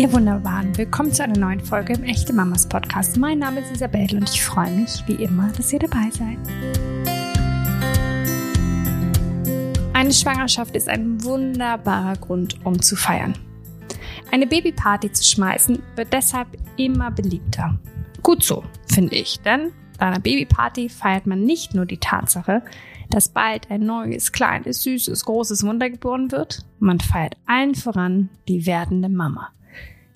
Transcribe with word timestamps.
Ihr 0.00 0.10
Wunderbaren, 0.14 0.74
willkommen 0.78 1.12
zu 1.12 1.22
einer 1.22 1.38
neuen 1.38 1.60
Folge 1.60 1.92
im 1.92 2.04
Echte 2.04 2.32
Mamas 2.32 2.66
Podcast. 2.66 3.18
Mein 3.18 3.40
Name 3.40 3.60
ist 3.60 3.70
Isabelle 3.70 4.16
und 4.16 4.30
ich 4.30 4.42
freue 4.42 4.70
mich, 4.70 5.04
wie 5.06 5.22
immer, 5.22 5.52
dass 5.52 5.74
ihr 5.74 5.78
dabei 5.78 6.08
seid. 6.10 6.38
Eine 9.92 10.10
Schwangerschaft 10.10 10.74
ist 10.74 10.88
ein 10.88 11.22
wunderbarer 11.22 12.16
Grund, 12.16 12.64
um 12.64 12.80
zu 12.80 12.96
feiern. 12.96 13.34
Eine 14.32 14.46
Babyparty 14.46 15.12
zu 15.12 15.22
schmeißen 15.22 15.82
wird 15.96 16.14
deshalb 16.14 16.48
immer 16.78 17.10
beliebter. 17.10 17.78
Gut 18.22 18.42
so, 18.42 18.64
finde 18.90 19.16
ich, 19.16 19.40
denn 19.40 19.70
bei 19.98 20.06
einer 20.06 20.20
Babyparty 20.20 20.88
feiert 20.88 21.26
man 21.26 21.44
nicht 21.44 21.74
nur 21.74 21.84
die 21.84 21.98
Tatsache, 21.98 22.62
dass 23.10 23.28
bald 23.28 23.70
ein 23.70 23.84
neues, 23.84 24.32
kleines, 24.32 24.82
süßes, 24.82 25.26
großes 25.26 25.62
Wunder 25.66 25.90
geboren 25.90 26.32
wird, 26.32 26.64
man 26.78 27.00
feiert 27.00 27.36
allen 27.44 27.74
voran 27.74 28.30
die 28.48 28.64
werdende 28.64 29.10
Mama. 29.10 29.50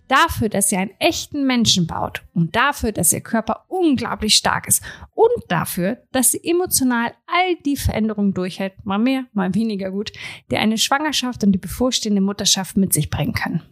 Dafür, 0.08 0.50
dass 0.50 0.68
sie 0.68 0.76
einen 0.76 0.90
echten 0.98 1.46
Menschen 1.46 1.86
baut 1.86 2.22
und 2.34 2.54
dafür, 2.54 2.92
dass 2.92 3.12
ihr 3.12 3.22
Körper 3.22 3.64
unglaublich 3.68 4.36
stark 4.36 4.68
ist 4.68 4.82
und 5.14 5.44
dafür, 5.48 6.02
dass 6.12 6.32
sie 6.32 6.44
emotional 6.44 7.14
all 7.26 7.56
die 7.64 7.76
Veränderungen 7.76 8.34
durchhält, 8.34 8.84
mal 8.84 8.98
mehr, 8.98 9.24
mal 9.32 9.54
weniger 9.54 9.90
gut, 9.90 10.12
die 10.50 10.58
eine 10.58 10.76
Schwangerschaft 10.76 11.42
und 11.42 11.52
die 11.52 11.58
bevorstehende 11.58 12.20
Mutterschaft 12.20 12.76
mit 12.76 12.92
sich 12.92 13.08
bringen 13.08 13.32
können. 13.32 13.62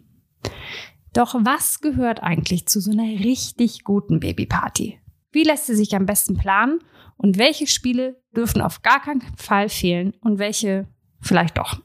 Doch 1.13 1.35
was 1.37 1.81
gehört 1.81 2.23
eigentlich 2.23 2.65
zu 2.65 2.79
so 2.79 2.91
einer 2.91 3.03
richtig 3.03 3.83
guten 3.83 4.19
Babyparty? 4.19 4.99
Wie 5.31 5.43
lässt 5.43 5.67
sie 5.67 5.75
sich 5.75 5.95
am 5.95 6.07
besten 6.07 6.35
planen 6.35 6.79
und 7.17 7.37
welche 7.37 7.67
Spiele 7.67 8.19
dürfen 8.35 8.61
auf 8.61 8.81
gar 8.81 9.01
keinen 9.01 9.21
Fall 9.37 9.69
fehlen 9.69 10.13
und 10.21 10.39
welche 10.39 10.87
vielleicht 11.21 11.59
doch? 11.59 11.79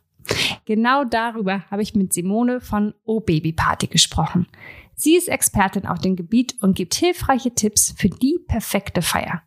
Genau 0.65 1.05
darüber 1.05 1.65
habe 1.71 1.83
ich 1.83 1.95
mit 1.95 2.13
Simone 2.13 2.61
von 2.61 2.95
O 3.05 3.21
Baby 3.21 3.53
Party 3.53 3.87
gesprochen. 3.87 4.47
Sie 4.95 5.17
ist 5.17 5.29
Expertin 5.29 5.87
auf 5.87 6.01
dem 6.01 6.17
Gebiet 6.17 6.57
und 6.61 6.75
gibt 6.77 6.95
hilfreiche 6.95 7.55
Tipps 7.55 7.95
für 7.97 8.09
die 8.09 8.39
perfekte 8.49 9.01
Feier. 9.01 9.43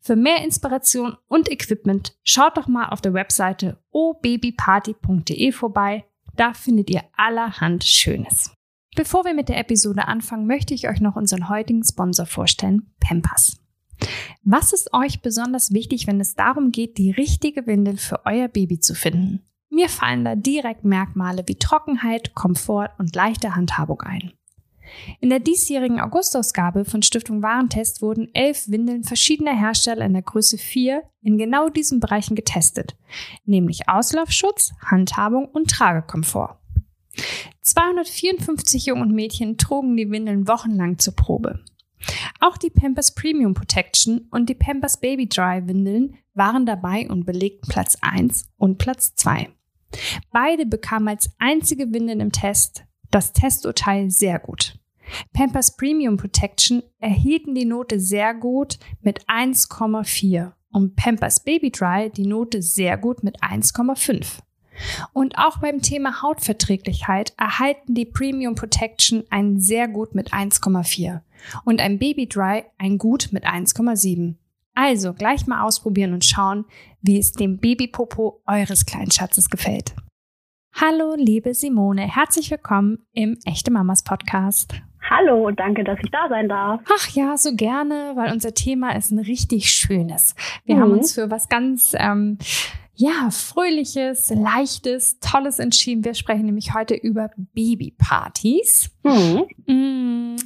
Für 0.00 0.16
mehr 0.16 0.44
Inspiration 0.44 1.16
und 1.26 1.50
Equipment 1.50 2.16
schaut 2.22 2.56
doch 2.56 2.68
mal 2.68 2.90
auf 2.90 3.00
der 3.00 3.12
Webseite 3.12 3.82
obabyparty.de 3.90 5.52
vorbei. 5.52 6.04
Da 6.36 6.52
findet 6.52 6.90
ihr 6.90 7.02
allerhand 7.16 7.84
Schönes. 7.84 8.52
Bevor 8.94 9.24
wir 9.24 9.34
mit 9.34 9.48
der 9.48 9.58
Episode 9.58 10.08
anfangen, 10.08 10.46
möchte 10.46 10.74
ich 10.74 10.88
euch 10.88 11.00
noch 11.00 11.16
unseren 11.16 11.48
heutigen 11.48 11.82
Sponsor 11.84 12.24
vorstellen, 12.24 12.94
Pampers. 13.00 13.60
Was 14.42 14.72
ist 14.72 14.94
euch 14.94 15.22
besonders 15.22 15.72
wichtig, 15.72 16.06
wenn 16.06 16.20
es 16.20 16.34
darum 16.34 16.70
geht, 16.70 16.98
die 16.98 17.10
richtige 17.10 17.66
Windel 17.66 17.96
für 17.96 18.24
euer 18.24 18.48
Baby 18.48 18.80
zu 18.80 18.94
finden? 18.94 19.42
Mir 19.68 19.88
fallen 19.88 20.24
da 20.24 20.34
direkt 20.34 20.84
Merkmale 20.84 21.42
wie 21.46 21.56
Trockenheit, 21.56 22.34
Komfort 22.34 22.90
und 22.98 23.14
leichte 23.14 23.56
Handhabung 23.56 24.00
ein. 24.02 24.32
In 25.20 25.30
der 25.30 25.40
diesjährigen 25.40 26.00
Augustausgabe 26.00 26.84
von 26.84 27.02
Stiftung 27.02 27.42
Warentest 27.42 28.02
wurden 28.02 28.32
elf 28.34 28.68
Windeln 28.68 29.02
verschiedener 29.02 29.56
Hersteller 29.56 30.04
in 30.04 30.12
der 30.12 30.22
Größe 30.22 30.58
4 30.58 31.02
in 31.22 31.38
genau 31.38 31.68
diesen 31.68 32.00
Bereichen 32.00 32.36
getestet, 32.36 32.96
nämlich 33.44 33.88
Auslaufschutz, 33.88 34.72
Handhabung 34.80 35.46
und 35.46 35.70
Tragekomfort. 35.70 36.58
254 37.62 38.86
Jungen 38.86 39.02
und 39.02 39.12
Mädchen 39.12 39.58
trugen 39.58 39.96
die 39.96 40.10
Windeln 40.10 40.46
wochenlang 40.46 40.98
zur 40.98 41.16
Probe. 41.16 41.64
Auch 42.40 42.56
die 42.56 42.70
Pampers 42.70 43.14
Premium 43.14 43.54
Protection 43.54 44.28
und 44.30 44.48
die 44.48 44.54
Pampers 44.54 45.00
Baby 45.00 45.28
Dry 45.28 45.66
Windeln 45.66 46.16
waren 46.36 46.66
dabei 46.66 47.08
und 47.08 47.24
belegten 47.24 47.68
Platz 47.68 47.96
1 48.00 48.50
und 48.56 48.78
Platz 48.78 49.14
2. 49.14 49.48
Beide 50.30 50.66
bekamen 50.66 51.08
als 51.08 51.30
einzige 51.38 51.92
Windeln 51.92 52.20
im 52.20 52.32
Test 52.32 52.84
das 53.10 53.32
Testurteil 53.32 54.10
sehr 54.10 54.38
gut. 54.38 54.78
Pampers 55.32 55.76
Premium 55.76 56.16
Protection 56.16 56.82
erhielten 56.98 57.54
die 57.54 57.64
Note 57.64 58.00
sehr 58.00 58.34
gut 58.34 58.78
mit 59.00 59.24
1,4 59.26 60.52
und 60.72 60.96
Pampers 60.96 61.40
Baby 61.40 61.70
Dry 61.70 62.10
die 62.10 62.26
Note 62.26 62.60
sehr 62.60 62.98
gut 62.98 63.22
mit 63.22 63.42
1,5. 63.42 64.40
Und 65.12 65.38
auch 65.38 65.58
beim 65.58 65.80
Thema 65.80 66.22
Hautverträglichkeit 66.22 67.32
erhalten 67.38 67.94
die 67.94 68.04
Premium 68.04 68.54
Protection 68.54 69.24
ein 69.30 69.58
sehr 69.58 69.88
gut 69.88 70.14
mit 70.14 70.34
1,4 70.34 71.20
und 71.64 71.80
ein 71.80 71.98
Baby 71.98 72.28
Dry 72.28 72.64
ein 72.76 72.98
gut 72.98 73.28
mit 73.32 73.46
1,7. 73.46 74.34
Also 74.78 75.14
gleich 75.14 75.46
mal 75.46 75.62
ausprobieren 75.62 76.12
und 76.12 76.22
schauen, 76.22 76.66
wie 77.00 77.18
es 77.18 77.32
dem 77.32 77.56
Babypopo 77.56 78.42
eures 78.46 78.84
kleinen 78.84 79.10
Schatzes 79.10 79.48
gefällt. 79.48 79.94
Hallo, 80.74 81.14
liebe 81.16 81.54
Simone, 81.54 82.02
herzlich 82.02 82.50
willkommen 82.50 82.98
im 83.12 83.38
Echte 83.46 83.70
Mamas 83.70 84.04
Podcast. 84.04 84.74
Hallo 85.08 85.46
und 85.46 85.58
danke, 85.58 85.82
dass 85.82 85.98
ich 86.04 86.10
da 86.10 86.28
sein 86.28 86.50
darf. 86.50 86.82
Ach 86.94 87.08
ja, 87.08 87.38
so 87.38 87.54
gerne, 87.56 88.12
weil 88.16 88.30
unser 88.30 88.52
Thema 88.52 88.94
ist 88.94 89.12
ein 89.12 89.18
richtig 89.18 89.70
schönes. 89.70 90.34
Wir 90.66 90.76
mhm. 90.76 90.80
haben 90.80 90.92
uns 90.92 91.14
für 91.14 91.30
was 91.30 91.48
ganz 91.48 91.96
ähm, 91.98 92.36
ja, 92.92 93.30
fröhliches, 93.30 94.28
leichtes, 94.28 95.20
tolles 95.20 95.58
entschieden. 95.58 96.04
Wir 96.04 96.12
sprechen 96.12 96.44
nämlich 96.44 96.74
heute 96.74 96.94
über 96.94 97.30
Babypartys. 97.54 98.90
Mhm. 99.04 99.46
Mm, 99.66 100.36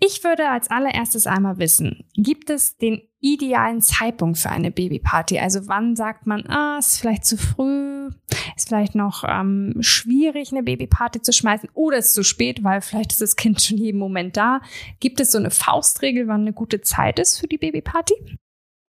ich 0.00 0.24
würde 0.24 0.48
als 0.48 0.70
allererstes 0.70 1.26
einmal 1.26 1.58
wissen, 1.58 2.04
gibt 2.14 2.50
es 2.50 2.76
den 2.76 3.02
idealen 3.20 3.80
Zeitpunkt 3.80 4.38
für 4.38 4.50
eine 4.50 4.70
Babyparty? 4.70 5.38
Also 5.38 5.66
wann 5.66 5.96
sagt 5.96 6.26
man, 6.26 6.46
ah, 6.46 6.76
ist 6.78 7.00
vielleicht 7.00 7.24
zu 7.24 7.36
früh, 7.36 8.10
ist 8.56 8.68
vielleicht 8.68 8.94
noch 8.94 9.24
ähm, 9.26 9.76
schwierig, 9.80 10.52
eine 10.52 10.62
Babyparty 10.62 11.22
zu 11.22 11.32
schmeißen 11.32 11.70
oder 11.74 11.98
ist 11.98 12.12
zu 12.12 12.22
spät, 12.22 12.62
weil 12.62 12.80
vielleicht 12.80 13.12
ist 13.12 13.22
das 13.22 13.36
Kind 13.36 13.62
schon 13.62 13.78
jeden 13.78 13.98
Moment 13.98 14.36
da. 14.36 14.60
Gibt 15.00 15.20
es 15.20 15.32
so 15.32 15.38
eine 15.38 15.50
Faustregel, 15.50 16.28
wann 16.28 16.42
eine 16.42 16.52
gute 16.52 16.80
Zeit 16.80 17.18
ist 17.18 17.40
für 17.40 17.46
die 17.46 17.58
Babyparty? 17.58 18.14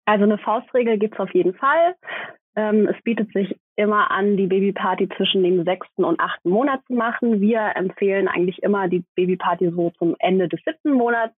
Also 0.06 0.24
eine 0.24 0.38
Faustregel 0.38 0.97
gibt 0.97 1.13
es 1.13 1.19
auf 1.19 1.34
jeden 1.34 1.53
Fall. 1.53 1.96
Ähm, 2.56 2.88
es 2.88 3.02
bietet 3.03 3.31
sich 3.34 3.56
immer 3.75 4.11
an, 4.11 4.38
die 4.38 4.47
Babyparty 4.47 5.09
zwischen 5.17 5.44
dem 5.44 5.63
sechsten 5.63 6.03
und 6.03 6.19
achten 6.19 6.50
Monat 6.50 6.81
zu 6.88 6.94
machen. 6.94 7.41
Wir 7.41 7.72
empfehlen 7.75 8.28
eigentlich 8.28 8.61
immer, 8.61 8.88
die 8.88 9.03
Babyparty 9.16 9.72
so 9.72 9.91
zum 9.97 10.16
Ende 10.19 10.47
des 10.47 10.59
siebten 10.66 10.94
Monats 10.94 11.35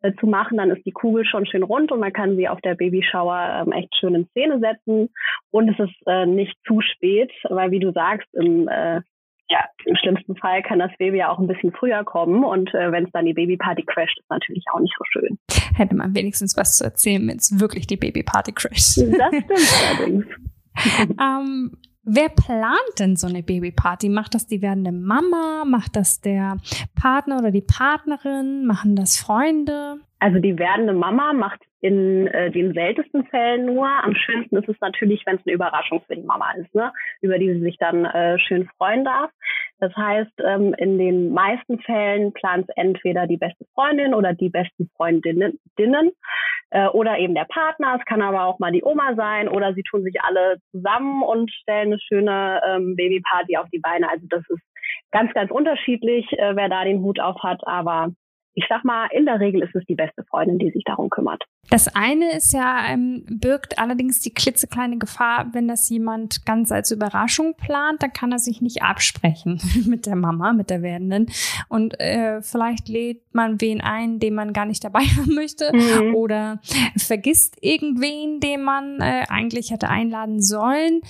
äh, 0.00 0.12
zu 0.18 0.26
machen. 0.26 0.58
Dann 0.58 0.70
ist 0.70 0.84
die 0.84 0.92
Kugel 0.92 1.24
schon 1.24 1.46
schön 1.46 1.62
rund 1.62 1.92
und 1.92 2.00
man 2.00 2.12
kann 2.12 2.36
sie 2.36 2.48
auf 2.48 2.60
der 2.60 2.74
Babyshower 2.74 3.64
ähm, 3.66 3.72
echt 3.72 3.94
schön 3.96 4.14
in 4.14 4.26
Szene 4.28 4.58
setzen. 4.58 5.10
Und 5.50 5.68
es 5.68 5.78
ist 5.78 5.96
äh, 6.06 6.26
nicht 6.26 6.56
zu 6.66 6.80
spät, 6.80 7.30
weil 7.48 7.70
wie 7.70 7.80
du 7.80 7.92
sagst, 7.92 8.28
im 8.34 8.68
äh, 8.68 9.00
ja, 9.48 9.60
im 9.84 9.94
schlimmsten 9.94 10.36
Fall 10.36 10.60
kann 10.62 10.80
das 10.80 10.90
Baby 10.98 11.18
ja 11.18 11.30
auch 11.30 11.38
ein 11.38 11.46
bisschen 11.46 11.72
früher 11.72 12.02
kommen 12.02 12.42
und 12.42 12.74
äh, 12.74 12.90
wenn 12.90 13.04
es 13.04 13.12
dann 13.12 13.26
die 13.26 13.32
Babyparty 13.32 13.84
crasht, 13.84 14.18
ist 14.18 14.28
natürlich 14.28 14.64
auch 14.72 14.80
nicht 14.80 14.94
so 14.98 15.04
schön. 15.04 15.38
Hätte 15.76 15.94
man 15.94 16.16
wenigstens 16.16 16.56
was 16.56 16.76
zu 16.76 16.82
erzählen, 16.82 17.28
wenn 17.28 17.36
es 17.36 17.60
wirklich 17.60 17.86
die 17.86 17.96
Babyparty 17.96 18.50
crasht. 18.50 18.98
Das 18.98 19.28
stimmt 19.28 20.00
allerdings. 20.00 20.26
ähm, 21.20 21.72
wer 22.04 22.28
plant 22.28 22.98
denn 22.98 23.16
so 23.16 23.26
eine 23.26 23.42
Babyparty? 23.42 24.08
Macht 24.08 24.34
das 24.34 24.46
die 24.46 24.62
werdende 24.62 24.92
Mama? 24.92 25.64
Macht 25.66 25.96
das 25.96 26.20
der 26.20 26.56
Partner 26.94 27.38
oder 27.38 27.50
die 27.50 27.62
Partnerin? 27.66 28.66
Machen 28.66 28.96
das 28.96 29.18
Freunde? 29.18 29.98
Also 30.18 30.38
die 30.38 30.58
werdende 30.58 30.94
Mama 30.94 31.32
macht 31.32 31.60
in 31.80 32.26
äh, 32.28 32.50
den 32.50 32.72
seltensten 32.72 33.26
Fällen 33.26 33.66
nur. 33.66 33.86
Am 33.86 34.14
schönsten 34.14 34.56
ist 34.56 34.68
es 34.68 34.80
natürlich, 34.80 35.22
wenn 35.26 35.36
es 35.36 35.42
eine 35.46 35.54
Überraschung 35.54 36.02
für 36.06 36.16
die 36.16 36.22
Mama 36.22 36.52
ist, 36.52 36.74
ne? 36.74 36.92
über 37.20 37.38
die 37.38 37.52
sie 37.52 37.60
sich 37.60 37.76
dann 37.76 38.04
äh, 38.06 38.38
schön 38.38 38.68
freuen 38.76 39.04
darf. 39.04 39.30
Das 39.78 39.94
heißt, 39.94 40.32
ähm, 40.42 40.74
in 40.78 40.98
den 40.98 41.32
meisten 41.32 41.78
Fällen 41.80 42.32
plant 42.32 42.68
entweder 42.76 43.26
die 43.26 43.36
beste 43.36 43.66
Freundin 43.74 44.14
oder 44.14 44.32
die 44.32 44.48
besten 44.48 44.88
Freundinnen 44.96 45.58
äh, 46.70 46.88
oder 46.88 47.18
eben 47.18 47.34
der 47.34 47.44
Partner. 47.44 47.96
Es 47.98 48.04
kann 48.06 48.22
aber 48.22 48.44
auch 48.44 48.58
mal 48.58 48.72
die 48.72 48.84
Oma 48.84 49.14
sein 49.14 49.48
oder 49.48 49.74
sie 49.74 49.82
tun 49.82 50.02
sich 50.02 50.20
alle 50.22 50.56
zusammen 50.70 51.22
und 51.22 51.50
stellen 51.50 51.92
eine 51.92 52.00
schöne 52.00 52.60
ähm, 52.66 52.96
Babyparty 52.96 53.56
auf 53.56 53.68
die 53.72 53.78
Beine. 53.78 54.08
Also 54.10 54.26
das 54.28 54.42
ist 54.48 54.62
ganz, 55.12 55.32
ganz 55.32 55.50
unterschiedlich, 55.50 56.26
äh, 56.32 56.56
wer 56.56 56.68
da 56.68 56.84
den 56.84 57.02
Hut 57.02 57.20
auf 57.20 57.42
hat. 57.42 57.66
Aber 57.66 58.10
ich 58.56 58.64
sag 58.70 58.84
mal, 58.84 59.06
in 59.12 59.26
der 59.26 59.38
Regel 59.38 59.62
ist 59.62 59.74
es 59.74 59.84
die 59.84 59.94
beste 59.94 60.24
Freundin, 60.24 60.58
die 60.58 60.70
sich 60.70 60.82
darum 60.84 61.10
kümmert. 61.10 61.44
Das 61.68 61.94
eine 61.94 62.34
ist 62.34 62.54
ja, 62.54 62.86
ähm, 62.88 63.26
birgt 63.28 63.78
allerdings 63.78 64.20
die 64.20 64.32
klitzekleine 64.32 64.96
Gefahr, 64.96 65.48
wenn 65.52 65.68
das 65.68 65.90
jemand 65.90 66.46
ganz 66.46 66.72
als 66.72 66.90
Überraschung 66.90 67.54
plant, 67.56 68.02
dann 68.02 68.14
kann 68.14 68.32
er 68.32 68.38
sich 68.38 68.62
nicht 68.62 68.82
absprechen 68.82 69.60
mit 69.86 70.06
der 70.06 70.16
Mama, 70.16 70.54
mit 70.54 70.70
der 70.70 70.80
Werdenden. 70.80 71.26
Und 71.68 72.00
äh, 72.00 72.40
vielleicht 72.40 72.88
lädt 72.88 73.34
man 73.34 73.60
wen 73.60 73.82
ein, 73.82 74.20
den 74.20 74.34
man 74.34 74.54
gar 74.54 74.64
nicht 74.64 74.82
dabei 74.82 75.00
haben 75.16 75.34
möchte 75.34 75.70
mhm. 75.74 76.14
oder 76.14 76.60
vergisst 76.96 77.58
irgendwen, 77.60 78.40
den 78.40 78.62
man 78.62 79.00
äh, 79.00 79.26
eigentlich 79.28 79.70
hätte 79.70 79.90
einladen 79.90 80.40
sollen. 80.40 81.02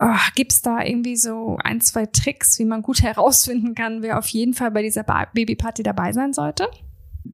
Oh, 0.00 0.16
Gibt 0.34 0.52
es 0.52 0.62
da 0.62 0.82
irgendwie 0.82 1.16
so 1.16 1.58
ein, 1.62 1.80
zwei 1.80 2.06
Tricks, 2.06 2.58
wie 2.58 2.64
man 2.64 2.82
gut 2.82 3.02
herausfinden 3.04 3.76
kann, 3.76 4.02
wer 4.02 4.18
auf 4.18 4.26
jeden 4.26 4.54
Fall 4.54 4.72
bei 4.72 4.82
dieser 4.82 5.04
Babyparty 5.04 5.84
dabei 5.84 6.10
sein 6.10 6.32
sollte? 6.32 6.68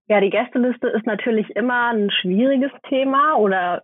Ja, 0.09 0.21
die 0.21 0.31
Gästeliste 0.31 0.89
ist 0.89 1.07
natürlich 1.07 1.51
immer 1.57 1.93
ein 1.93 2.11
schwieriges 2.11 2.73
Thema 2.89 3.37
oder 3.37 3.83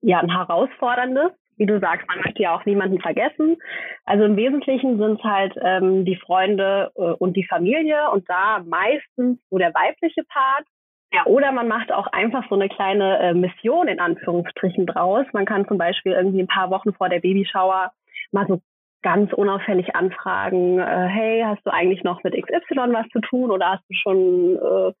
ja 0.00 0.20
ein 0.20 0.30
herausforderndes. 0.30 1.32
wie 1.56 1.66
du 1.66 1.78
sagst, 1.78 2.06
man 2.08 2.18
möchte 2.18 2.42
ja 2.42 2.54
auch 2.54 2.64
niemanden 2.64 3.00
vergessen. 3.00 3.56
Also 4.04 4.24
im 4.24 4.36
Wesentlichen 4.36 4.98
sind 4.98 5.20
es 5.20 5.24
halt 5.24 5.54
ähm, 5.62 6.04
die 6.04 6.16
Freunde 6.16 6.90
äh, 6.96 7.12
und 7.12 7.36
die 7.36 7.46
Familie 7.46 8.10
und 8.10 8.28
da 8.28 8.60
meistens 8.66 9.38
so 9.50 9.58
der 9.58 9.72
weibliche 9.72 10.24
Part. 10.24 10.64
Ja, 11.12 11.26
oder 11.26 11.52
man 11.52 11.68
macht 11.68 11.92
auch 11.92 12.08
einfach 12.08 12.44
so 12.48 12.56
eine 12.56 12.68
kleine 12.68 13.20
äh, 13.20 13.34
Mission 13.34 13.86
in 13.86 14.00
Anführungsstrichen 14.00 14.86
draus. 14.86 15.26
Man 15.32 15.44
kann 15.44 15.68
zum 15.68 15.78
Beispiel 15.78 16.12
irgendwie 16.12 16.42
ein 16.42 16.48
paar 16.48 16.70
Wochen 16.70 16.92
vor 16.92 17.08
der 17.08 17.20
Babyschauer 17.20 17.92
mal 18.32 18.46
so 18.48 18.60
ganz 19.04 19.32
unauffällig 19.34 19.94
anfragen, 19.94 20.80
äh, 20.80 21.06
hey, 21.08 21.42
hast 21.44 21.64
du 21.64 21.72
eigentlich 21.72 22.02
noch 22.02 22.24
mit 22.24 22.34
XY 22.34 22.94
was 22.94 23.06
zu 23.10 23.20
tun 23.20 23.50
oder 23.50 23.72
hast 23.72 23.84
du 23.88 23.94
schon, 23.94 24.56
äh, 24.56 24.92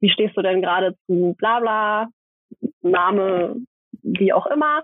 wie 0.00 0.10
stehst 0.10 0.36
du 0.36 0.42
denn 0.42 0.62
gerade 0.62 0.96
zu 1.06 1.34
bla 1.38 1.60
bla, 1.60 2.08
Name, 2.82 3.56
wie 4.02 4.32
auch 4.32 4.46
immer, 4.46 4.82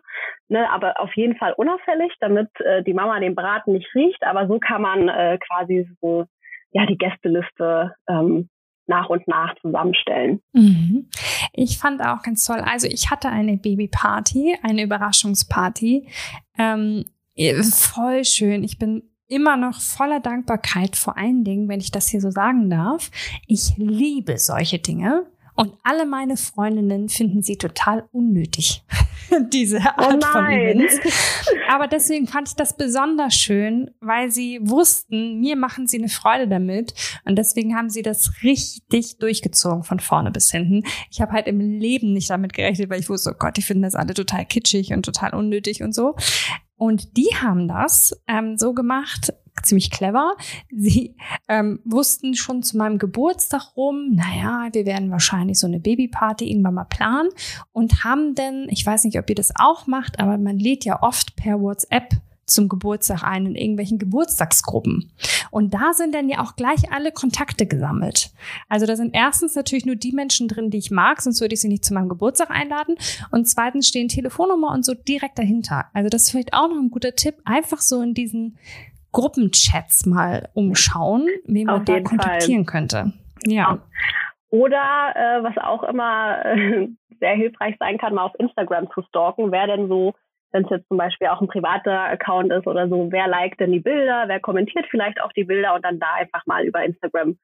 ne, 0.49 0.71
aber 0.71 1.01
auf 1.01 1.15
jeden 1.17 1.37
Fall 1.37 1.55
unauffällig, 1.55 2.13
damit 2.21 2.49
äh, 2.61 2.83
die 2.83 2.95
Mama 2.95 3.19
den 3.21 3.35
Braten 3.35 3.73
nicht 3.73 3.95
riecht, 3.95 4.23
aber 4.23 4.47
so 4.47 4.59
kann 4.59 4.83
man 4.83 5.09
äh, 5.09 5.39
quasi 5.39 5.89
so 6.01 6.27
ja 6.73 6.87
die 6.87 6.99
Gästeliste 6.99 7.95
ähm, 8.09 8.49
nach 8.87 9.09
und 9.09 9.27
nach 9.27 9.55
zusammenstellen. 9.61 10.41
Mhm. 10.53 11.09
Ich 11.53 11.79
fand 11.79 12.01
auch 12.03 12.23
ganz 12.23 12.45
toll. 12.45 12.61
Also 12.65 12.87
ich 12.87 13.11
hatte 13.11 13.29
eine 13.29 13.57
Babyparty, 13.57 14.59
eine 14.63 14.83
Überraschungsparty. 14.83 16.09
Ähm, 16.59 17.05
voll 17.63 18.25
schön. 18.25 18.63
Ich 18.63 18.79
bin 18.79 19.03
immer 19.29 19.57
noch 19.57 19.81
voller 19.81 20.21
Dankbarkeit, 20.21 20.97
vor 20.97 21.17
allen 21.17 21.45
Dingen, 21.45 21.69
wenn 21.69 21.81
ich 21.81 21.91
das 21.91 22.09
hier 22.09 22.21
so 22.21 22.31
sagen 22.31 22.71
darf. 22.71 23.11
Ich 23.47 23.77
liebe 23.77 24.39
solche 24.39 24.79
Dinge. 24.79 25.27
Und 25.57 25.73
alle 25.85 26.05
meine 26.05 26.37
Freundinnen 26.37 27.09
finden 27.09 27.43
sie 27.43 27.57
total 27.57 28.07
unnötig, 28.13 28.85
diese 29.53 29.79
oh 29.79 30.03
Art 30.03 30.23
oh 30.23 30.33
von 30.33 30.47
Events. 30.51 31.01
Aber 31.71 31.89
deswegen 31.89 32.27
fand 32.27 32.49
ich 32.49 32.57
das 32.57 32.77
besonders 32.77 33.35
schön, 33.35 33.91
weil 34.01 34.31
sie 34.31 34.61
wussten, 34.63 35.41
mir 35.41 35.57
machen 35.57 35.87
sie 35.87 35.97
eine 35.97 36.11
Freude 36.11 36.47
damit. 36.47 36.93
Und 37.25 37.37
deswegen 37.37 37.75
haben 37.75 37.89
sie 37.89 38.03
das 38.03 38.33
richtig 38.43 39.17
durchgezogen 39.19 39.83
von 39.83 39.99
vorne 39.99 40.31
bis 40.31 40.51
hinten. 40.51 40.83
Ich 41.11 41.23
habe 41.23 41.33
halt 41.33 41.47
im 41.47 41.61
Leben 41.61 42.13
nicht 42.13 42.29
damit 42.29 42.53
gerechnet, 42.53 42.91
weil 42.91 43.01
ich 43.01 43.09
wusste, 43.09 43.31
oh 43.31 43.39
Gott, 43.39 43.57
die 43.57 43.63
finden 43.63 43.85
das 43.85 43.95
alle 43.95 44.13
total 44.13 44.45
kitschig 44.45 44.93
und 44.93 45.05
total 45.07 45.35
unnötig 45.35 45.83
und 45.83 45.95
so. 45.95 46.17
Und 46.77 47.17
die 47.17 47.29
haben 47.41 47.69
das 47.69 48.21
ähm, 48.27 48.59
so 48.59 48.75
gemacht, 48.75 49.33
ziemlich 49.63 49.91
clever. 49.91 50.35
Sie 50.71 51.17
ähm, 51.49 51.81
wussten 51.85 52.35
schon 52.35 52.63
zu 52.63 52.77
meinem 52.77 52.99
Geburtstag 52.99 53.77
rum, 53.77 54.13
naja, 54.13 54.69
wir 54.73 54.87
werden 54.87 55.11
wahrscheinlich 55.11 55.59
so 55.59 55.67
eine 55.67 55.81
Babyparty 55.81 56.49
irgendwann 56.51 56.75
mal 56.75 56.85
planen 56.85 57.31
und 57.73 58.05
haben 58.05 58.35
denn, 58.35 58.67
ich 58.71 58.85
weiß 58.85 59.05
nicht, 59.05 59.19
ob 59.19 59.29
ihr 59.29 59.35
das 59.35 59.53
auch 59.57 59.87
macht, 59.87 60.21
aber 60.21 60.39
man 60.39 60.59
lädt 60.59 60.85
ja 60.85 61.03
oft 61.03 61.37
per 61.37 61.61
WhatsApp 61.61 62.11
zum 62.47 62.69
Geburtstag 62.69 63.23
ein 63.25 63.47
in 63.47 63.55
irgendwelchen 63.57 63.99
Geburtstagsgruppen. 63.99 65.13
Und 65.51 65.75
da 65.75 65.93
sind 65.93 66.15
dann 66.15 66.29
ja 66.29 66.41
auch 66.43 66.57
gleich 66.57 66.93
alle 66.93 67.13
Kontakte 67.13 67.67
gesammelt. 67.67 68.31
Also 68.69 68.87
da 68.87 68.97
sind 68.97 69.15
erstens 69.15 69.55
natürlich 69.55 69.85
nur 69.85 69.97
die 69.97 70.13
Menschen 70.13 70.49
drin, 70.49 70.71
die 70.71 70.79
ich 70.79 70.91
mag, 70.91 71.21
sonst 71.21 71.41
würde 71.41 71.55
ich 71.55 71.61
sie 71.61 71.69
nicht 71.69 71.85
zu 71.85 71.93
meinem 71.93 72.09
Geburtstag 72.09 72.51
einladen. 72.51 72.97
Und 73.33 73.49
zweitens 73.49 73.89
stehen 73.89 74.09
Telefonnummer 74.09 74.73
und 74.73 74.85
so 74.85 74.95
direkt 74.95 75.39
dahinter. 75.39 75.87
Also 75.93 76.09
das 76.09 76.23
ist 76.23 76.31
vielleicht 76.31 76.55
auch 76.55 76.69
noch 76.69 76.77
ein 76.77 76.91
guter 76.91 77.15
Tipp. 77.15 77.37
Einfach 77.45 77.81
so 77.81 78.01
in 78.01 78.15
diesen 78.15 78.59
Gruppenchats 79.13 80.07
mal 80.07 80.49
umschauen, 80.55 81.27
wen 81.47 81.67
man 81.67 81.85
da 81.85 82.01
kontaktieren 82.01 82.65
Fall. 82.65 82.73
könnte. 82.73 83.13
Ja. 83.45 83.79
Oder 84.51 85.13
äh, 85.15 85.43
was 85.43 85.57
auch 85.59 85.83
immer 85.83 86.45
äh, 86.45 86.89
sehr 87.21 87.35
hilfreich 87.35 87.77
sein 87.79 87.99
kann, 87.99 88.15
mal 88.15 88.25
auf 88.25 88.39
Instagram 88.39 88.91
zu 88.93 89.03
stalken, 89.03 89.51
wer 89.51 89.67
denn 89.67 89.89
so, 89.89 90.15
wenn 90.57 90.65
es 90.65 90.71
jetzt 90.71 90.89
zum 90.89 90.97
Beispiel 90.97 91.29
auch 91.29 91.41
ein 91.41 91.49
privater 91.49 92.01
Account 92.05 92.51
ist 92.51 92.67
oder 92.67 92.89
so, 92.89 93.13
wer 93.13 93.29
liked 93.29 93.61
denn 93.61 93.73
die 93.73 93.81
Bilder, 93.81 94.25
wer 94.27 94.41
kommentiert 94.41 94.87
vielleicht 94.91 95.21
auch 95.21 95.33
die 95.33 95.45
Bilder 95.45 95.75
und 95.75 95.85
dann 95.85 96.01
da 96.01 96.15
einfach 96.19 96.47
mal 96.47 96.65
über 96.65 96.83
Instagram 96.83 97.37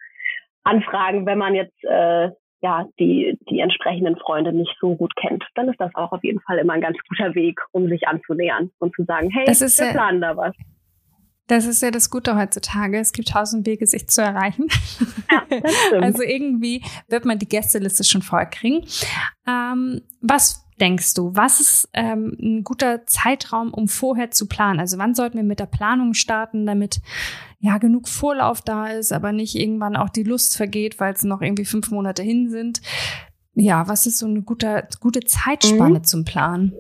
anfragen, 0.65 1.27
wenn 1.27 1.39
man 1.39 1.55
jetzt 1.55 1.85
äh, 1.85 2.31
ja 2.63 2.87
die 2.99 3.39
die 3.51 3.61
entsprechenden 3.61 4.17
Freunde 4.17 4.53
nicht 4.53 4.75
so 4.81 4.97
gut 4.97 5.15
kennt, 5.17 5.45
dann 5.55 5.69
ist 5.69 5.81
das 5.81 5.95
auch 5.95 6.13
auf 6.13 6.25
jeden 6.25 6.41
Fall 6.41 6.59
immer 6.59 6.73
ein 6.73 6.81
ganz 6.81 6.97
guter 7.09 7.35
Weg, 7.35 7.61
um 7.73 7.89
sich 7.89 8.09
anzunähern 8.09 8.71
und 8.79 8.95
zu 8.95 9.05
sagen, 9.05 9.29
hey, 9.31 9.47
wir 9.47 9.93
planen 9.93 10.21
da 10.23 10.37
was. 10.37 10.55
Das 11.49 11.67
ist 11.67 11.83
ja 11.83 11.91
das 11.91 12.09
Gute 12.09 12.37
heutzutage. 12.37 12.99
Es 12.99 13.13
gibt 13.13 13.29
tausend 13.29 13.67
Wege, 13.67 13.87
sich 13.87 14.09
zu 14.09 14.23
erreichen. 14.23 14.69
Ja, 15.31 15.43
also 16.01 16.23
irgendwie 16.23 16.83
wird 17.09 17.27
man 17.27 17.39
die 17.39 17.49
Gästeliste 17.49 18.05
schon 18.05 18.23
voll 18.23 18.47
kriegen. 18.49 18.87
Ähm, 19.47 20.01
was 20.23 20.62
denkst 20.81 21.15
du? 21.15 21.35
Was 21.35 21.61
ist 21.61 21.91
ähm, 21.95 22.37
ein 22.41 22.65
guter 22.65 23.07
Zeitraum, 23.07 23.73
um 23.73 23.89
vorher 23.89 24.31
zu 24.31 24.49
planen? 24.49 24.81
Also 24.81 24.99
wann 24.99 25.15
sollten 25.15 25.37
wir 25.37 25.45
mit 25.45 25.61
der 25.61 25.67
Planung 25.67 26.15
starten, 26.15 26.67
damit 26.67 27.01
ja 27.61 27.79
genug 27.79 28.09
Vorlauf 28.09 28.61
da 28.61 28.89
ist, 28.89 29.13
aber 29.13 29.33
nicht 29.33 29.55
irgendwann 29.55 29.97
auch 29.97 30.09
die 30.09 30.25
Lust 30.25 30.57
vergeht, 30.57 30.99
weil 31.01 31.13
es 31.13 31.23
noch 31.23 31.43
irgendwie 31.43 31.65
fünf 31.65 31.91
Monate 31.91 32.23
hin 32.23 32.51
sind? 32.51 32.81
Ja, 33.55 33.87
was 33.87 34.07
ist 34.07 34.19
so 34.19 34.27
eine 34.27 34.43
gute, 34.43 34.89
gute 35.01 35.21
Zeitspanne 35.21 35.99
mhm. 35.99 36.05
zum 36.05 36.25
Planen? 36.25 36.73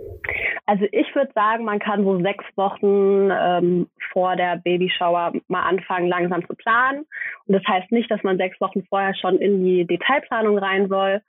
Also 0.66 0.86
ich 0.92 1.14
würde 1.14 1.30
sagen, 1.34 1.64
man 1.64 1.80
kann 1.80 2.04
so 2.04 2.20
sechs 2.20 2.44
Wochen 2.56 3.30
ähm, 3.30 3.88
vor 4.12 4.36
der 4.36 4.56
Babyshower 4.56 5.32
mal 5.48 5.62
anfangen, 5.62 6.08
langsam 6.08 6.46
zu 6.46 6.54
planen. 6.54 7.04
Und 7.46 7.54
das 7.54 7.62
heißt 7.66 7.92
nicht, 7.92 8.10
dass 8.10 8.22
man 8.22 8.38
sechs 8.38 8.60
Wochen 8.60 8.84
vorher 8.88 9.14
schon 9.14 9.36
in 9.38 9.64
die 9.64 9.86
Detailplanung 9.86 10.58
rein 10.58 10.88
soll, 10.88 11.20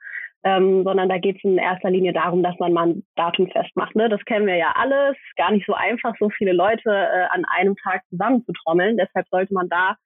ähm, 0.44 0.84
sondern 0.84 1.08
da 1.08 1.18
geht 1.18 1.36
es 1.36 1.44
in 1.44 1.58
erster 1.58 1.90
Linie 1.90 2.12
darum, 2.12 2.42
dass 2.42 2.58
man 2.58 2.72
mal 2.72 2.88
ein 2.88 3.04
Datum 3.16 3.48
festmacht. 3.48 3.96
Ne? 3.96 4.08
Das 4.08 4.24
kennen 4.26 4.46
wir 4.46 4.56
ja 4.56 4.72
alles. 4.76 5.16
Gar 5.36 5.52
nicht 5.52 5.66
so 5.66 5.72
einfach, 5.72 6.14
so 6.20 6.28
viele 6.30 6.52
Leute 6.52 6.90
äh, 6.90 7.26
an 7.30 7.44
einem 7.46 7.76
Tag 7.76 8.02
zusammenzutrommeln. 8.10 8.98
Deshalb 8.98 9.26
sollte 9.30 9.54
man 9.54 9.68
da 9.70 9.96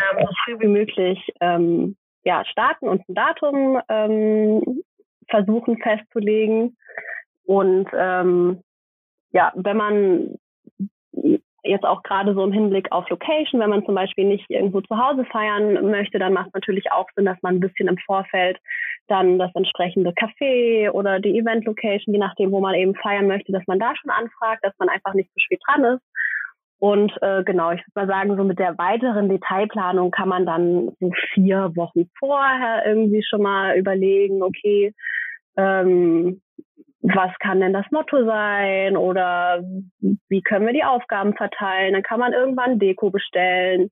ähm, 0.00 0.24
so 0.24 0.32
früh 0.44 0.60
wie 0.60 0.68
möglich 0.68 1.32
ähm, 1.40 1.96
ja, 2.24 2.44
starten 2.44 2.88
und 2.88 3.06
ein 3.08 3.14
Datum 3.14 3.80
ähm, 3.88 4.82
versuchen 5.28 5.76
festzulegen. 5.78 6.76
Und 7.44 7.88
ähm, 7.92 8.62
ja, 9.32 9.52
wenn 9.56 9.76
man 9.76 10.36
jetzt 11.64 11.84
auch 11.84 12.02
gerade 12.02 12.34
so 12.34 12.42
im 12.42 12.52
Hinblick 12.52 12.90
auf 12.90 13.08
Location, 13.08 13.60
wenn 13.60 13.70
man 13.70 13.84
zum 13.84 13.94
Beispiel 13.94 14.24
nicht 14.24 14.50
irgendwo 14.50 14.80
zu 14.80 14.96
Hause 14.96 15.24
feiern 15.26 15.90
möchte, 15.90 16.18
dann 16.18 16.32
macht 16.32 16.48
es 16.48 16.54
natürlich 16.54 16.90
auch 16.92 17.06
Sinn, 17.14 17.24
dass 17.24 17.40
man 17.42 17.56
ein 17.56 17.60
bisschen 17.60 17.88
im 17.88 17.98
Vorfeld 17.98 18.58
dann 19.08 19.38
das 19.38 19.50
entsprechende 19.54 20.10
Café 20.10 20.90
oder 20.90 21.20
die 21.20 21.38
Event-Location, 21.38 22.14
je 22.14 22.20
nachdem, 22.20 22.52
wo 22.52 22.60
man 22.60 22.74
eben 22.74 22.94
feiern 22.94 23.26
möchte, 23.26 23.52
dass 23.52 23.66
man 23.66 23.78
da 23.78 23.94
schon 23.96 24.10
anfragt, 24.10 24.64
dass 24.64 24.74
man 24.78 24.88
einfach 24.88 25.14
nicht 25.14 25.30
zu 25.32 25.40
spät 25.40 25.60
dran 25.66 25.84
ist. 25.84 26.02
Und 26.78 27.12
äh, 27.22 27.44
genau, 27.44 27.70
ich 27.70 27.80
würde 27.80 28.06
mal 28.06 28.06
sagen, 28.08 28.36
so 28.36 28.42
mit 28.42 28.58
der 28.58 28.76
weiteren 28.76 29.28
Detailplanung 29.28 30.10
kann 30.10 30.28
man 30.28 30.44
dann 30.44 30.90
so 30.98 31.12
vier 31.32 31.70
Wochen 31.76 32.10
vorher 32.18 32.84
irgendwie 32.84 33.22
schon 33.22 33.42
mal 33.42 33.76
überlegen, 33.76 34.42
okay, 34.42 34.92
ähm, 35.56 36.40
was 37.02 37.32
kann 37.40 37.60
denn 37.60 37.72
das 37.72 37.86
Motto 37.90 38.24
sein 38.24 38.96
oder 38.96 39.62
wie 40.28 40.42
können 40.42 40.66
wir 40.66 40.72
die 40.72 40.84
Aufgaben 40.84 41.34
verteilen. 41.34 41.94
Dann 41.94 42.02
kann 42.02 42.20
man 42.20 42.32
irgendwann 42.32 42.78
Deko 42.78 43.10
bestellen 43.10 43.90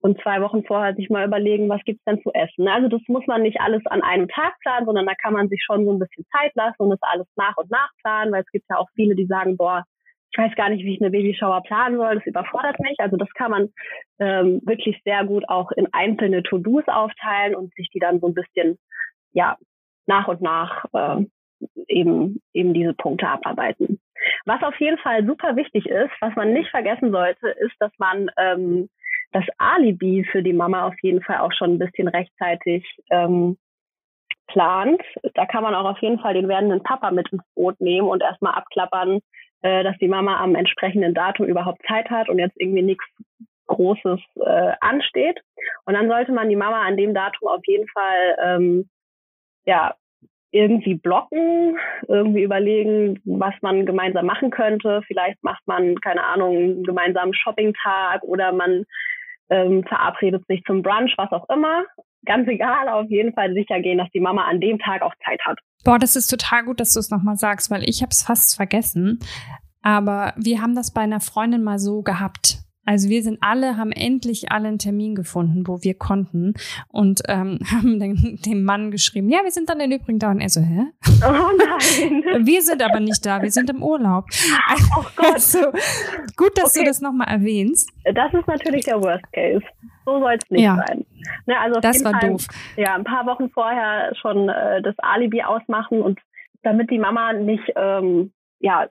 und 0.00 0.20
zwei 0.20 0.42
Wochen 0.42 0.64
vorher 0.64 0.94
sich 0.94 1.08
mal 1.08 1.26
überlegen, 1.26 1.68
was 1.68 1.82
gibt's 1.84 2.04
denn 2.04 2.20
zu 2.22 2.30
essen. 2.34 2.68
Also 2.68 2.88
das 2.88 3.00
muss 3.08 3.26
man 3.26 3.42
nicht 3.42 3.60
alles 3.60 3.84
an 3.86 4.02
einem 4.02 4.28
Tag 4.28 4.54
planen, 4.60 4.84
sondern 4.84 5.06
da 5.06 5.14
kann 5.14 5.32
man 5.32 5.48
sich 5.48 5.62
schon 5.64 5.84
so 5.84 5.92
ein 5.92 5.98
bisschen 5.98 6.26
Zeit 6.36 6.52
lassen 6.54 6.82
und 6.82 6.90
das 6.90 6.98
alles 7.02 7.26
nach 7.36 7.56
und 7.56 7.70
nach 7.70 7.90
planen, 8.02 8.32
weil 8.32 8.42
es 8.42 8.50
gibt 8.50 8.66
ja 8.68 8.76
auch 8.76 8.88
viele, 8.94 9.14
die 9.14 9.26
sagen, 9.26 9.56
boah, 9.56 9.84
ich 10.32 10.38
weiß 10.38 10.54
gar 10.56 10.70
nicht, 10.70 10.84
wie 10.84 10.94
ich 10.94 11.00
eine 11.00 11.10
Babyschauer 11.10 11.62
planen 11.62 11.96
soll, 11.96 12.16
das 12.16 12.26
überfordert 12.26 12.80
mich. 12.80 12.98
Also 12.98 13.16
das 13.16 13.28
kann 13.34 13.50
man 13.50 13.68
ähm, 14.18 14.60
wirklich 14.64 15.00
sehr 15.04 15.24
gut 15.24 15.48
auch 15.48 15.70
in 15.72 15.86
einzelne 15.92 16.42
To-Dos 16.42 16.84
aufteilen 16.86 17.54
und 17.54 17.72
sich 17.74 17.88
die 17.90 17.98
dann 17.98 18.20
so 18.20 18.28
ein 18.28 18.34
bisschen 18.34 18.78
ja 19.32 19.56
nach 20.06 20.28
und 20.28 20.40
nach 20.42 20.84
äh, 20.92 21.24
eben, 21.92 22.40
eben 22.52 22.74
diese 22.74 22.94
Punkte 22.94 23.28
abarbeiten. 23.28 24.00
Was 24.44 24.62
auf 24.62 24.78
jeden 24.80 24.98
Fall 24.98 25.24
super 25.26 25.56
wichtig 25.56 25.86
ist, 25.86 26.12
was 26.20 26.34
man 26.36 26.52
nicht 26.52 26.70
vergessen 26.70 27.10
sollte, 27.10 27.48
ist, 27.48 27.74
dass 27.80 27.92
man 27.98 28.30
ähm, 28.36 28.88
das 29.32 29.44
Alibi 29.58 30.26
für 30.30 30.42
die 30.42 30.52
Mama 30.52 30.86
auf 30.86 30.94
jeden 31.02 31.22
Fall 31.22 31.38
auch 31.38 31.52
schon 31.52 31.74
ein 31.74 31.78
bisschen 31.78 32.08
rechtzeitig 32.08 32.84
ähm, 33.10 33.56
plant. 34.48 35.02
Da 35.34 35.46
kann 35.46 35.62
man 35.62 35.74
auch 35.74 35.90
auf 35.90 35.98
jeden 35.98 36.20
Fall 36.20 36.34
den 36.34 36.48
werdenden 36.48 36.82
Papa 36.82 37.10
mit 37.10 37.32
ins 37.32 37.42
Boot 37.54 37.80
nehmen 37.80 38.08
und 38.08 38.22
erstmal 38.22 38.54
abklappern, 38.54 39.20
äh, 39.62 39.82
dass 39.82 39.96
die 39.98 40.08
Mama 40.08 40.38
am 40.40 40.54
entsprechenden 40.54 41.14
Datum 41.14 41.46
überhaupt 41.46 41.82
Zeit 41.88 42.10
hat 42.10 42.28
und 42.28 42.38
jetzt 42.38 42.60
irgendwie 42.60 42.82
nichts 42.82 43.04
Großes 43.66 44.20
äh, 44.44 44.72
ansteht. 44.80 45.40
Und 45.86 45.94
dann 45.94 46.08
sollte 46.08 46.32
man 46.32 46.48
die 46.48 46.56
Mama 46.56 46.82
an 46.82 46.96
dem 46.96 47.14
Datum 47.14 47.48
auf 47.48 47.62
jeden 47.66 47.88
Fall 47.88 48.36
ähm, 48.42 48.90
ja 49.64 49.94
irgendwie 50.52 50.94
blocken, 50.94 51.78
irgendwie 52.08 52.42
überlegen, 52.42 53.20
was 53.24 53.54
man 53.62 53.86
gemeinsam 53.86 54.26
machen 54.26 54.50
könnte. 54.50 55.02
Vielleicht 55.06 55.42
macht 55.42 55.66
man, 55.66 55.96
keine 56.00 56.22
Ahnung, 56.22 56.56
einen 56.56 56.84
gemeinsamen 56.84 57.34
Shoppingtag 57.34 58.22
oder 58.22 58.52
man 58.52 58.84
ähm, 59.48 59.82
verabredet 59.84 60.46
sich 60.46 60.62
zum 60.64 60.82
Brunch, 60.82 61.14
was 61.16 61.32
auch 61.32 61.48
immer. 61.48 61.84
Ganz 62.26 62.46
egal, 62.48 62.88
auf 62.88 63.10
jeden 63.10 63.32
Fall 63.32 63.52
sicher 63.54 63.80
gehen, 63.80 63.98
dass 63.98 64.10
die 64.10 64.20
Mama 64.20 64.44
an 64.44 64.60
dem 64.60 64.78
Tag 64.78 65.02
auch 65.02 65.14
Zeit 65.24 65.40
hat. 65.44 65.58
Boah, 65.84 65.98
das 65.98 66.14
ist 66.14 66.28
total 66.28 66.64
gut, 66.64 66.78
dass 66.78 66.94
du 66.94 67.00
es 67.00 67.10
nochmal 67.10 67.36
sagst, 67.36 67.70
weil 67.70 67.82
ich 67.88 68.02
habe 68.02 68.10
es 68.10 68.22
fast 68.22 68.54
vergessen. 68.54 69.18
Aber 69.82 70.34
wir 70.36 70.62
haben 70.62 70.76
das 70.76 70.92
bei 70.92 71.00
einer 71.00 71.20
Freundin 71.20 71.64
mal 71.64 71.78
so 71.78 72.02
gehabt. 72.02 72.61
Also 72.84 73.08
wir 73.08 73.22
sind 73.22 73.38
alle, 73.42 73.76
haben 73.76 73.92
endlich 73.92 74.50
alle 74.50 74.66
einen 74.68 74.78
Termin 74.78 75.14
gefunden, 75.14 75.66
wo 75.68 75.82
wir 75.82 75.94
konnten 75.94 76.54
und 76.88 77.20
ähm, 77.28 77.58
haben 77.70 78.00
den, 78.00 78.38
dem 78.44 78.64
Mann 78.64 78.90
geschrieben, 78.90 79.28
ja, 79.28 79.40
wir 79.44 79.50
sind 79.52 79.68
dann 79.70 79.78
im 79.80 79.92
Übrigen 79.92 80.18
da. 80.18 80.30
Und 80.30 80.40
er 80.40 80.48
so, 80.48 80.60
hä? 80.60 80.86
Oh 81.24 81.50
nein. 81.56 82.22
Wir 82.46 82.62
sind 82.62 82.82
aber 82.82 82.98
nicht 83.00 83.24
da, 83.24 83.40
wir 83.42 83.50
sind 83.50 83.70
im 83.70 83.82
Urlaub. 83.82 84.24
Oh 84.96 85.04
Gott. 85.16 85.26
Also, 85.34 85.58
gut, 86.36 86.56
dass 86.58 86.74
Okay. 86.76 86.80
du 86.84 86.90
das 86.90 87.00
nochmal 87.00 87.28
erwähnst. 87.28 87.90
Das 88.04 88.32
ist 88.34 88.46
natürlich 88.46 88.84
der 88.84 89.00
Worst 89.02 89.24
Case. 89.32 89.64
So 90.04 90.18
soll 90.18 90.34
es 90.34 90.50
nicht 90.50 90.62
Ja. 90.62 90.82
sein. 90.86 91.04
Ne, 91.46 91.58
also 91.58 91.76
auf 91.76 91.82
Das 91.82 92.04
war 92.04 92.12
Fall, 92.18 92.30
doof. 92.30 92.46
Ja, 92.76 92.94
ein 92.94 93.04
paar 93.04 93.24
Wochen 93.26 93.48
vorher 93.50 94.12
schon 94.20 94.48
äh, 94.48 94.82
das 94.82 94.94
Alibi 94.98 95.42
ausmachen 95.42 96.00
und 96.02 96.18
damit 96.62 96.90
die 96.90 96.98
Mama 96.98 97.32
nicht 97.32 97.62
ähm, 97.76 98.32
ja 98.60 98.88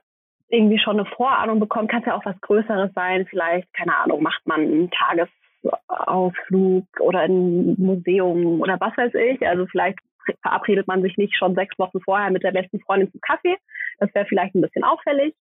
irgendwie 0.52 0.78
schon 0.78 1.00
eine 1.00 1.06
Vorahnung 1.06 1.58
bekommt, 1.60 1.90
kann 1.90 2.00
es 2.00 2.06
ja 2.06 2.14
auch 2.14 2.24
was 2.26 2.40
Größeres 2.42 2.92
sein. 2.94 3.26
Vielleicht, 3.28 3.72
keine 3.72 3.96
Ahnung, 3.96 4.22
macht 4.22 4.46
man 4.46 4.60
einen 4.60 4.90
Tagesausflug 4.90 6.84
oder 7.00 7.20
ein 7.20 7.74
Museum 7.78 8.60
oder 8.60 8.78
was 8.78 8.96
weiß 8.96 9.14
ich. 9.14 9.46
Also 9.46 9.66
vielleicht 9.66 9.98
verabredet 10.42 10.86
man 10.86 11.02
sich 11.02 11.16
nicht 11.16 11.36
schon 11.36 11.54
sechs 11.54 11.78
Wochen 11.78 12.00
vorher 12.00 12.30
mit 12.30 12.42
der 12.42 12.52
besten 12.52 12.80
Freundin 12.80 13.10
zum 13.10 13.20
Kaffee. 13.22 13.56
Das 13.98 14.14
wäre 14.14 14.26
vielleicht 14.26 14.54
ein 14.54 14.60
bisschen 14.60 14.84
auffällig. 14.84 15.34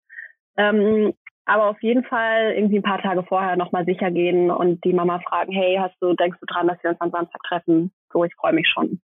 Ähm, 0.57 1.15
aber 1.47 1.69
auf 1.69 1.81
jeden 1.83 2.05
Fall 2.05 2.53
irgendwie 2.55 2.79
ein 2.79 2.83
paar 2.83 3.01
Tage 3.01 3.23
vorher 3.23 3.57
nochmal 3.57 3.87
sicher 3.87 4.11
gehen 4.11 4.51
und 4.51 4.85
die 4.85 4.93
Mama 4.93 5.21
fragen, 5.27 5.51
hey, 5.53 5.79
hast 5.81 5.97
du, 6.01 6.13
denkst 6.13 6.39
du 6.41 6.47
dran, 6.47 6.69
dass 6.69 6.83
wir 6.83 6.91
uns 6.91 7.01
am 7.01 7.11
Samstag 7.11 7.43
treffen? 7.45 7.91
So, 8.13 8.25
ich 8.25 8.35
freue 8.35 8.53
mich 8.53 8.69
schon. 8.69 9.01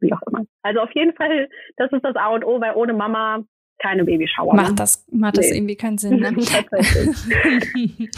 Wie 0.00 0.12
auch 0.12 0.22
immer. 0.22 0.44
Also 0.62 0.80
auf 0.80 0.90
jeden 0.94 1.14
Fall, 1.14 1.48
das 1.76 1.92
ist 1.92 2.04
das 2.04 2.16
A 2.16 2.30
und 2.30 2.44
O, 2.44 2.60
weil 2.60 2.74
ohne 2.74 2.92
Mama 2.92 3.44
keine 3.78 4.04
Babyshower. 4.04 4.54
ne? 4.54 4.62
Macht 4.62 4.80
das, 4.80 5.04
macht 5.10 5.36
das 5.38 5.50
Nee. 5.50 5.56
irgendwie 5.58 5.76
keinen 5.76 5.98
Sinn, 5.98 6.20
ne? 6.20 6.32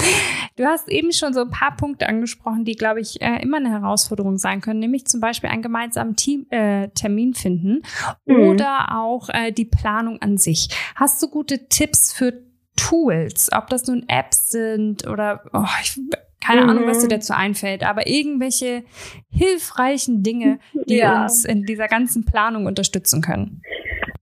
Du 0.56 0.64
hast 0.64 0.88
eben 0.88 1.12
schon 1.12 1.32
so 1.34 1.40
ein 1.42 1.50
paar 1.50 1.76
Punkte 1.76 2.08
angesprochen, 2.08 2.64
die, 2.64 2.74
glaube 2.74 3.00
ich, 3.00 3.20
äh, 3.20 3.40
immer 3.42 3.58
eine 3.58 3.70
Herausforderung 3.70 4.38
sein 4.38 4.60
können, 4.60 4.80
nämlich 4.80 5.06
zum 5.06 5.20
Beispiel 5.20 5.50
einen 5.50 5.62
gemeinsamen 5.62 6.16
Team, 6.16 6.46
äh, 6.50 6.88
Termin 6.88 7.34
finden 7.34 7.82
Mhm. 8.26 8.40
oder 8.48 8.96
auch 8.98 9.28
äh, 9.28 9.52
die 9.52 9.64
Planung 9.66 10.20
an 10.20 10.36
sich. 10.36 10.68
Hast 10.96 11.22
du 11.22 11.28
gute 11.28 11.68
Tipps 11.68 12.12
für 12.12 12.42
Tools, 12.76 13.50
ob 13.52 13.68
das 13.68 13.86
nun 13.86 14.04
Apps 14.08 14.50
sind 14.50 15.06
oder 15.06 15.42
oh, 15.52 15.64
ich, 15.82 15.98
keine 16.40 16.62
Mhm. 16.62 16.70
Ahnung, 16.70 16.86
was 16.86 17.00
dir 17.02 17.08
dazu 17.08 17.34
einfällt, 17.34 17.82
aber 17.84 18.06
irgendwelche 18.08 18.84
hilfreichen 19.30 20.22
Dinge, 20.22 20.58
die 20.88 20.96
Ja. 20.98 21.22
uns 21.22 21.44
in 21.44 21.64
dieser 21.64 21.88
ganzen 21.88 22.24
Planung 22.24 22.66
unterstützen 22.66 23.20
können. 23.20 23.62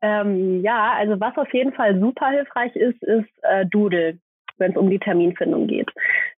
Ähm, 0.07 0.63
ja, 0.63 0.93
also 0.93 1.19
was 1.21 1.37
auf 1.37 1.53
jeden 1.53 1.73
Fall 1.73 1.99
super 1.99 2.29
hilfreich 2.31 2.77
ist, 2.77 3.03
ist 3.03 3.29
äh, 3.43 3.67
Doodle, 3.67 4.19
wenn 4.57 4.71
es 4.71 4.77
um 4.77 4.89
die 4.89 5.01
Terminfindung 5.01 5.67
geht. 5.67 5.91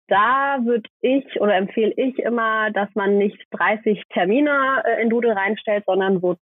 Da 0.06 0.58
würde 0.64 0.88
ich 1.02 1.38
oder 1.38 1.54
empfehle 1.54 1.92
ich 1.96 2.18
immer, 2.18 2.70
dass 2.70 2.88
man 2.94 3.18
nicht 3.18 3.38
30 3.50 4.02
Termine 4.08 4.82
äh, 4.86 5.02
in 5.02 5.10
Doodle 5.10 5.36
reinstellt, 5.36 5.84
sondern 5.86 6.20
so 6.20 6.36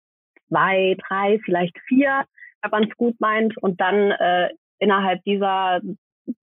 zwei, 0.49 0.95
drei, 1.07 1.39
vielleicht 1.43 1.75
vier, 1.87 2.25
wenn 2.61 2.71
man 2.71 2.83
es 2.83 2.95
gut 2.95 3.19
meint 3.19 3.57
und 3.57 3.81
dann 3.81 4.11
äh, 4.11 4.49
innerhalb 4.77 5.23
dieser 5.23 5.81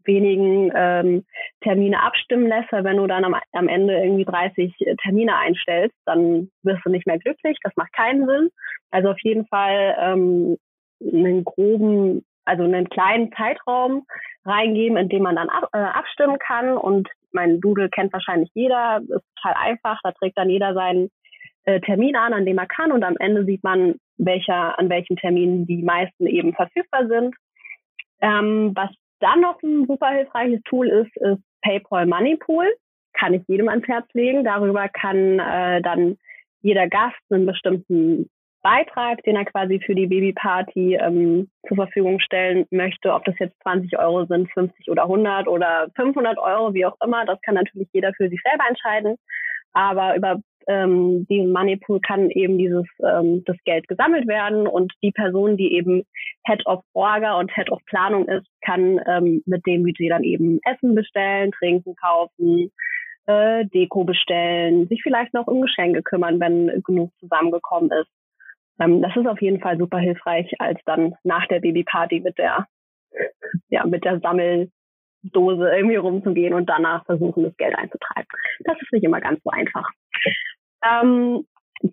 wenigen 0.04 0.72
ähm, 0.74 1.24
Termine 1.60 2.02
abstimmen 2.02 2.48
lässt, 2.48 2.72
weil 2.72 2.84
wenn 2.84 2.96
du 2.96 3.06
dann 3.06 3.24
am, 3.24 3.36
am 3.52 3.68
Ende 3.68 3.94
irgendwie 3.94 4.24
30 4.24 4.74
Termine 5.02 5.36
einstellst, 5.36 5.96
dann 6.06 6.50
wirst 6.62 6.84
du 6.84 6.90
nicht 6.90 7.06
mehr 7.06 7.18
glücklich. 7.18 7.56
Das 7.62 7.72
macht 7.76 7.92
keinen 7.92 8.26
Sinn. 8.26 8.50
Also 8.90 9.10
auf 9.10 9.18
jeden 9.22 9.46
Fall 9.46 9.96
ähm, 9.98 10.56
einen 11.12 11.44
groben, 11.44 12.24
also 12.44 12.64
einen 12.64 12.88
kleinen 12.88 13.32
Zeitraum 13.32 14.06
reingeben, 14.44 14.96
in 14.96 15.08
dem 15.08 15.22
man 15.22 15.36
dann 15.36 15.48
ab, 15.48 15.68
äh, 15.72 15.78
abstimmen 15.78 16.38
kann. 16.38 16.76
Und 16.76 17.08
mein 17.32 17.60
Doodle 17.60 17.88
kennt 17.88 18.12
wahrscheinlich 18.12 18.50
jeder, 18.54 19.00
ist 19.00 19.24
total 19.36 19.54
einfach. 19.58 19.98
Da 20.02 20.12
trägt 20.12 20.38
dann 20.38 20.50
jeder 20.50 20.74
seinen 20.74 21.10
äh, 21.64 21.80
Termin 21.80 22.16
an, 22.16 22.32
an 22.32 22.46
dem 22.46 22.58
er 22.58 22.66
kann. 22.66 22.92
Und 22.92 23.04
am 23.04 23.16
Ende 23.18 23.44
sieht 23.44 23.62
man, 23.62 23.96
welcher, 24.18 24.78
an 24.78 24.88
welchen 24.88 25.16
Terminen 25.16 25.66
die 25.66 25.82
meisten 25.82 26.26
eben 26.26 26.54
verfügbar 26.54 27.06
sind. 27.06 27.34
Ähm, 28.20 28.72
was 28.74 28.90
dann 29.20 29.40
noch 29.40 29.62
ein 29.62 29.86
super 29.86 30.08
hilfreiches 30.08 30.60
Tool 30.64 30.88
ist, 30.88 31.16
ist 31.16 31.42
PayPal 31.62 32.06
Money 32.06 32.36
Pool. 32.36 32.66
Kann 33.14 33.34
ich 33.34 33.42
jedem 33.46 33.68
ans 33.68 33.86
Herz 33.86 34.06
legen. 34.14 34.44
Darüber 34.44 34.88
kann 34.88 35.38
äh, 35.38 35.80
dann 35.82 36.16
jeder 36.62 36.88
Gast 36.88 37.18
einen 37.30 37.46
bestimmten 37.46 38.28
Beitrag, 38.62 39.22
den 39.24 39.36
er 39.36 39.44
quasi 39.44 39.80
für 39.80 39.94
die 39.94 40.06
Babyparty 40.06 40.94
ähm, 40.94 41.50
zur 41.66 41.76
Verfügung 41.76 42.20
stellen 42.20 42.66
möchte, 42.70 43.12
ob 43.12 43.24
das 43.24 43.34
jetzt 43.38 43.60
20 43.62 43.98
Euro 43.98 44.24
sind, 44.26 44.50
50 44.52 44.88
oder 44.88 45.02
100 45.02 45.48
oder 45.48 45.88
500 45.96 46.38
Euro, 46.38 46.72
wie 46.72 46.86
auch 46.86 46.96
immer, 47.04 47.24
das 47.24 47.40
kann 47.42 47.56
natürlich 47.56 47.88
jeder 47.92 48.12
für 48.14 48.28
sich 48.28 48.40
selber 48.42 48.64
entscheiden. 48.68 49.16
Aber 49.72 50.16
über 50.16 50.40
ähm, 50.68 51.26
diesen 51.28 51.52
Moneypool 51.52 52.00
kann 52.00 52.30
eben 52.30 52.58
dieses 52.58 52.86
ähm, 53.04 53.42
das 53.46 53.56
Geld 53.64 53.88
gesammelt 53.88 54.28
werden 54.28 54.66
und 54.66 54.92
die 55.02 55.10
Person, 55.10 55.56
die 55.56 55.74
eben 55.74 56.04
Head 56.46 56.64
of 56.66 56.84
Orga 56.92 57.38
und 57.38 57.52
Head 57.54 57.70
of 57.70 57.84
Planung 57.86 58.28
ist, 58.28 58.46
kann 58.64 59.00
ähm, 59.06 59.42
mit 59.46 59.66
dem 59.66 59.82
Budget 59.82 60.10
dann 60.10 60.24
eben 60.24 60.60
Essen 60.64 60.94
bestellen, 60.94 61.50
Trinken 61.52 61.96
kaufen, 61.96 62.70
äh, 63.26 63.64
Deko 63.66 64.04
bestellen, 64.04 64.86
sich 64.88 65.02
vielleicht 65.02 65.34
noch 65.34 65.46
um 65.46 65.62
Geschenke 65.62 66.02
kümmern, 66.02 66.38
wenn 66.40 66.82
genug 66.84 67.10
zusammengekommen 67.18 67.90
ist. 67.90 68.10
Ähm, 68.82 69.02
das 69.02 69.14
ist 69.16 69.26
auf 69.26 69.40
jeden 69.40 69.60
Fall 69.60 69.78
super 69.78 69.98
hilfreich, 69.98 70.52
als 70.58 70.80
dann 70.84 71.14
nach 71.24 71.46
der 71.46 71.60
Babyparty 71.60 72.20
mit 72.20 72.38
der 72.38 72.66
ja 73.68 73.84
mit 73.86 74.04
der 74.04 74.20
Sammeldose 74.20 74.70
irgendwie 75.74 75.96
rumzugehen 75.96 76.54
und 76.54 76.66
danach 76.66 77.04
versuchen, 77.04 77.44
das 77.44 77.56
Geld 77.56 77.76
einzutreiben. 77.76 78.28
Das 78.60 78.80
ist 78.80 78.92
nicht 78.92 79.04
immer 79.04 79.20
ganz 79.20 79.42
so 79.44 79.50
einfach. 79.50 79.88
Ähm, 80.84 81.46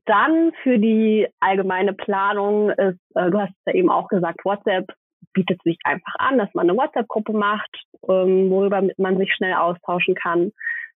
dann 0.05 0.51
für 0.63 0.77
die 0.77 1.27
allgemeine 1.39 1.93
Planung 1.93 2.69
ist, 2.69 2.99
äh, 3.15 3.29
du 3.29 3.39
hast 3.39 3.49
es 3.49 3.65
ja 3.65 3.73
eben 3.73 3.89
auch 3.89 4.07
gesagt, 4.07 4.45
WhatsApp 4.45 4.87
bietet 5.33 5.61
sich 5.63 5.77
einfach 5.83 6.13
an, 6.17 6.37
dass 6.37 6.53
man 6.53 6.69
eine 6.69 6.77
WhatsApp-Gruppe 6.77 7.33
macht, 7.33 7.69
ähm, 8.07 8.49
worüber 8.49 8.83
man 8.97 9.17
sich 9.17 9.33
schnell 9.33 9.53
austauschen 9.53 10.15
kann. 10.15 10.51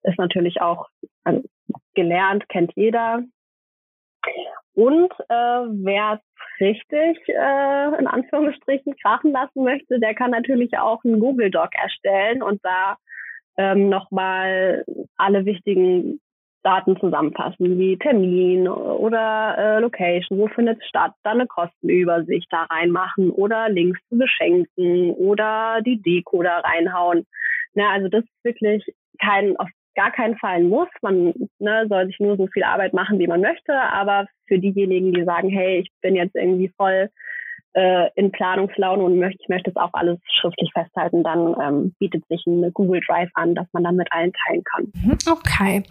Ist 0.05 0.19
natürlich 0.19 0.61
auch 0.61 0.89
also, 1.25 1.43
gelernt, 1.95 2.49
kennt 2.49 2.73
jeder. 2.75 3.23
Und 4.75 5.13
äh, 5.29 5.35
wer 5.35 6.21
richtig 6.61 7.19
äh, 7.29 7.99
in 7.99 8.07
Anführungsstrichen 8.07 8.97
krachen 8.97 9.33
lassen 9.33 9.65
möchte, 9.65 10.01
der 10.01 10.15
kann 10.15 10.31
natürlich 10.31 10.79
auch 10.79 11.05
einen 11.05 11.21
Google 11.21 11.51
Doc 11.51 11.71
erstellen 11.75 12.43
und 12.43 12.61
da 12.63 12.97
ähm, 13.59 13.89
nochmal 13.89 14.85
alle 15.17 15.45
wichtigen 15.45 16.21
Daten 16.63 16.97
zusammenfassen, 16.99 17.79
wie 17.79 17.99
Termin 17.99 18.69
oder 18.69 19.57
äh, 19.59 19.81
Location, 19.81 20.39
wo 20.39 20.47
findet 20.49 20.81
es 20.81 20.89
statt, 20.89 21.13
dann 21.25 21.41
eine 21.41 21.49
Kostenübersicht 21.49 22.47
da 22.51 22.63
reinmachen 22.65 23.31
oder 23.31 23.69
Links 23.69 24.01
zu 24.09 24.17
Geschenken 24.17 25.11
oder 25.11 25.81
die 25.85 26.01
Deko 26.01 26.43
da 26.43 26.61
reinhauen. 26.61 27.27
Na, 27.75 27.91
also 27.91 28.09
das 28.09 28.23
ist 28.23 28.45
wirklich 28.45 28.85
kein, 29.21 29.57
auf 29.57 29.69
gar 29.95 30.11
keinen 30.11 30.37
Fall 30.39 30.57
ein 30.57 30.69
Muss. 30.69 30.89
Man 31.03 31.35
ne, 31.59 31.87
soll 31.89 32.07
sich 32.07 32.19
nur 32.21 32.37
so 32.37 32.47
viel 32.47 32.65
Arbeit 32.65 32.93
machen, 32.93 33.19
wie 33.19 33.27
man 33.27 33.41
möchte, 33.41 33.75
aber 33.75 34.27
für 34.47 34.59
diejenigen, 34.59 35.13
die 35.13 35.25
sagen, 35.25 35.49
hey, 35.49 35.81
ich 35.81 35.91
bin 36.01 36.17
jetzt 36.17 36.35
irgendwie 36.35 36.73
voll 36.77 37.11
äh, 37.75 38.09
in 38.15 38.31
Planungslaune 38.33 39.03
und 39.03 39.19
möchte, 39.19 39.43
ich 39.43 39.49
möchte 39.49 39.71
das 39.73 39.83
auch 39.83 39.93
alles 39.93 40.19
schriftlich 40.41 40.71
festhalten, 40.73 41.23
dann 41.23 41.55
ähm, 41.61 41.95
bietet 41.99 42.27
sich 42.29 42.45
ein 42.47 42.73
Google 42.73 43.01
Drive 43.07 43.31
an, 43.35 43.55
dass 43.55 43.67
man 43.73 43.85
dann 43.85 43.97
mit 43.97 44.13
allen 44.13 44.33
teilen 44.47 44.65
kann. 44.65 44.93
Mhm, 44.95 45.19
Okay. 45.31 45.83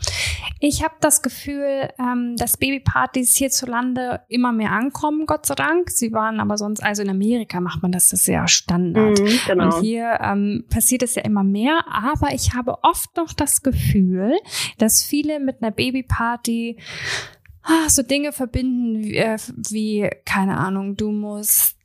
Ich 0.59 0.83
habe 0.83 0.93
das 1.01 1.21
Gefühl, 1.21 1.89
ähm, 1.99 2.35
dass 2.37 2.57
Babypartys 2.57 3.35
hierzulande 3.35 4.21
immer 4.27 4.51
mehr 4.51 4.71
ankommen, 4.71 5.25
Gott 5.25 5.45
sei 5.45 5.55
Dank. 5.55 5.89
Sie 5.89 6.11
waren 6.13 6.39
aber 6.39 6.57
sonst, 6.57 6.83
also 6.83 7.01
in 7.01 7.09
Amerika 7.09 7.59
macht 7.59 7.81
man 7.81 7.91
das, 7.91 8.09
das 8.09 8.21
ist 8.21 8.27
ja 8.27 8.47
Standard. 8.47 9.19
Mhm, 9.19 9.39
genau. 9.47 9.65
Und 9.65 9.81
hier 9.81 10.19
ähm, 10.21 10.65
passiert 10.69 11.03
es 11.03 11.15
ja 11.15 11.23
immer 11.23 11.43
mehr, 11.43 11.83
aber 11.91 12.33
ich 12.33 12.53
habe 12.53 12.77
oft 12.83 13.15
noch 13.17 13.33
das 13.33 13.63
Gefühl, 13.63 14.33
dass 14.77 15.03
viele 15.03 15.39
mit 15.39 15.61
einer 15.61 15.71
Babyparty 15.71 16.77
ah, 17.63 17.89
so 17.89 18.03
Dinge 18.03 18.31
verbinden 18.31 19.03
wie, 19.03 19.17
äh, 19.17 19.37
wie, 19.69 20.09
keine 20.25 20.57
Ahnung, 20.57 20.97
du 20.97 21.11
musst 21.11 21.77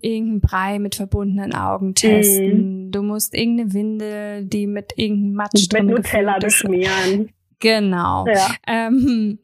irgendeinen 0.00 0.40
Brei 0.40 0.78
mit 0.78 0.94
verbundenen 0.94 1.54
Augen 1.54 1.94
testen, 1.94 2.90
du 2.90 3.02
musst 3.02 3.34
irgendeine 3.34 3.72
Windel, 3.72 4.44
die 4.44 4.66
mit 4.66 4.92
irgendeinem 4.96 5.34
Matsch 5.34 5.62
mit 5.62 5.72
drin 5.72 5.86
Nutella 5.86 6.38
beschmieren. 6.38 7.30
Genau. 7.60 8.26
Ja. 8.26 8.54
Ähm, 8.66 9.38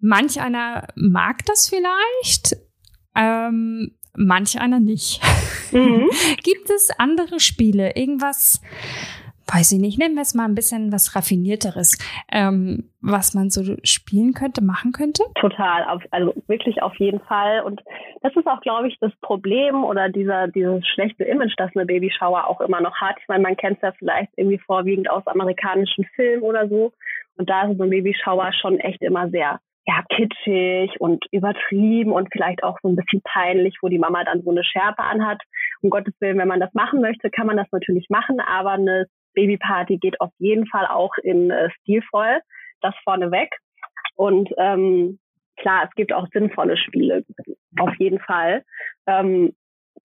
manch 0.00 0.40
einer 0.40 0.88
mag 0.96 1.44
das 1.46 1.68
vielleicht, 1.68 2.56
ähm, 3.14 3.92
manch 4.16 4.60
einer 4.60 4.80
nicht. 4.80 5.20
Mhm. 5.70 6.10
Gibt 6.42 6.70
es 6.70 6.90
andere 6.98 7.38
Spiele? 7.38 7.94
Irgendwas, 7.96 8.60
weiß 9.46 9.72
ich 9.72 9.80
nicht, 9.80 9.98
nennen 9.98 10.14
wir 10.14 10.22
es 10.22 10.34
mal 10.34 10.44
ein 10.44 10.54
bisschen 10.54 10.92
was 10.92 11.14
Raffinierteres, 11.14 11.98
ähm, 12.32 12.90
was 13.00 13.34
man 13.34 13.50
so 13.50 13.76
spielen 13.84 14.32
könnte, 14.32 14.62
machen 14.62 14.92
könnte? 14.92 15.22
Total, 15.40 15.84
auf, 15.84 16.02
also 16.10 16.34
wirklich 16.46 16.82
auf 16.82 16.94
jeden 16.96 17.20
Fall. 17.20 17.62
Und 17.62 17.82
das 18.22 18.34
ist 18.34 18.46
auch, 18.46 18.60
glaube 18.60 18.88
ich, 18.88 18.96
das 19.00 19.12
Problem 19.20 19.84
oder 19.84 20.08
dieser, 20.08 20.48
dieses 20.48 20.86
schlechte 20.88 21.24
Image, 21.24 21.54
das 21.56 21.70
eine 21.74 21.86
Babyshower 21.86 22.48
auch 22.48 22.60
immer 22.60 22.80
noch 22.80 22.96
hat. 23.00 23.16
Ich 23.20 23.28
meine, 23.28 23.42
man 23.42 23.56
kennt 23.56 23.76
es 23.76 23.82
ja 23.82 23.92
vielleicht 23.98 24.32
irgendwie 24.36 24.58
vorwiegend 24.58 25.10
aus 25.10 25.26
amerikanischen 25.26 26.04
Filmen 26.14 26.42
oder 26.42 26.68
so. 26.68 26.92
Und 27.36 27.50
da 27.50 27.68
ist 27.68 27.76
so 27.76 27.84
ein 27.84 27.90
Babyshower 27.90 28.52
schon 28.52 28.78
echt 28.80 29.02
immer 29.02 29.28
sehr 29.30 29.60
ja, 29.86 30.02
kitschig 30.08 30.98
und 30.98 31.26
übertrieben 31.30 32.12
und 32.12 32.28
vielleicht 32.32 32.62
auch 32.62 32.78
so 32.82 32.88
ein 32.88 32.96
bisschen 32.96 33.20
peinlich, 33.22 33.76
wo 33.82 33.88
die 33.88 33.98
Mama 33.98 34.24
dann 34.24 34.42
so 34.42 34.50
eine 34.50 34.64
Schärpe 34.64 35.02
anhat. 35.02 35.42
Um 35.82 35.90
Gottes 35.90 36.14
Willen, 36.20 36.38
wenn 36.38 36.48
man 36.48 36.60
das 36.60 36.72
machen 36.72 37.02
möchte, 37.02 37.30
kann 37.30 37.46
man 37.46 37.58
das 37.58 37.66
natürlich 37.70 38.08
machen, 38.08 38.40
aber 38.40 38.72
eine 38.72 39.06
Babyparty 39.34 39.98
geht 39.98 40.20
auf 40.20 40.30
jeden 40.38 40.66
Fall 40.66 40.86
auch 40.86 41.12
in 41.22 41.50
äh, 41.50 41.70
stilvoll, 41.80 42.40
das 42.80 42.94
vorneweg. 43.04 43.50
Und 44.16 44.50
ähm, 44.58 45.18
klar, 45.56 45.84
es 45.88 45.94
gibt 45.94 46.12
auch 46.12 46.26
sinnvolle 46.32 46.76
Spiele, 46.76 47.24
auf 47.78 47.94
jeden 47.98 48.20
Fall. 48.20 48.64
Ähm, 49.06 49.54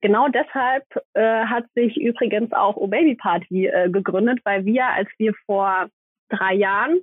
genau 0.01 0.27
deshalb 0.27 0.86
äh, 1.13 1.45
hat 1.45 1.65
sich 1.75 1.98
übrigens 1.98 2.51
auch 2.53 2.75
O 2.75 2.88
Baby 2.88 3.15
Party 3.15 3.67
äh, 3.67 3.89
gegründet, 3.89 4.39
weil 4.43 4.65
wir, 4.65 4.88
als 4.88 5.09
wir 5.17 5.33
vor 5.45 5.88
drei 6.29 6.53
Jahren 6.53 7.00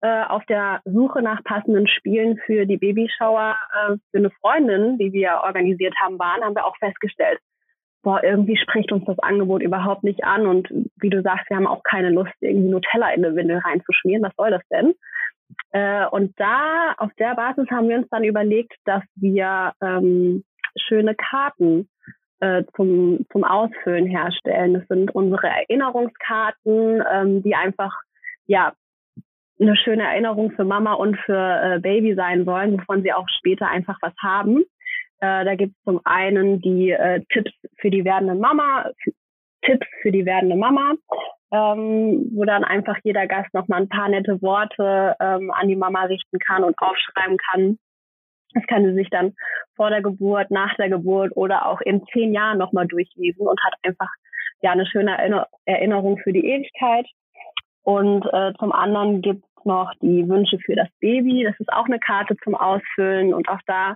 äh, 0.00 0.24
auf 0.24 0.44
der 0.46 0.80
Suche 0.84 1.22
nach 1.22 1.44
passenden 1.44 1.86
Spielen 1.86 2.38
für 2.46 2.66
die 2.66 2.78
Babyshower 2.78 3.56
äh, 3.72 3.96
für 4.10 4.18
eine 4.18 4.30
Freundin, 4.40 4.98
die 4.98 5.12
wir 5.12 5.40
organisiert 5.44 5.94
haben, 6.02 6.18
waren, 6.18 6.42
haben 6.42 6.54
wir 6.54 6.66
auch 6.66 6.76
festgestellt, 6.78 7.38
boah, 8.02 8.22
irgendwie 8.22 8.56
spricht 8.56 8.92
uns 8.92 9.04
das 9.04 9.18
Angebot 9.18 9.62
überhaupt 9.62 10.04
nicht 10.04 10.24
an 10.24 10.46
und 10.46 10.68
wie 11.00 11.10
du 11.10 11.22
sagst, 11.22 11.48
wir 11.50 11.56
haben 11.56 11.66
auch 11.66 11.82
keine 11.82 12.10
Lust, 12.10 12.32
irgendwie 12.40 12.70
Nutella 12.70 13.12
in 13.12 13.24
eine 13.24 13.36
Windel 13.36 13.58
reinzuschmieren. 13.58 14.22
Was 14.22 14.34
soll 14.36 14.50
das 14.50 14.62
denn? 14.70 14.94
Äh, 15.72 16.06
und 16.06 16.32
da, 16.38 16.94
auf 16.98 17.10
der 17.18 17.34
Basis 17.34 17.68
haben 17.70 17.88
wir 17.88 17.98
uns 17.98 18.08
dann 18.10 18.24
überlegt, 18.24 18.74
dass 18.84 19.02
wir 19.16 19.72
ähm, 19.82 20.44
schöne 20.76 21.14
Karten 21.14 21.88
äh, 22.40 22.64
zum, 22.76 23.26
zum 23.32 23.44
Ausfüllen 23.44 24.06
herstellen. 24.06 24.74
Das 24.74 24.86
sind 24.88 25.14
unsere 25.14 25.48
Erinnerungskarten, 25.48 27.02
ähm, 27.12 27.42
die 27.42 27.54
einfach 27.54 27.92
ja, 28.46 28.72
eine 29.60 29.76
schöne 29.76 30.04
Erinnerung 30.04 30.52
für 30.52 30.64
Mama 30.64 30.94
und 30.94 31.16
für 31.18 31.60
äh, 31.62 31.80
Baby 31.80 32.14
sein 32.14 32.44
sollen, 32.44 32.78
wovon 32.78 33.02
sie 33.02 33.12
auch 33.12 33.28
später 33.28 33.68
einfach 33.68 33.98
was 34.00 34.14
haben. 34.22 34.64
Äh, 35.20 35.44
da 35.44 35.54
gibt 35.54 35.76
es 35.76 35.84
zum 35.84 36.00
einen 36.04 36.60
die 36.60 36.90
äh, 36.90 37.22
Tipps 37.30 37.52
für 37.78 37.90
die 37.90 38.04
werdende 38.04 38.34
Mama, 38.34 38.90
Tipps 39.62 39.86
für 40.00 40.10
die 40.10 40.24
werdende 40.24 40.56
Mama, 40.56 40.94
ähm, 41.52 42.30
wo 42.34 42.44
dann 42.44 42.64
einfach 42.64 42.96
jeder 43.02 43.26
Gast 43.26 43.52
nochmal 43.52 43.82
ein 43.82 43.88
paar 43.88 44.08
nette 44.08 44.40
Worte 44.40 45.16
ähm, 45.20 45.50
an 45.50 45.68
die 45.68 45.76
Mama 45.76 46.04
richten 46.04 46.38
kann 46.38 46.64
und 46.64 46.76
aufschreiben 46.78 47.36
kann. 47.50 47.78
Das 48.54 48.66
kann 48.66 48.84
sie 48.84 48.94
sich 48.94 49.10
dann 49.10 49.34
vor 49.76 49.90
der 49.90 50.02
Geburt, 50.02 50.50
nach 50.50 50.74
der 50.76 50.88
Geburt 50.88 51.36
oder 51.36 51.66
auch 51.66 51.80
in 51.82 52.04
zehn 52.12 52.32
Jahren 52.32 52.58
nochmal 52.58 52.86
durchlesen 52.86 53.46
und 53.46 53.60
hat 53.62 53.74
einfach 53.82 54.08
ja 54.62 54.72
eine 54.72 54.86
schöne 54.86 55.44
Erinnerung 55.66 56.18
für 56.18 56.32
die 56.32 56.46
Ewigkeit. 56.46 57.06
Und 57.82 58.26
äh, 58.32 58.52
zum 58.58 58.72
anderen 58.72 59.22
gibt 59.22 59.44
es 59.44 59.49
noch 59.64 59.92
die 60.00 60.28
Wünsche 60.28 60.58
für 60.58 60.74
das 60.74 60.88
Baby. 61.00 61.44
Das 61.44 61.58
ist 61.58 61.72
auch 61.72 61.86
eine 61.86 61.98
Karte 61.98 62.36
zum 62.42 62.54
Ausfüllen. 62.54 63.34
Und 63.34 63.48
auch 63.48 63.60
da 63.66 63.94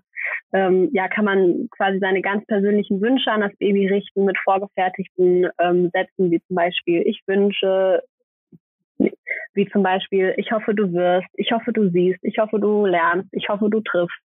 ähm, 0.53 0.91
ja, 0.93 1.09
kann 1.09 1.25
man 1.25 1.69
quasi 1.71 1.99
seine 1.99 2.23
ganz 2.23 2.47
persönlichen 2.47 3.01
Wünsche 3.01 3.31
an 3.31 3.41
das 3.41 3.55
Baby 3.57 3.89
richten 3.89 4.25
mit 4.25 4.39
vorgefertigten 4.39 5.49
ähm, 5.59 5.91
Sätzen, 5.93 6.31
wie 6.31 6.41
zum 6.47 6.57
Beispiel, 6.57 7.03
ich 7.03 7.23
wünsche, 7.27 8.03
wie 9.55 9.69
zum 9.71 9.83
Beispiel, 9.83 10.35
ich 10.37 10.53
hoffe, 10.53 10.75
du 10.75 10.93
wirst, 10.93 11.29
ich 11.35 11.53
hoffe, 11.53 11.73
du 11.73 11.91
siehst, 11.91 12.23
ich 12.23 12.39
hoffe, 12.39 12.59
du 12.59 12.87
lernst, 12.87 13.29
ich 13.33 13.49
hoffe, 13.49 13.69
du 13.69 13.81
triffst, 13.81 14.19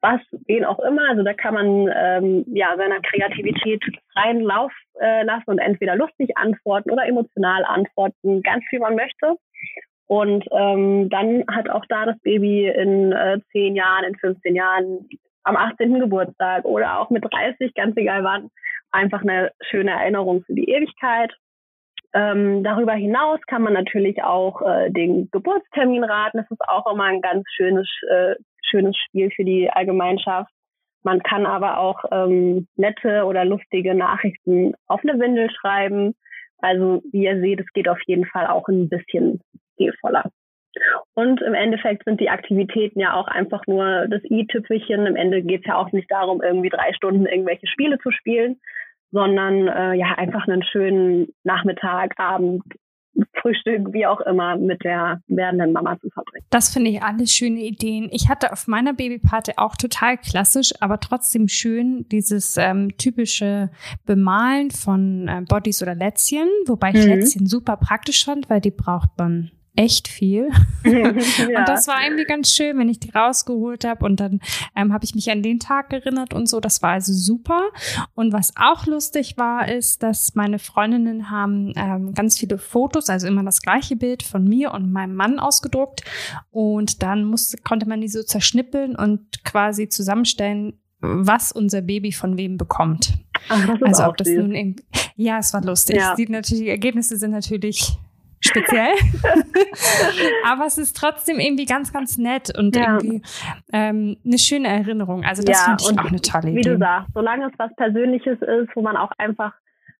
was, 0.00 0.20
wen 0.46 0.64
auch 0.64 0.78
immer. 0.80 1.08
Also 1.08 1.22
da 1.22 1.34
kann 1.34 1.54
man 1.54 1.92
ähm, 1.94 2.44
ja 2.48 2.74
seiner 2.76 3.00
Kreativität 3.00 3.82
freien 4.12 4.40
Lauf 4.40 4.72
äh, 5.00 5.22
lassen 5.24 5.50
und 5.50 5.58
entweder 5.58 5.96
lustig 5.96 6.36
antworten 6.36 6.90
oder 6.90 7.06
emotional 7.06 7.64
antworten, 7.64 8.42
ganz 8.42 8.64
wie 8.70 8.78
man 8.78 8.96
möchte. 8.96 9.36
Und 10.10 10.44
ähm, 10.50 11.08
dann 11.08 11.44
hat 11.48 11.70
auch 11.70 11.84
da 11.88 12.04
das 12.04 12.18
Baby 12.22 12.66
in 12.66 13.12
äh, 13.12 13.38
10 13.52 13.76
Jahren, 13.76 14.02
in 14.02 14.16
15 14.16 14.56
Jahren, 14.56 15.08
am 15.44 15.54
18. 15.54 16.00
Geburtstag 16.00 16.64
oder 16.64 16.98
auch 16.98 17.10
mit 17.10 17.24
30, 17.24 17.72
ganz 17.74 17.96
egal 17.96 18.24
wann, 18.24 18.50
einfach 18.90 19.22
eine 19.22 19.52
schöne 19.70 19.92
Erinnerung 19.92 20.42
für 20.42 20.54
die 20.54 20.68
Ewigkeit. 20.68 21.32
Ähm, 22.12 22.64
darüber 22.64 22.94
hinaus 22.94 23.38
kann 23.46 23.62
man 23.62 23.72
natürlich 23.72 24.20
auch 24.24 24.60
äh, 24.62 24.90
den 24.90 25.30
Geburtstermin 25.30 26.02
raten. 26.02 26.38
Das 26.38 26.50
ist 26.50 26.68
auch 26.68 26.92
immer 26.92 27.04
ein 27.04 27.20
ganz 27.20 27.44
schönes, 27.54 27.88
äh, 28.10 28.34
schönes 28.64 28.96
Spiel 28.96 29.30
für 29.30 29.44
die 29.44 29.70
Allgemeinschaft. 29.70 30.50
Man 31.04 31.22
kann 31.22 31.46
aber 31.46 31.78
auch 31.78 32.02
ähm, 32.10 32.66
nette 32.74 33.26
oder 33.26 33.44
lustige 33.44 33.94
Nachrichten 33.94 34.74
auf 34.88 35.02
eine 35.04 35.20
Windel 35.20 35.48
schreiben. 35.52 36.16
Also 36.58 37.00
wie 37.12 37.26
ihr 37.26 37.38
seht, 37.38 37.60
es 37.60 37.72
geht 37.72 37.88
auf 37.88 38.00
jeden 38.06 38.26
Fall 38.26 38.48
auch 38.48 38.66
ein 38.66 38.88
bisschen 38.88 39.40
stilvoller. 39.80 40.30
Und 41.14 41.42
im 41.42 41.54
Endeffekt 41.54 42.04
sind 42.04 42.20
die 42.20 42.30
Aktivitäten 42.30 43.00
ja 43.00 43.14
auch 43.14 43.26
einfach 43.26 43.66
nur 43.66 44.06
das 44.08 44.22
i-Tüpfelchen. 44.24 45.06
Im 45.06 45.16
Ende 45.16 45.42
geht 45.42 45.60
es 45.60 45.66
ja 45.66 45.76
auch 45.76 45.90
nicht 45.92 46.10
darum, 46.10 46.42
irgendwie 46.42 46.68
drei 46.68 46.92
Stunden 46.94 47.26
irgendwelche 47.26 47.66
Spiele 47.66 47.98
zu 47.98 48.12
spielen, 48.12 48.60
sondern 49.10 49.66
äh, 49.66 49.94
ja 49.94 50.14
einfach 50.16 50.46
einen 50.46 50.62
schönen 50.62 51.28
Nachmittag, 51.42 52.12
Abend 52.18 52.62
Frühstück, 53.34 53.92
wie 53.92 54.06
auch 54.06 54.20
immer, 54.20 54.56
mit 54.56 54.84
der 54.84 55.20
werdenden 55.26 55.72
Mama 55.72 55.98
zu 55.98 56.08
verbringen. 56.10 56.46
Das 56.50 56.72
finde 56.72 56.90
ich 56.90 57.02
alles 57.02 57.34
schöne 57.34 57.60
Ideen. 57.60 58.08
Ich 58.12 58.28
hatte 58.28 58.52
auf 58.52 58.68
meiner 58.68 58.94
Babyparty 58.94 59.54
auch 59.56 59.76
total 59.76 60.16
klassisch, 60.16 60.72
aber 60.80 61.00
trotzdem 61.00 61.48
schön 61.48 62.06
dieses 62.10 62.56
ähm, 62.56 62.96
typische 62.96 63.70
Bemalen 64.06 64.70
von 64.70 65.26
äh, 65.26 65.42
Bodies 65.46 65.82
oder 65.82 65.96
Lätzchen, 65.96 66.48
wobei 66.66 66.90
ich 66.90 67.04
mhm. 67.04 67.12
Lätzchen 67.14 67.46
super 67.46 67.76
praktisch 67.76 68.24
fand, 68.24 68.48
weil 68.48 68.60
die 68.60 68.70
braucht 68.70 69.10
man 69.18 69.50
echt 69.76 70.08
viel. 70.08 70.50
ja. 70.84 71.08
Und 71.10 71.68
das 71.68 71.86
war 71.86 72.02
irgendwie 72.02 72.24
ganz 72.24 72.52
schön, 72.52 72.78
wenn 72.78 72.88
ich 72.88 73.00
die 73.00 73.10
rausgeholt 73.10 73.84
habe 73.84 74.04
und 74.04 74.20
dann 74.20 74.40
ähm, 74.76 74.92
habe 74.92 75.04
ich 75.04 75.14
mich 75.14 75.30
an 75.30 75.42
den 75.42 75.58
Tag 75.58 75.92
erinnert 75.92 76.34
und 76.34 76.48
so. 76.48 76.60
Das 76.60 76.82
war 76.82 76.90
also 76.92 77.12
super. 77.12 77.70
Und 78.14 78.32
was 78.32 78.52
auch 78.56 78.86
lustig 78.86 79.36
war, 79.36 79.68
ist, 79.68 80.02
dass 80.02 80.34
meine 80.34 80.58
Freundinnen 80.58 81.30
haben 81.30 81.72
ähm, 81.76 82.14
ganz 82.14 82.38
viele 82.38 82.58
Fotos, 82.58 83.08
also 83.08 83.26
immer 83.26 83.44
das 83.44 83.62
gleiche 83.62 83.96
Bild 83.96 84.22
von 84.22 84.44
mir 84.44 84.72
und 84.72 84.92
meinem 84.92 85.14
Mann 85.14 85.38
ausgedruckt. 85.38 86.02
Und 86.50 87.02
dann 87.02 87.24
musste, 87.24 87.58
konnte 87.58 87.88
man 87.88 88.00
die 88.00 88.08
so 88.08 88.22
zerschnippeln 88.22 88.96
und 88.96 89.44
quasi 89.44 89.88
zusammenstellen, 89.88 90.74
was 91.00 91.52
unser 91.52 91.80
Baby 91.80 92.12
von 92.12 92.36
wem 92.36 92.58
bekommt. 92.58 93.14
Ach, 93.48 93.68
also 93.80 94.04
ob 94.04 94.16
das 94.16 94.28
süß. 94.28 94.36
nun 94.36 94.76
ja, 95.16 95.38
es 95.38 95.52
war 95.52 95.62
lustig. 95.62 95.96
Ja. 95.96 96.14
Die, 96.14 96.26
natürlich, 96.28 96.64
die 96.64 96.70
Ergebnisse 96.70 97.16
sind 97.16 97.30
natürlich 97.30 97.98
speziell. 98.40 98.94
Aber 100.46 100.66
es 100.66 100.78
ist 100.78 100.96
trotzdem 100.96 101.38
irgendwie 101.38 101.66
ganz, 101.66 101.92
ganz 101.92 102.18
nett 102.18 102.56
und 102.56 102.74
ja. 102.74 102.94
irgendwie 102.94 103.22
ähm, 103.72 104.16
eine 104.24 104.38
schöne 104.38 104.68
Erinnerung. 104.68 105.24
Also 105.24 105.42
das 105.42 105.58
ja, 105.58 105.76
finde 105.76 105.82
ich 105.82 105.98
auch 105.98 106.10
eine 106.10 106.20
tolle 106.20 106.50
Idee. 106.50 106.58
Wie 106.58 106.74
du 106.74 106.78
sagst, 106.78 107.10
solange 107.14 107.46
es 107.46 107.52
was 107.58 107.74
Persönliches 107.76 108.40
ist, 108.40 108.74
wo 108.74 108.82
man 108.82 108.96
auch 108.96 109.12
einfach 109.18 109.52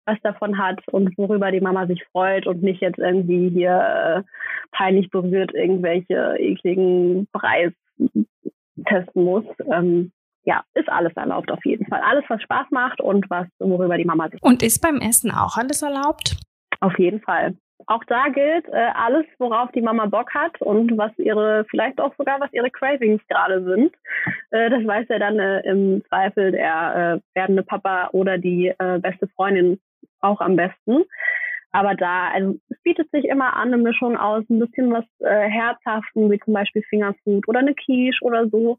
was 0.07 0.19
davon 0.23 0.59
hat 0.59 0.81
und 0.89 1.17
worüber 1.19 1.53
die 1.53 1.61
Mama 1.61 1.87
sich 1.87 2.03
freut 2.11 2.47
und 2.47 2.63
nicht 2.63 2.81
jetzt 2.81 2.99
irgendwie 2.99 3.51
hier 3.51 3.77
äh, 3.79 4.23
peinlich 4.73 5.11
berührt 5.11 5.53
irgendwelche 5.55 6.37
ekligen 6.39 7.29
Preis 7.33 7.73
testen 8.87 9.25
muss. 9.25 9.45
Ähm, 9.71 10.11
ja, 10.45 10.63
ist 10.75 10.89
alles 10.89 11.13
erlaubt 11.17 11.53
auf 11.53 11.65
jeden 11.65 11.87
Fall. 11.87 12.01
Alles, 12.01 12.25
was 12.29 12.43
Spaß 12.43 12.69
macht 12.71 13.01
und 13.01 13.29
was, 13.29 13.47
worüber 13.59 13.99
die 13.99 14.07
Mama 14.07 14.31
sich 14.31 14.41
freut. 14.41 14.51
Und 14.51 14.63
ist 14.63 14.81
beim 14.81 14.97
Essen 14.97 15.31
auch 15.31 15.59
alles 15.59 15.83
erlaubt? 15.83 16.41
Auf 16.81 16.99
jeden 16.99 17.21
Fall 17.21 17.55
auch 17.91 18.05
da 18.05 18.29
gilt, 18.29 18.69
äh, 18.69 18.91
alles, 18.95 19.27
worauf 19.39 19.73
die 19.73 19.83
Mama 19.83 20.07
Bock 20.07 20.33
hat 20.33 20.61
und 20.63 20.97
was 20.97 21.11
ihre, 21.19 21.65
vielleicht 21.71 22.01
auch 22.01 22.15
sogar, 22.17 22.41
was 22.41 22.53
ihre 22.53 22.71
Cravings 22.71 23.21
gerade 23.29 23.65
sind, 23.65 23.93
äh, 24.51 24.71
das 24.71 24.87
weiß 24.87 25.07
ja 25.09 25.19
dann 25.19 25.39
äh, 25.39 25.61
im 25.63 26.03
Zweifel 26.09 26.53
der 26.53 27.21
äh, 27.35 27.39
werdende 27.39 27.65
Papa 27.65 28.11
oder 28.13 28.39
die 28.39 28.69
äh, 28.79 28.99
beste 29.01 29.27
Freundin 29.29 29.81
auch 30.21 30.41
am 30.41 30.55
besten. 30.57 31.05
Aber 31.73 31.95
da, 31.95 32.29
also 32.29 32.57
es 32.69 32.81
bietet 32.83 33.11
sich 33.11 33.25
immer 33.25 33.55
an, 33.55 33.69
eine 33.69 33.79
Mischung 33.79 34.17
aus 34.17 34.45
ein 34.51 34.59
bisschen 34.59 34.93
was 34.93 35.05
äh, 35.21 35.49
Herzhaften, 35.49 36.31
wie 36.31 36.39
zum 36.41 36.55
Beispiel 36.55 36.83
Fingerfood 36.89 37.47
oder 37.49 37.61
eine 37.61 37.75
Quiche 37.75 38.19
oder 38.23 38.49
so 38.49 38.79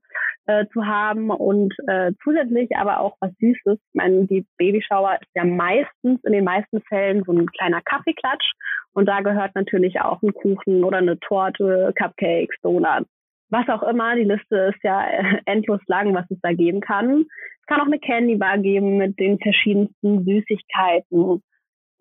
äh, 0.51 0.67
zu 0.73 0.85
haben 0.85 1.29
und 1.29 1.73
äh, 1.87 2.11
zusätzlich 2.23 2.75
aber 2.75 2.99
auch 2.99 3.15
was 3.19 3.31
Süßes. 3.39 3.77
Ich 3.79 3.93
meine, 3.93 4.25
die 4.27 4.45
Babyshower 4.57 5.17
ist 5.21 5.31
ja 5.35 5.45
meistens, 5.45 6.23
in 6.23 6.33
den 6.33 6.43
meisten 6.43 6.81
Fällen 6.89 7.23
so 7.25 7.31
ein 7.31 7.45
kleiner 7.47 7.81
Kaffeeklatsch 7.81 8.51
und 8.93 9.05
da 9.07 9.21
gehört 9.21 9.55
natürlich 9.55 10.01
auch 10.01 10.21
ein 10.21 10.33
Kuchen 10.33 10.83
oder 10.83 10.97
eine 10.97 11.19
Torte, 11.19 11.93
Cupcakes, 11.97 12.55
Donuts, 12.61 13.09
was 13.49 13.67
auch 13.69 13.83
immer. 13.83 14.15
Die 14.15 14.23
Liste 14.23 14.73
ist 14.73 14.83
ja 14.83 15.05
äh, 15.07 15.39
endlos 15.45 15.81
lang, 15.87 16.13
was 16.13 16.25
es 16.29 16.39
da 16.41 16.53
geben 16.53 16.81
kann. 16.81 17.25
Es 17.61 17.65
kann 17.67 17.81
auch 17.81 17.87
eine 17.87 17.99
Candy 17.99 18.35
Bar 18.35 18.57
geben 18.57 18.97
mit 18.97 19.17
den 19.19 19.39
verschiedensten 19.39 20.25
Süßigkeiten 20.25 21.41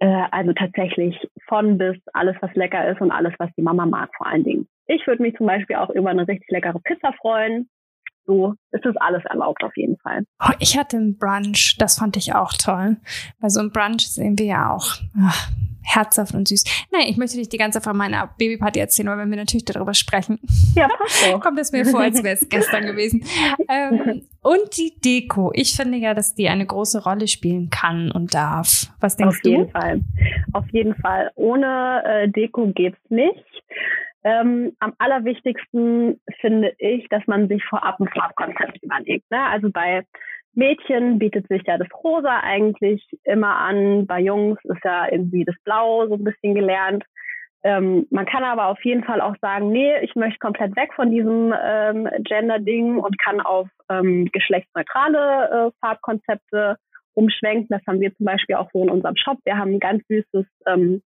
Äh, 0.02 0.26
also 0.30 0.52
tatsächlich 0.54 1.14
von 1.46 1.76
bis 1.76 1.96
alles, 2.14 2.34
was 2.40 2.54
lecker 2.54 2.88
ist 2.90 3.00
und 3.02 3.10
alles, 3.10 3.34
was 3.38 3.50
die 3.56 3.62
Mama 3.62 3.84
mag 3.84 4.08
vor 4.16 4.26
allen 4.26 4.44
Dingen. 4.44 4.66
Ich 4.86 5.06
würde 5.06 5.22
mich 5.22 5.36
zum 5.36 5.46
Beispiel 5.46 5.76
auch 5.76 5.90
über 5.90 6.10
eine 6.10 6.26
richtig 6.26 6.48
leckere 6.50 6.80
Pizza 6.80 7.12
freuen. 7.20 7.68
So 8.30 8.54
ist 8.70 8.84
das 8.84 8.96
alles 8.98 9.24
erlaubt 9.24 9.64
auf 9.64 9.76
jeden 9.76 9.98
Fall. 9.98 10.24
Oh, 10.40 10.52
ich 10.60 10.78
hatte 10.78 10.96
einen 10.98 11.18
Brunch, 11.18 11.76
das 11.78 11.98
fand 11.98 12.16
ich 12.16 12.32
auch 12.32 12.52
toll. 12.52 12.96
Bei 13.40 13.48
so 13.48 13.58
einem 13.58 13.72
Brunch 13.72 14.08
sehen 14.08 14.38
wir 14.38 14.46
ja 14.46 14.72
auch 14.72 14.94
ach, 15.20 15.50
herzhaft 15.82 16.32
und 16.32 16.46
süß. 16.46 16.62
Nein, 16.92 17.06
ich 17.08 17.16
möchte 17.16 17.38
nicht 17.38 17.52
die 17.52 17.56
ganze 17.56 17.78
Zeit 17.80 17.88
von 17.88 17.96
meiner 17.96 18.28
Babyparty 18.38 18.78
erzählen, 18.78 19.08
aber 19.08 19.22
wenn 19.22 19.30
wir 19.30 19.36
natürlich 19.36 19.64
darüber 19.64 19.94
sprechen, 19.94 20.38
ja, 20.76 20.88
kommt 21.40 21.58
es 21.58 21.72
mir 21.72 21.84
vor, 21.84 21.98
als 21.98 22.22
wäre 22.22 22.36
es 22.36 22.48
gestern 22.48 22.86
gewesen. 22.86 23.24
Ähm, 23.68 24.22
und 24.42 24.76
die 24.76 24.92
Deko. 25.04 25.50
Ich 25.52 25.74
finde 25.74 25.98
ja, 25.98 26.14
dass 26.14 26.36
die 26.36 26.48
eine 26.48 26.66
große 26.66 27.02
Rolle 27.02 27.26
spielen 27.26 27.68
kann 27.68 28.12
und 28.12 28.32
darf. 28.32 28.92
Was 29.00 29.16
denkst 29.16 29.38
Auf 29.38 29.42
du? 29.42 29.50
Auf 29.50 29.58
jeden 29.58 29.70
Fall. 29.72 30.00
Auf 30.52 30.70
jeden 30.70 30.94
Fall. 30.94 31.32
Ohne 31.34 32.02
äh, 32.06 32.28
Deko 32.28 32.68
geht's 32.68 33.00
nicht. 33.08 33.44
Ähm, 34.22 34.76
am 34.80 34.92
allerwichtigsten 34.98 36.20
finde 36.40 36.74
ich, 36.78 37.08
dass 37.08 37.26
man 37.26 37.48
sich 37.48 37.64
vorab 37.64 37.98
ein 38.00 38.08
Farbkonzept 38.08 38.82
überlegt. 38.82 39.30
Ne? 39.30 39.40
Also 39.40 39.70
bei 39.70 40.04
Mädchen 40.52 41.18
bietet 41.18 41.48
sich 41.48 41.62
ja 41.66 41.78
das 41.78 41.88
Rosa 42.02 42.40
eigentlich 42.40 43.06
immer 43.24 43.56
an. 43.56 44.06
Bei 44.06 44.20
Jungs 44.20 44.58
ist 44.64 44.84
ja 44.84 45.10
irgendwie 45.10 45.44
das 45.44 45.56
Blau 45.64 46.06
so 46.06 46.14
ein 46.14 46.24
bisschen 46.24 46.54
gelernt. 46.54 47.04
Ähm, 47.62 48.06
man 48.10 48.24
kann 48.24 48.42
aber 48.42 48.66
auf 48.66 48.82
jeden 48.84 49.04
Fall 49.04 49.20
auch 49.20 49.36
sagen, 49.40 49.70
nee, 49.70 49.98
ich 50.00 50.14
möchte 50.16 50.38
komplett 50.38 50.74
weg 50.76 50.92
von 50.94 51.10
diesem 51.10 51.54
ähm, 51.62 52.08
Gender-Ding 52.20 52.98
und 52.98 53.18
kann 53.18 53.40
auf 53.40 53.68
ähm, 53.90 54.26
geschlechtsneutrale 54.32 55.68
äh, 55.68 55.70
Farbkonzepte 55.80 56.76
umschwenken. 57.12 57.68
Das 57.68 57.82
haben 57.86 58.00
wir 58.00 58.14
zum 58.16 58.24
Beispiel 58.24 58.56
auch 58.56 58.70
so 58.72 58.82
in 58.82 58.90
unserem 58.90 59.16
Shop. 59.16 59.38
Wir 59.44 59.58
haben 59.58 59.74
ein 59.74 59.80
ganz 59.80 60.02
süßes, 60.08 60.46
ähm, 60.66 61.02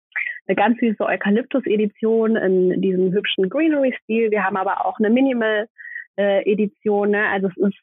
eine 0.47 0.55
ganz 0.55 0.79
süße 0.79 1.03
Eukalyptus-Edition 1.03 2.35
in 2.35 2.81
diesem 2.81 3.11
hübschen 3.11 3.49
Greenery-Stil. 3.49 4.31
Wir 4.31 4.43
haben 4.43 4.57
aber 4.57 4.85
auch 4.85 4.99
eine 4.99 5.09
Minimal-Edition. 5.09 7.11
Ne? 7.11 7.27
Also 7.29 7.47
es 7.47 7.57
ist 7.57 7.77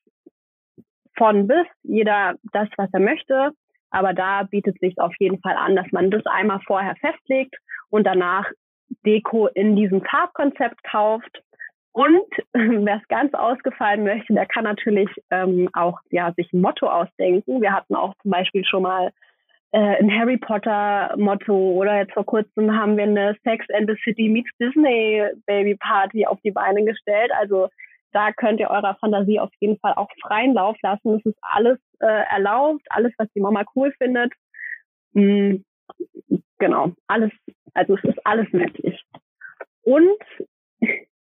von 1.17 1.47
bis, 1.47 1.67
jeder 1.83 2.35
das, 2.53 2.69
was 2.77 2.91
er 2.93 3.01
möchte. 3.01 3.53
Aber 3.91 4.15
da 4.15 4.45
bietet 4.45 4.79
sich 4.79 4.99
auf 4.99 5.13
jeden 5.19 5.41
Fall 5.41 5.57
an, 5.57 5.75
dass 5.75 5.91
man 5.91 6.11
das 6.11 6.25
einmal 6.27 6.61
vorher 6.67 6.95
festlegt 6.97 7.57
und 7.89 8.07
danach 8.07 8.49
Deko 9.05 9.49
in 9.49 9.77
diesem 9.77 10.03
Farbkonzept 10.03 10.83
kauft. 10.85 11.43
Und 11.93 12.27
wer 12.53 12.97
es 12.97 13.09
ganz 13.09 13.35
ausgefallen 13.35 14.05
möchte, 14.05 14.33
der 14.33 14.47
kann 14.47 14.65
natürlich 14.65 15.11
ähm, 15.31 15.69
auch 15.73 15.99
ja 16.11 16.33
sich 16.35 16.53
ein 16.53 16.61
Motto 16.61 16.87
ausdenken. 16.87 17.61
Wir 17.61 17.73
hatten 17.73 17.97
auch 17.97 18.15
zum 18.23 18.31
Beispiel 18.31 18.65
schon 18.65 18.83
mal 18.83 19.11
äh, 19.73 19.97
ein 19.99 20.11
Harry 20.11 20.37
Potter 20.37 21.15
Motto 21.17 21.55
oder 21.55 21.99
jetzt 21.99 22.13
vor 22.13 22.27
kurzem 22.27 22.75
haben 22.77 22.97
wir 22.97 23.05
eine 23.05 23.37
Sex 23.45 23.65
and 23.73 23.89
the 23.89 23.97
City 24.03 24.29
meets 24.29 24.51
Disney 24.59 25.23
Baby 25.47 25.77
Party 25.77 26.27
auf 26.27 26.41
die 26.43 26.51
Beine 26.51 26.85
gestellt. 26.85 27.31
Also 27.39 27.69
da 28.13 28.33
könnt 28.33 28.59
ihr 28.59 28.71
eurer 28.71 28.97
Fantasie 28.97 29.39
auf 29.39 29.51
jeden 29.61 29.79
Fall 29.79 29.95
auch 29.95 30.09
freien 30.23 30.55
Lauf 30.55 30.77
lassen. 30.83 31.15
Es 31.15 31.25
ist 31.25 31.39
alles 31.43 31.79
äh, 32.01 32.25
erlaubt, 32.31 32.83
alles, 32.91 33.13
was 33.19 33.29
die 33.35 33.41
Mama 33.41 33.63
cool 33.77 33.93
findet. 33.99 34.33
Mhm. 35.13 35.65
Genau, 36.59 36.93
alles, 37.07 37.31
also 37.75 37.97
es 37.97 38.05
ist 38.05 38.27
alles 38.27 38.53
möglich. 38.53 39.01
Und 39.83 40.19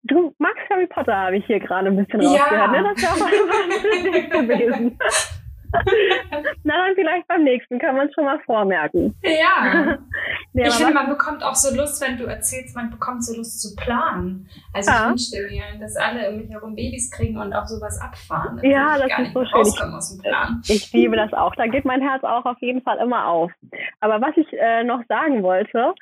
du 0.03 0.35
magst 0.39 0.69
Harry 0.71 0.87
Potter, 0.87 1.15
habe 1.15 1.37
ich 1.37 1.47
hier 1.47 1.61
gerade 1.61 1.89
ein 1.89 1.97
bisschen 1.97 2.23
ja. 2.23 2.29
rausgehört. 2.31 2.73
Ne? 2.73 2.83
Das 2.95 3.03
ja 3.03 3.09
auch 3.11 3.19
mal 4.39 4.47
gewesen. 4.47 4.99
Na 6.65 6.87
dann 6.87 6.95
vielleicht 6.95 7.27
beim 7.29 7.45
nächsten 7.45 7.79
kann 7.79 7.97
man 7.97 8.09
es 8.09 8.15
schon 8.15 8.25
mal 8.25 8.41
vormerken. 8.41 9.15
Ja. 9.23 9.99
ja 10.53 10.67
ich 10.67 10.75
finde, 10.75 10.95
man 10.95 11.09
bekommt 11.09 11.43
auch 11.43 11.55
so 11.55 11.75
Lust, 11.75 12.03
wenn 12.03 12.17
du 12.17 12.25
erzählst, 12.25 12.75
man 12.77 12.91
bekommt 12.91 13.25
so 13.25 13.37
Lust 13.37 13.61
zu 13.61 13.77
planen. 13.77 14.49
Also 14.73 14.91
ja. 14.91 15.05
ich 15.05 15.11
wünschte 15.11 15.49
mir, 15.51 15.81
dass 15.81 15.97
alle 15.97 16.31
um 16.31 16.39
mich 16.39 16.51
herum 16.51 16.75
Babys 16.75 17.11
kriegen 17.11 17.39
und 17.39 17.53
auch 17.53 17.67
sowas 17.67 18.01
abfahren. 18.01 18.57
Das 18.57 18.65
ja, 18.65 18.99
das 18.99 19.19
ist 19.19 19.33
so 19.33 19.45
schön. 19.45 20.61
Ich, 20.65 20.71
ich 20.71 20.93
liebe 20.93 21.17
das 21.17 21.33
auch. 21.33 21.55
Da 21.55 21.67
geht 21.67 21.85
mein 21.85 22.03
Herz 22.03 22.25
auch 22.25 22.45
auf 22.45 22.59
jeden 22.61 22.83
Fall 22.83 22.99
immer 22.99 23.27
auf. 23.27 23.53
Aber 24.01 24.21
was 24.21 24.37
ich 24.37 24.53
äh, 24.53 24.85
noch 24.85 25.03
sagen 25.09 25.43
wollte, 25.43 25.95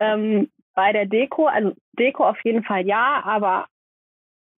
ähm, 0.00 0.48
bei 0.74 0.92
der 0.92 1.06
Deko, 1.06 1.46
also 1.46 1.72
Deko 1.98 2.28
auf 2.28 2.38
jeden 2.44 2.62
Fall 2.62 2.86
ja, 2.86 3.22
aber 3.24 3.66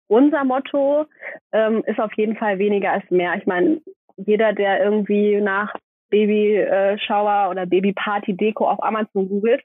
unser 0.08 0.44
Motto 0.44 1.06
ähm, 1.52 1.82
ist 1.86 2.00
auf 2.00 2.12
jeden 2.14 2.36
Fall 2.36 2.58
weniger 2.58 2.92
als 2.92 3.08
mehr. 3.10 3.34
Ich 3.36 3.46
meine, 3.46 3.80
jeder, 4.18 4.52
der 4.52 4.82
irgendwie 4.82 5.40
nach 5.40 5.74
Baby-Shower 6.10 7.50
oder 7.50 7.66
Baby-Party-Deko 7.66 8.68
auf 8.68 8.82
Amazon 8.82 9.28
googelt, 9.28 9.62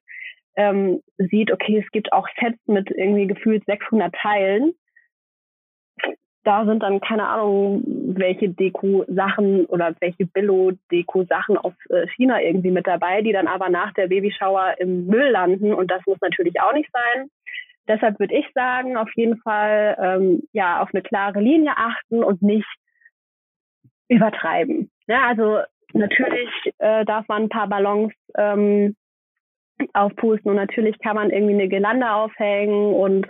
ähm, 0.55 1.01
sieht, 1.17 1.51
okay, 1.51 1.81
es 1.83 1.91
gibt 1.91 2.13
auch 2.13 2.27
Sets 2.39 2.59
mit 2.67 2.91
irgendwie 2.91 3.27
gefühlt 3.27 3.65
600 3.65 4.13
Teilen. 4.13 4.73
Da 6.43 6.65
sind 6.65 6.83
dann 6.83 6.99
keine 6.99 7.25
Ahnung, 7.25 7.83
welche 7.85 8.49
Deko-Sachen 8.49 9.65
oder 9.65 9.95
welche 10.01 10.25
Billo-Deko-Sachen 10.25 11.57
aus 11.57 11.73
äh, 11.89 12.05
China 12.15 12.41
irgendwie 12.41 12.71
mit 12.71 12.85
dabei, 12.85 13.21
die 13.21 13.31
dann 13.31 13.47
aber 13.47 13.69
nach 13.69 13.93
der 13.93 14.07
Babyshower 14.07 14.75
im 14.79 15.07
Müll 15.07 15.29
landen 15.29 15.73
und 15.73 15.89
das 15.89 16.01
muss 16.05 16.19
natürlich 16.21 16.59
auch 16.61 16.73
nicht 16.73 16.89
sein. 16.91 17.29
Deshalb 17.87 18.19
würde 18.19 18.35
ich 18.35 18.45
sagen, 18.53 18.97
auf 18.97 19.09
jeden 19.15 19.37
Fall 19.37 19.97
ähm, 19.99 20.43
ja 20.51 20.81
auf 20.81 20.89
eine 20.93 21.01
klare 21.01 21.39
Linie 21.39 21.73
achten 21.75 22.23
und 22.23 22.41
nicht 22.41 22.67
übertreiben. 24.07 24.91
Ja, 25.07 25.27
also 25.27 25.59
natürlich 25.93 26.49
äh, 26.79 27.05
darf 27.05 27.27
man 27.27 27.43
ein 27.43 27.49
paar 27.49 27.67
Ballons 27.67 28.13
ähm, 28.35 28.95
aufpusten 29.93 30.51
und 30.51 30.57
natürlich 30.57 30.97
kann 30.99 31.15
man 31.15 31.29
irgendwie 31.29 31.53
eine 31.53 31.67
Gelande 31.67 32.11
aufhängen 32.11 32.93
und 32.93 33.27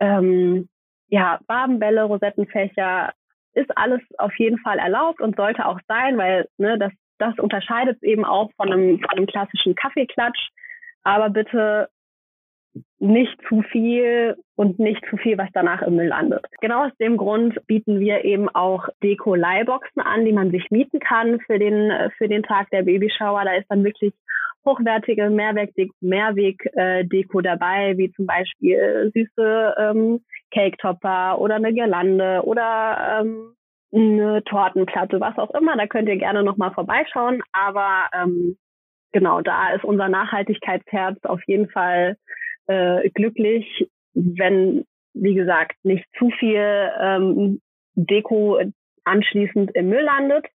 ähm, 0.00 0.68
ja, 1.08 1.40
Wabenbälle, 1.46 2.04
Rosettenfächer 2.04 3.12
ist 3.52 3.76
alles 3.76 4.00
auf 4.18 4.34
jeden 4.38 4.58
Fall 4.58 4.78
erlaubt 4.78 5.20
und 5.20 5.36
sollte 5.36 5.66
auch 5.66 5.80
sein, 5.88 6.16
weil 6.16 6.48
ne, 6.56 6.78
das, 6.78 6.92
das 7.18 7.38
unterscheidet 7.38 7.96
es 7.96 8.02
eben 8.02 8.24
auch 8.24 8.50
von 8.56 8.72
einem, 8.72 9.00
von 9.00 9.10
einem 9.10 9.26
klassischen 9.26 9.74
Kaffeeklatsch. 9.74 10.50
Aber 11.02 11.30
bitte 11.30 11.88
nicht 12.98 13.36
zu 13.48 13.62
viel 13.62 14.36
und 14.56 14.78
nicht 14.78 15.02
zu 15.08 15.16
viel, 15.16 15.38
was 15.38 15.48
danach 15.52 15.82
im 15.82 15.96
Müll 15.96 16.08
landet. 16.08 16.44
Genau 16.60 16.84
aus 16.86 16.96
dem 17.00 17.16
Grund 17.16 17.58
bieten 17.66 17.98
wir 17.98 18.24
eben 18.24 18.48
auch 18.48 18.88
Deko-Leihboxen 19.02 20.02
an, 20.02 20.24
die 20.24 20.32
man 20.32 20.50
sich 20.50 20.70
mieten 20.70 21.00
kann 21.00 21.40
für 21.40 21.58
den, 21.58 21.90
für 22.16 22.28
den 22.28 22.42
Tag 22.42 22.70
der 22.70 22.82
Babyshower. 22.82 23.44
Da 23.44 23.54
ist 23.54 23.66
dann 23.68 23.84
wirklich 23.84 24.12
hochwertige 24.64 25.30
Mehrweg-Deko 26.00 27.40
dabei, 27.40 27.96
wie 27.96 28.12
zum 28.12 28.26
Beispiel 28.26 29.10
süße 29.14 29.74
ähm, 29.78 30.20
Cake-Topper 30.52 31.40
oder 31.40 31.56
eine 31.56 31.72
Girlande 31.72 32.42
oder 32.44 33.20
ähm, 33.20 33.54
eine 33.92 34.44
Tortenplatte, 34.44 35.20
was 35.20 35.36
auch 35.38 35.50
immer. 35.54 35.76
Da 35.76 35.86
könnt 35.86 36.08
ihr 36.08 36.16
gerne 36.18 36.42
nochmal 36.42 36.72
vorbeischauen. 36.72 37.42
Aber 37.52 38.08
ähm, 38.12 38.56
genau, 39.12 39.40
da 39.40 39.72
ist 39.72 39.84
unser 39.84 40.08
Nachhaltigkeitsherz 40.08 41.18
auf 41.24 41.40
jeden 41.46 41.68
Fall 41.70 42.16
äh, 42.70 43.10
glücklich, 43.10 43.88
wenn, 44.14 44.84
wie 45.14 45.34
gesagt, 45.34 45.76
nicht 45.82 46.06
zu 46.18 46.30
viel 46.38 46.90
ähm, 47.00 47.60
Deko 47.94 48.60
anschließend 49.04 49.74
im 49.74 49.88
Müll 49.88 50.02
landet. 50.02 50.46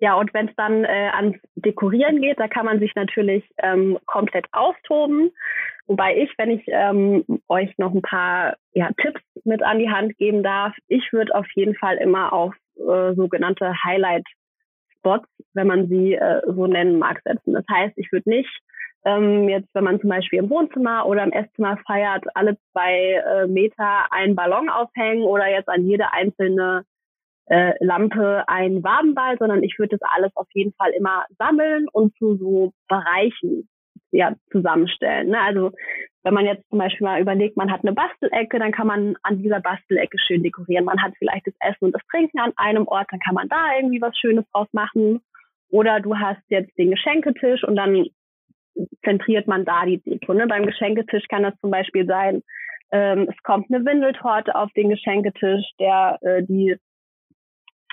Ja, 0.00 0.14
und 0.14 0.32
wenn 0.32 0.48
es 0.48 0.54
dann 0.56 0.84
äh, 0.84 1.10
ans 1.12 1.36
Dekorieren 1.56 2.22
geht, 2.22 2.38
da 2.38 2.46
kann 2.46 2.66
man 2.66 2.78
sich 2.78 2.94
natürlich 2.94 3.44
ähm, 3.58 3.98
komplett 4.06 4.46
austoben. 4.52 5.32
Wobei 5.86 6.16
ich, 6.16 6.30
wenn 6.38 6.50
ich 6.50 6.62
ähm, 6.68 7.24
euch 7.48 7.76
noch 7.78 7.92
ein 7.92 8.02
paar 8.02 8.56
ja, 8.72 8.90
Tipps 9.02 9.20
mit 9.44 9.62
an 9.62 9.80
die 9.80 9.90
Hand 9.90 10.16
geben 10.16 10.42
darf, 10.42 10.72
ich 10.86 11.12
würde 11.12 11.34
auf 11.34 11.46
jeden 11.54 11.74
Fall 11.74 11.96
immer 11.96 12.32
auf 12.32 12.54
äh, 12.76 13.14
sogenannte 13.14 13.74
Highlight-Spots, 13.82 15.28
wenn 15.54 15.66
man 15.66 15.88
sie 15.88 16.14
äh, 16.14 16.42
so 16.46 16.66
nennen 16.66 16.98
mag, 16.98 17.20
setzen. 17.24 17.54
Das 17.54 17.64
heißt, 17.68 17.94
ich 17.96 18.12
würde 18.12 18.30
nicht 18.30 18.60
ähm, 19.04 19.48
jetzt, 19.48 19.68
wenn 19.74 19.84
man 19.84 20.00
zum 20.00 20.10
Beispiel 20.10 20.40
im 20.40 20.50
Wohnzimmer 20.50 21.06
oder 21.06 21.22
im 21.24 21.32
Esszimmer 21.32 21.78
feiert, 21.86 22.24
alle 22.34 22.56
zwei 22.72 23.14
äh, 23.14 23.46
Meter 23.46 24.12
einen 24.12 24.34
Ballon 24.34 24.68
aufhängen 24.68 25.22
oder 25.22 25.48
jetzt 25.48 25.68
an 25.68 25.86
jede 25.86 26.12
einzelne 26.12 26.84
äh, 27.46 27.72
Lampe 27.80 28.44
ein 28.46 28.82
Wabenball, 28.82 29.36
sondern 29.38 29.62
ich 29.62 29.78
würde 29.78 29.96
das 29.98 30.10
alles 30.14 30.32
auf 30.34 30.48
jeden 30.52 30.72
Fall 30.74 30.90
immer 30.90 31.24
sammeln 31.38 31.86
und 31.92 32.14
zu 32.16 32.36
so 32.36 32.72
Bereichen 32.88 33.68
ja, 34.10 34.34
zusammenstellen. 34.50 35.28
Ne? 35.28 35.40
Also 35.40 35.72
wenn 36.24 36.34
man 36.34 36.46
jetzt 36.46 36.68
zum 36.68 36.78
Beispiel 36.78 37.06
mal 37.06 37.20
überlegt, 37.20 37.56
man 37.56 37.70
hat 37.70 37.82
eine 37.82 37.92
Bastelecke, 37.92 38.58
dann 38.58 38.72
kann 38.72 38.86
man 38.86 39.16
an 39.22 39.38
dieser 39.38 39.60
Bastelecke 39.60 40.18
schön 40.18 40.42
dekorieren. 40.42 40.84
Man 40.84 41.00
hat 41.02 41.12
vielleicht 41.18 41.46
das 41.46 41.54
Essen 41.60 41.86
und 41.86 41.92
das 41.92 42.02
Trinken 42.10 42.38
an 42.38 42.52
einem 42.56 42.86
Ort, 42.86 43.06
dann 43.10 43.20
kann 43.20 43.34
man 43.34 43.48
da 43.48 43.76
irgendwie 43.76 44.00
was 44.00 44.16
Schönes 44.18 44.44
draus 44.52 44.68
machen. 44.72 45.20
Oder 45.70 46.00
du 46.00 46.16
hast 46.16 46.42
jetzt 46.48 46.76
den 46.78 46.90
Geschenketisch 46.90 47.64
und 47.64 47.76
dann 47.76 48.06
zentriert 49.04 49.46
man 49.46 49.64
da 49.64 49.84
die 49.84 49.98
Deko. 49.98 50.34
Ne? 50.34 50.46
Beim 50.46 50.66
Geschenketisch 50.66 51.26
kann 51.28 51.42
das 51.42 51.58
zum 51.60 51.70
Beispiel 51.70 52.06
sein, 52.06 52.42
ähm, 52.90 53.28
es 53.28 53.42
kommt 53.42 53.66
eine 53.70 53.84
Windeltorte 53.84 54.54
auf 54.54 54.70
den 54.72 54.88
Geschenketisch, 54.88 55.64
der 55.78 56.18
äh, 56.22 56.42
die 56.42 56.76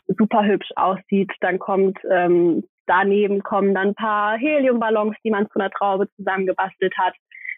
super 0.07 0.45
hübsch 0.45 0.69
aussieht. 0.75 1.31
Dann 1.41 1.59
kommt 1.59 1.97
ähm, 2.09 2.63
daneben 2.87 3.43
kommen 3.43 3.73
dann 3.73 3.89
ein 3.89 3.95
paar 3.95 4.37
Heliumballons, 4.37 5.15
die 5.23 5.31
man 5.31 5.49
zu 5.49 5.59
einer 5.59 5.71
Traube 5.71 6.07
zusammengebastelt 6.15 6.93
hat. 6.97 7.13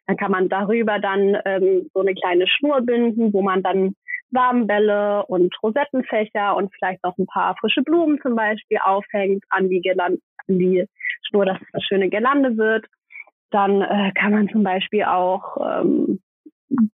Dann 0.08 0.18
kann 0.18 0.32
man 0.32 0.50
darüber 0.50 1.00
dann 1.00 1.38
ähm, 1.46 1.90
so 1.94 2.00
eine 2.00 2.16
kleine 2.16 2.48
Schnur 2.48 2.82
binden, 2.82 3.34
wo 3.34 3.42
man 3.42 3.62
dann 3.62 3.94
Samenbälle 4.32 5.26
und 5.26 5.54
Rosettenfächer 5.62 6.56
und 6.56 6.74
vielleicht 6.74 7.04
noch 7.04 7.18
ein 7.18 7.28
paar 7.28 7.56
frische 7.60 7.82
Blumen 7.82 8.20
zum 8.22 8.36
Beispiel 8.36 8.78
aufhängt 8.84 9.44
an 9.50 9.70
die, 9.70 9.82
Girlande, 9.82 10.20
an 10.48 10.60
die 10.60 10.86
Schnur, 11.28 11.46
dass 11.46 11.58
es 11.62 11.68
eine 11.74 11.84
schöne 11.84 12.10
Girlande 12.10 12.58
wird. 12.58 12.86
Dann 13.52 13.82
äh, 13.82 14.12
kann 14.14 14.34
man 14.34 14.50
zum 14.50 14.64
Beispiel 14.64 15.04
auch 15.04 15.58
ähm, 15.58 16.20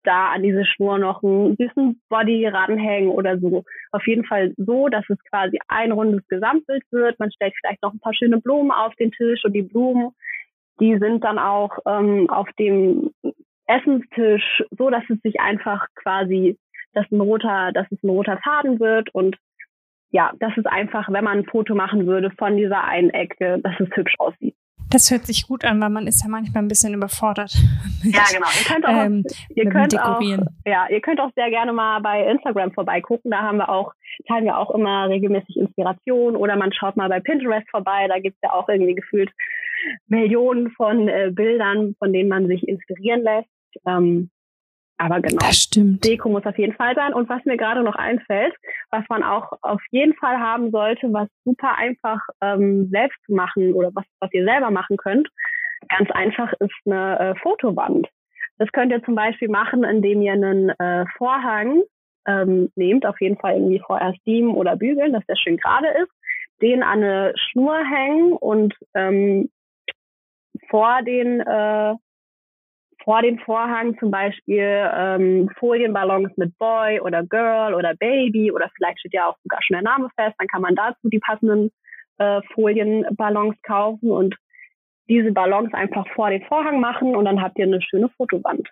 da 0.03 0.29
an 0.31 0.43
diese 0.43 0.65
Schnur 0.65 0.97
noch 0.97 1.23
einen 1.23 1.55
süßen 1.55 2.01
Body 2.09 2.47
ranhängen 2.47 3.11
oder 3.11 3.37
so. 3.39 3.63
Auf 3.91 4.05
jeden 4.07 4.25
Fall 4.25 4.53
so, 4.57 4.87
dass 4.89 5.05
es 5.09 5.17
quasi 5.29 5.59
ein 5.67 5.91
rundes 5.91 6.27
Gesamtbild 6.27 6.83
wird. 6.91 7.19
Man 7.19 7.31
stellt 7.31 7.53
vielleicht 7.59 7.83
noch 7.83 7.93
ein 7.93 7.99
paar 7.99 8.13
schöne 8.13 8.39
Blumen 8.39 8.71
auf 8.71 8.95
den 8.95 9.11
Tisch 9.11 9.43
und 9.45 9.53
die 9.53 9.61
Blumen, 9.61 10.11
die 10.79 10.97
sind 10.97 11.23
dann 11.23 11.37
auch 11.37 11.77
ähm, 11.85 12.29
auf 12.29 12.47
dem 12.57 13.11
Essenstisch 13.67 14.63
so, 14.71 14.89
dass 14.89 15.03
es 15.09 15.21
sich 15.21 15.39
einfach 15.39 15.85
quasi, 15.95 16.57
dass 16.93 17.05
ein 17.11 17.21
roter, 17.21 17.71
dass 17.71 17.85
es 17.91 18.01
ein 18.03 18.09
roter 18.09 18.39
Faden 18.43 18.79
wird 18.79 19.13
und 19.13 19.37
ja, 20.11 20.31
das 20.39 20.57
ist 20.57 20.65
einfach, 20.65 21.07
wenn 21.11 21.23
man 21.23 21.39
ein 21.39 21.45
Foto 21.45 21.75
machen 21.75 22.07
würde 22.07 22.31
von 22.31 22.57
dieser 22.57 22.83
einen 22.83 23.11
Ecke, 23.11 23.59
dass 23.59 23.79
es 23.79 23.95
hübsch 23.95 24.15
aussieht. 24.17 24.55
Das 24.91 25.11
hört 25.11 25.25
sich 25.25 25.47
gut 25.47 25.65
an, 25.65 25.79
weil 25.81 25.89
man 25.89 26.07
ist 26.07 26.23
ja 26.23 26.29
manchmal 26.29 26.63
ein 26.63 26.67
bisschen 26.67 26.93
überfordert. 26.93 27.53
Mit, 28.03 28.15
ja, 28.15 28.23
genau. 28.31 28.47
Ihr 28.57 28.65
könnt 28.65 28.87
auch, 28.87 29.05
ähm, 29.05 29.23
ihr 29.55 29.69
könnt 29.69 29.99
auch, 30.01 30.21
ja, 30.65 30.87
ihr 30.89 31.01
könnt 31.01 31.19
auch 31.19 31.31
sehr 31.35 31.49
gerne 31.49 31.73
mal 31.73 31.99
bei 31.99 32.25
Instagram 32.25 32.71
vorbeigucken. 32.71 33.29
Da 33.29 33.41
haben 33.41 33.57
wir 33.57 33.69
auch, 33.69 33.93
teilen 34.27 34.45
wir 34.45 34.57
auch 34.57 34.71
immer 34.71 35.07
regelmäßig 35.09 35.57
Inspiration 35.57 36.35
oder 36.35 36.55
man 36.55 36.73
schaut 36.73 36.97
mal 36.97 37.09
bei 37.09 37.19
Pinterest 37.19 37.69
vorbei. 37.69 38.07
Da 38.07 38.19
gibt's 38.19 38.39
ja 38.41 38.51
auch 38.51 38.67
irgendwie 38.67 38.95
gefühlt 38.95 39.29
Millionen 40.07 40.71
von 40.71 41.07
äh, 41.07 41.31
Bildern, 41.31 41.95
von 41.99 42.11
denen 42.11 42.29
man 42.29 42.47
sich 42.47 42.67
inspirieren 42.67 43.21
lässt. 43.21 43.49
Ähm, 43.85 44.31
aber 44.99 45.21
genau, 45.21 45.39
das 45.39 45.63
stimmt. 45.63 46.03
Deko 46.03 46.27
muss 46.27 46.45
auf 46.45 46.57
jeden 46.57 46.73
Fall 46.73 46.93
sein. 46.93 47.13
Und 47.13 47.29
was 47.29 47.43
mir 47.45 47.55
gerade 47.55 47.83
noch 47.83 47.95
einfällt, 47.95 48.53
was 48.91 49.03
man 49.07 49.23
auch 49.23 49.53
auf 49.61 49.81
jeden 49.91 50.13
Fall 50.15 50.37
haben 50.37 50.71
sollte, 50.71 51.13
was 51.13 51.29
super 51.45 51.77
einfach 51.77 52.19
ähm, 52.41 52.89
selbst 52.91 53.17
zu 53.25 53.33
machen 53.33 53.73
oder 53.73 53.91
was, 53.93 54.03
was 54.19 54.29
ihr 54.33 54.43
selber 54.43 54.71
machen 54.71 54.97
könnt, 54.97 55.29
ganz 55.87 56.11
einfach 56.11 56.51
ist 56.59 56.75
eine 56.85 57.17
äh, 57.17 57.35
Fotowand. 57.39 58.09
Das 58.57 58.69
könnt 58.73 58.91
ihr 58.91 59.01
zum 59.03 59.15
Beispiel 59.15 59.47
machen, 59.47 59.85
indem 59.85 60.21
ihr 60.21 60.33
einen 60.33 60.69
äh, 60.69 61.05
Vorhang 61.17 61.81
ähm, 62.27 62.69
nehmt, 62.75 63.05
auf 63.05 63.21
jeden 63.21 63.37
Fall 63.37 63.53
irgendwie 63.53 63.79
vorerst 63.79 64.19
diemen 64.25 64.53
oder 64.53 64.75
bügeln, 64.75 65.13
dass 65.13 65.25
der 65.27 65.37
schön 65.37 65.55
gerade 65.55 65.87
ist, 66.03 66.11
den 66.61 66.83
an 66.83 67.01
eine 67.01 67.33
Schnur 67.37 67.77
hängen 67.77 68.33
und 68.33 68.75
ähm, 68.93 69.49
vor 70.69 71.03
den 71.03 71.39
äh, 71.39 71.95
vor 73.09 73.23
den 73.23 73.39
Vorhang 73.39 73.97
zum 73.97 74.11
Beispiel 74.11 74.87
ähm, 74.95 75.49
Folienballons 75.57 76.29
mit 76.37 76.55
Boy 76.59 76.99
oder 76.99 77.23
Girl 77.23 77.73
oder 77.73 77.95
Baby 77.95 78.51
oder 78.51 78.69
vielleicht 78.75 78.99
steht 78.99 79.15
ja 79.15 79.25
auch 79.25 79.35
sogar 79.41 79.59
schon 79.63 79.73
der 79.73 79.81
Name 79.81 80.09
fest, 80.15 80.35
dann 80.37 80.47
kann 80.47 80.61
man 80.61 80.75
dazu 80.75 81.09
die 81.09 81.17
passenden 81.17 81.71
äh, 82.19 82.39
Folienballons 82.53 83.55
kaufen 83.63 84.11
und 84.11 84.35
diese 85.09 85.31
Ballons 85.31 85.73
einfach 85.73 86.05
vor 86.13 86.29
den 86.29 86.43
Vorhang 86.43 86.79
machen 86.79 87.15
und 87.15 87.25
dann 87.25 87.41
habt 87.41 87.57
ihr 87.57 87.65
eine 87.65 87.81
schöne 87.81 88.09
Fotowand 88.09 88.69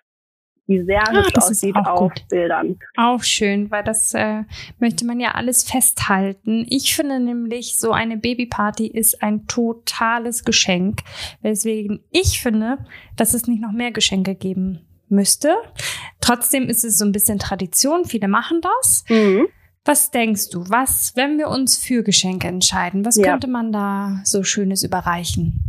die 0.68 0.84
sehr 0.84 1.02
ah, 1.08 1.12
hübsch 1.12 1.34
aussieht 1.36 1.74
auf 1.74 1.98
gut. 1.98 2.28
Bildern. 2.28 2.78
Auch 2.96 3.22
schön, 3.22 3.70
weil 3.70 3.82
das 3.82 4.12
äh, 4.14 4.42
möchte 4.78 5.06
man 5.06 5.18
ja 5.18 5.32
alles 5.32 5.64
festhalten. 5.64 6.66
Ich 6.68 6.94
finde 6.94 7.18
nämlich, 7.18 7.78
so 7.78 7.92
eine 7.92 8.18
Babyparty 8.18 8.86
ist 8.86 9.22
ein 9.22 9.46
totales 9.46 10.44
Geschenk, 10.44 11.00
weswegen 11.40 12.00
ich 12.10 12.40
finde, 12.40 12.78
dass 13.16 13.34
es 13.34 13.46
nicht 13.46 13.62
noch 13.62 13.72
mehr 13.72 13.90
Geschenke 13.92 14.34
geben 14.34 14.86
müsste. 15.08 15.54
Trotzdem 16.20 16.68
ist 16.68 16.84
es 16.84 16.98
so 16.98 17.06
ein 17.06 17.12
bisschen 17.12 17.38
Tradition, 17.38 18.04
viele 18.04 18.28
machen 18.28 18.60
das. 18.60 19.04
Mhm. 19.08 19.48
Was 19.86 20.10
denkst 20.10 20.50
du, 20.50 20.68
was, 20.68 21.16
wenn 21.16 21.38
wir 21.38 21.48
uns 21.48 21.82
für 21.82 22.02
Geschenke 22.02 22.46
entscheiden, 22.46 23.06
was 23.06 23.16
ja. 23.16 23.24
könnte 23.24 23.48
man 23.48 23.72
da 23.72 24.20
so 24.24 24.42
Schönes 24.42 24.82
überreichen? 24.82 25.64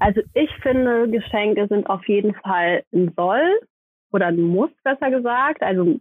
Also 0.00 0.22
ich 0.34 0.50
finde, 0.60 1.08
Geschenke 1.08 1.68
sind 1.68 1.88
auf 1.88 2.06
jeden 2.08 2.34
Fall 2.34 2.82
ein 2.92 3.12
Soll 3.14 3.60
oder 4.14 4.32
muss, 4.32 4.70
besser 4.84 5.10
gesagt. 5.10 5.62
Also 5.62 5.98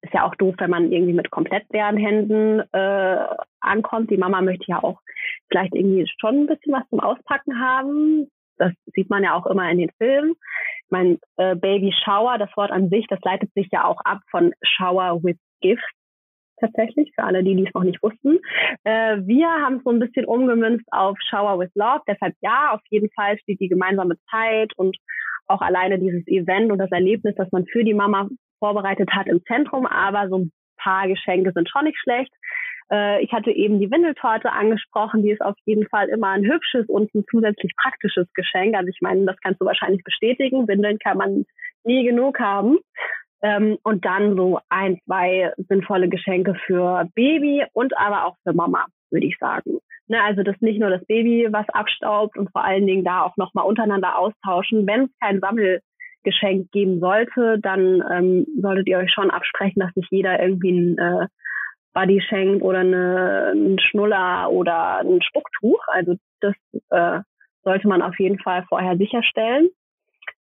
ist 0.00 0.14
ja 0.14 0.26
auch 0.26 0.34
doof, 0.34 0.54
wenn 0.58 0.70
man 0.70 0.90
irgendwie 0.90 1.12
mit 1.12 1.30
komplett 1.30 1.64
leeren 1.70 1.96
Händen 1.96 2.60
äh, 2.72 3.26
ankommt. 3.60 4.10
Die 4.10 4.16
Mama 4.16 4.40
möchte 4.40 4.64
ja 4.66 4.82
auch 4.82 5.00
vielleicht 5.48 5.74
irgendwie 5.74 6.10
schon 6.18 6.40
ein 6.40 6.46
bisschen 6.46 6.72
was 6.72 6.88
zum 6.88 7.00
Auspacken 7.00 7.60
haben. 7.60 8.28
Das 8.56 8.72
sieht 8.94 9.10
man 9.10 9.22
ja 9.22 9.34
auch 9.34 9.46
immer 9.46 9.70
in 9.70 9.78
den 9.78 9.90
Filmen. 9.98 10.34
Mein 10.88 11.18
äh, 11.36 11.54
Baby 11.54 11.94
Shower, 12.04 12.36
das 12.38 12.54
Wort 12.56 12.72
an 12.72 12.88
sich, 12.88 13.06
das 13.08 13.20
leitet 13.22 13.52
sich 13.54 13.68
ja 13.70 13.84
auch 13.84 14.00
ab 14.04 14.20
von 14.30 14.52
Shower 14.62 15.22
with 15.22 15.38
Gift 15.60 15.84
tatsächlich, 16.60 17.10
für 17.14 17.24
alle, 17.24 17.42
die 17.42 17.56
dies 17.56 17.72
noch 17.74 17.84
nicht 17.84 18.02
wussten. 18.02 18.38
Äh, 18.84 19.18
wir 19.22 19.48
haben 19.48 19.76
es 19.76 19.84
so 19.84 19.90
ein 19.90 19.98
bisschen 19.98 20.26
umgemünzt 20.26 20.86
auf 20.90 21.16
Shower 21.28 21.58
with 21.58 21.70
Love. 21.74 22.02
Deshalb 22.06 22.34
ja, 22.40 22.72
auf 22.72 22.80
jeden 22.90 23.10
Fall 23.12 23.38
steht 23.38 23.60
die 23.60 23.68
gemeinsame 23.68 24.16
Zeit 24.30 24.72
und 24.76 24.96
auch 25.46 25.60
alleine 25.60 25.98
dieses 25.98 26.26
Event 26.26 26.70
und 26.70 26.78
das 26.78 26.90
Erlebnis, 26.90 27.34
das 27.36 27.50
man 27.52 27.66
für 27.66 27.84
die 27.84 27.94
Mama 27.94 28.28
vorbereitet 28.58 29.10
hat 29.12 29.26
im 29.26 29.42
Zentrum, 29.44 29.86
aber 29.86 30.28
so 30.28 30.38
ein 30.38 30.52
paar 30.76 31.08
Geschenke 31.08 31.52
sind 31.52 31.68
schon 31.68 31.84
nicht 31.84 31.98
schlecht. 32.02 32.32
Äh, 32.90 33.22
ich 33.22 33.32
hatte 33.32 33.50
eben 33.50 33.80
die 33.80 33.90
Windeltorte 33.90 34.52
angesprochen, 34.52 35.22
die 35.22 35.30
ist 35.30 35.42
auf 35.42 35.56
jeden 35.64 35.86
Fall 35.88 36.08
immer 36.08 36.28
ein 36.28 36.44
hübsches 36.44 36.86
und 36.88 37.14
ein 37.14 37.24
zusätzlich 37.30 37.72
praktisches 37.76 38.26
Geschenk. 38.34 38.74
Also 38.74 38.88
ich 38.88 39.00
meine, 39.00 39.24
das 39.26 39.36
kannst 39.42 39.60
du 39.60 39.66
wahrscheinlich 39.66 40.02
bestätigen. 40.04 40.68
Windeln 40.68 40.98
kann 40.98 41.18
man 41.18 41.44
nie 41.84 42.04
genug 42.04 42.38
haben. 42.38 42.78
Ähm, 43.42 43.78
und 43.82 44.04
dann 44.04 44.36
so 44.36 44.60
ein, 44.68 45.00
zwei 45.06 45.52
sinnvolle 45.56 46.08
Geschenke 46.08 46.54
für 46.66 47.08
Baby 47.14 47.64
und 47.72 47.96
aber 47.96 48.26
auch 48.26 48.36
für 48.42 48.52
Mama, 48.52 48.86
würde 49.10 49.26
ich 49.26 49.36
sagen. 49.38 49.78
Ne, 50.08 50.20
also 50.22 50.42
dass 50.42 50.60
nicht 50.60 50.80
nur 50.80 50.90
das 50.90 51.04
Baby 51.06 51.46
was 51.50 51.68
abstaubt 51.68 52.36
und 52.36 52.50
vor 52.50 52.64
allen 52.64 52.86
Dingen 52.86 53.04
da 53.04 53.22
auch 53.22 53.36
nochmal 53.36 53.64
untereinander 53.64 54.18
austauschen. 54.18 54.86
Wenn 54.86 55.04
es 55.04 55.10
kein 55.20 55.38
Sammelgeschenk 55.38 56.72
geben 56.72 56.98
sollte, 56.98 57.60
dann 57.60 58.02
ähm, 58.10 58.46
solltet 58.60 58.88
ihr 58.88 58.98
euch 58.98 59.12
schon 59.12 59.30
absprechen, 59.30 59.78
dass 59.80 59.94
nicht 59.94 60.10
jeder 60.10 60.42
irgendwie 60.42 60.72
ein 60.72 60.98
äh, 60.98 61.26
Buddy 61.92 62.20
schenkt 62.20 62.62
oder 62.62 62.80
eine, 62.80 63.52
ein 63.54 63.78
Schnuller 63.78 64.50
oder 64.50 64.98
ein 64.98 65.22
Spucktuch. 65.22 65.80
Also 65.86 66.16
das 66.40 66.54
äh, 66.90 67.20
sollte 67.62 67.88
man 67.88 68.02
auf 68.02 68.18
jeden 68.18 68.38
Fall 68.38 68.64
vorher 68.68 68.96
sicherstellen. 68.96 69.68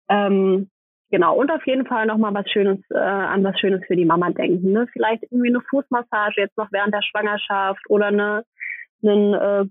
Ähm, 0.08 0.70
genau, 1.10 1.36
und 1.36 1.50
auf 1.50 1.66
jeden 1.66 1.86
Fall 1.86 2.06
nochmal 2.06 2.34
was 2.34 2.50
Schönes, 2.50 2.78
äh, 2.90 2.98
an 2.98 3.44
was 3.44 3.58
Schönes 3.58 3.82
für 3.86 3.96
die 3.96 4.04
Mama 4.04 4.30
denken. 4.30 4.72
Ne? 4.72 4.86
Vielleicht 4.92 5.24
irgendwie 5.24 5.48
eine 5.48 5.60
Fußmassage 5.70 6.42
jetzt 6.42 6.56
noch 6.56 6.70
während 6.72 6.94
der 6.94 7.02
Schwangerschaft 7.02 7.82
oder 7.88 8.06
eine 8.06 8.44
einen, 9.02 9.34
äh, 9.34 9.64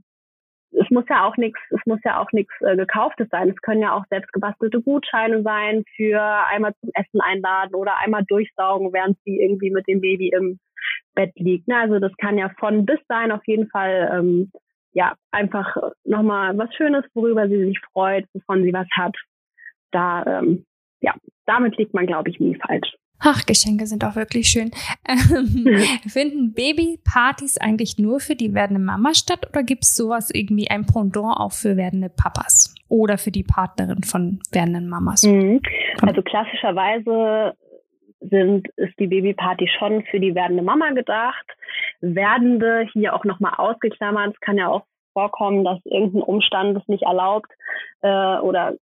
es 0.72 0.90
muss 0.90 1.06
ja 1.10 1.26
auch 1.26 1.38
nichts, 1.38 1.60
es 1.70 1.80
muss 1.86 2.00
ja 2.04 2.20
auch 2.20 2.32
nichts 2.32 2.54
äh, 2.62 2.76
gekauftes 2.76 3.28
sein. 3.30 3.50
Es 3.50 3.62
können 3.62 3.82
ja 3.82 3.94
auch 3.94 4.04
selbst 4.10 4.32
gebastelte 4.34 4.82
Gutscheine 4.82 5.42
sein 5.44 5.84
für 5.96 6.22
einmal 6.22 6.74
zum 6.82 6.90
Essen 6.94 7.22
einladen 7.22 7.76
oder 7.76 7.98
einmal 8.00 8.24
durchsaugen, 8.28 8.92
während 8.92 9.18
sie 9.24 9.40
irgendwie 9.40 9.72
mit 9.72 9.88
dem 9.88 10.02
Baby 10.02 10.30
im 10.30 10.60
Bett 11.14 11.32
liegt. 11.36 11.68
Ne? 11.68 11.78
Also 11.78 12.00
das 12.00 12.12
kann 12.18 12.38
ja 12.38 12.52
von 12.60 12.86
bis 12.86 13.00
sein 13.08 13.32
auf 13.32 13.46
jeden 13.46 13.70
Fall 13.70 14.10
ähm, 14.14 14.52
ja 14.94 15.16
einfach 15.32 15.76
nochmal 16.04 16.58
was 16.58 16.74
Schönes, 16.76 17.06
worüber 17.14 17.48
sie 17.48 17.66
sich 17.66 17.80
freut, 17.94 18.26
wovon 18.34 18.64
sie 18.64 18.74
was 18.74 18.88
hat. 18.98 19.16
Da 19.92 20.26
ähm, 20.26 20.66
ja, 21.02 21.14
damit 21.46 21.78
liegt 21.78 21.94
man, 21.94 22.08
glaube 22.08 22.30
ich, 22.30 22.40
nie 22.40 22.56
falsch. 22.56 22.96
Ach, 23.20 23.46
Geschenke 23.46 23.88
sind 23.88 24.04
auch 24.04 24.16
wirklich 24.16 24.48
schön. 24.48 24.72
Ähm, 25.08 25.68
finden 26.08 26.54
Babypartys 26.54 27.58
eigentlich 27.58 27.98
nur 27.98 28.20
für 28.20 28.36
die 28.36 28.54
werdende 28.54 28.82
Mama 28.82 29.14
statt 29.14 29.48
oder 29.50 29.64
gibt 29.64 29.84
es 29.84 29.96
sowas 29.96 30.30
irgendwie 30.34 30.70
ein 30.70 30.86
Pendant 30.86 31.38
auch 31.38 31.52
für 31.52 31.78
werdende 31.78 32.10
Papas 32.10 32.76
oder 32.90 33.18
für 33.18 33.32
die 33.32 33.44
Partnerin 33.44 34.04
von 34.04 34.40
werdenden 34.52 34.90
Mamas? 34.90 35.24
Mhm. 35.24 35.62
Also 36.02 36.22
klassischerweise 36.22 37.56
sind, 38.20 38.68
ist 38.78 38.98
die 39.00 39.08
Babyparty 39.08 39.70
schon 39.78 40.04
für 40.10 40.20
die 40.20 40.36
werdende 40.36 40.64
Mama 40.64 40.92
gedacht. 40.92 41.46
Werdende 42.02 42.88
hier 42.94 43.14
auch 43.14 43.24
nochmal 43.24 43.54
ausgeklammert. 43.58 44.34
Es 44.34 44.40
kann 44.40 44.58
ja 44.58 44.68
auch 44.68 44.86
vorkommen, 45.14 45.64
dass 45.64 45.80
irgendein 45.86 46.24
Umstand 46.24 46.78
es 46.78 46.88
nicht 46.88 47.04
erlaubt 47.04 47.52
äh, 48.02 48.38
oder 48.40 48.76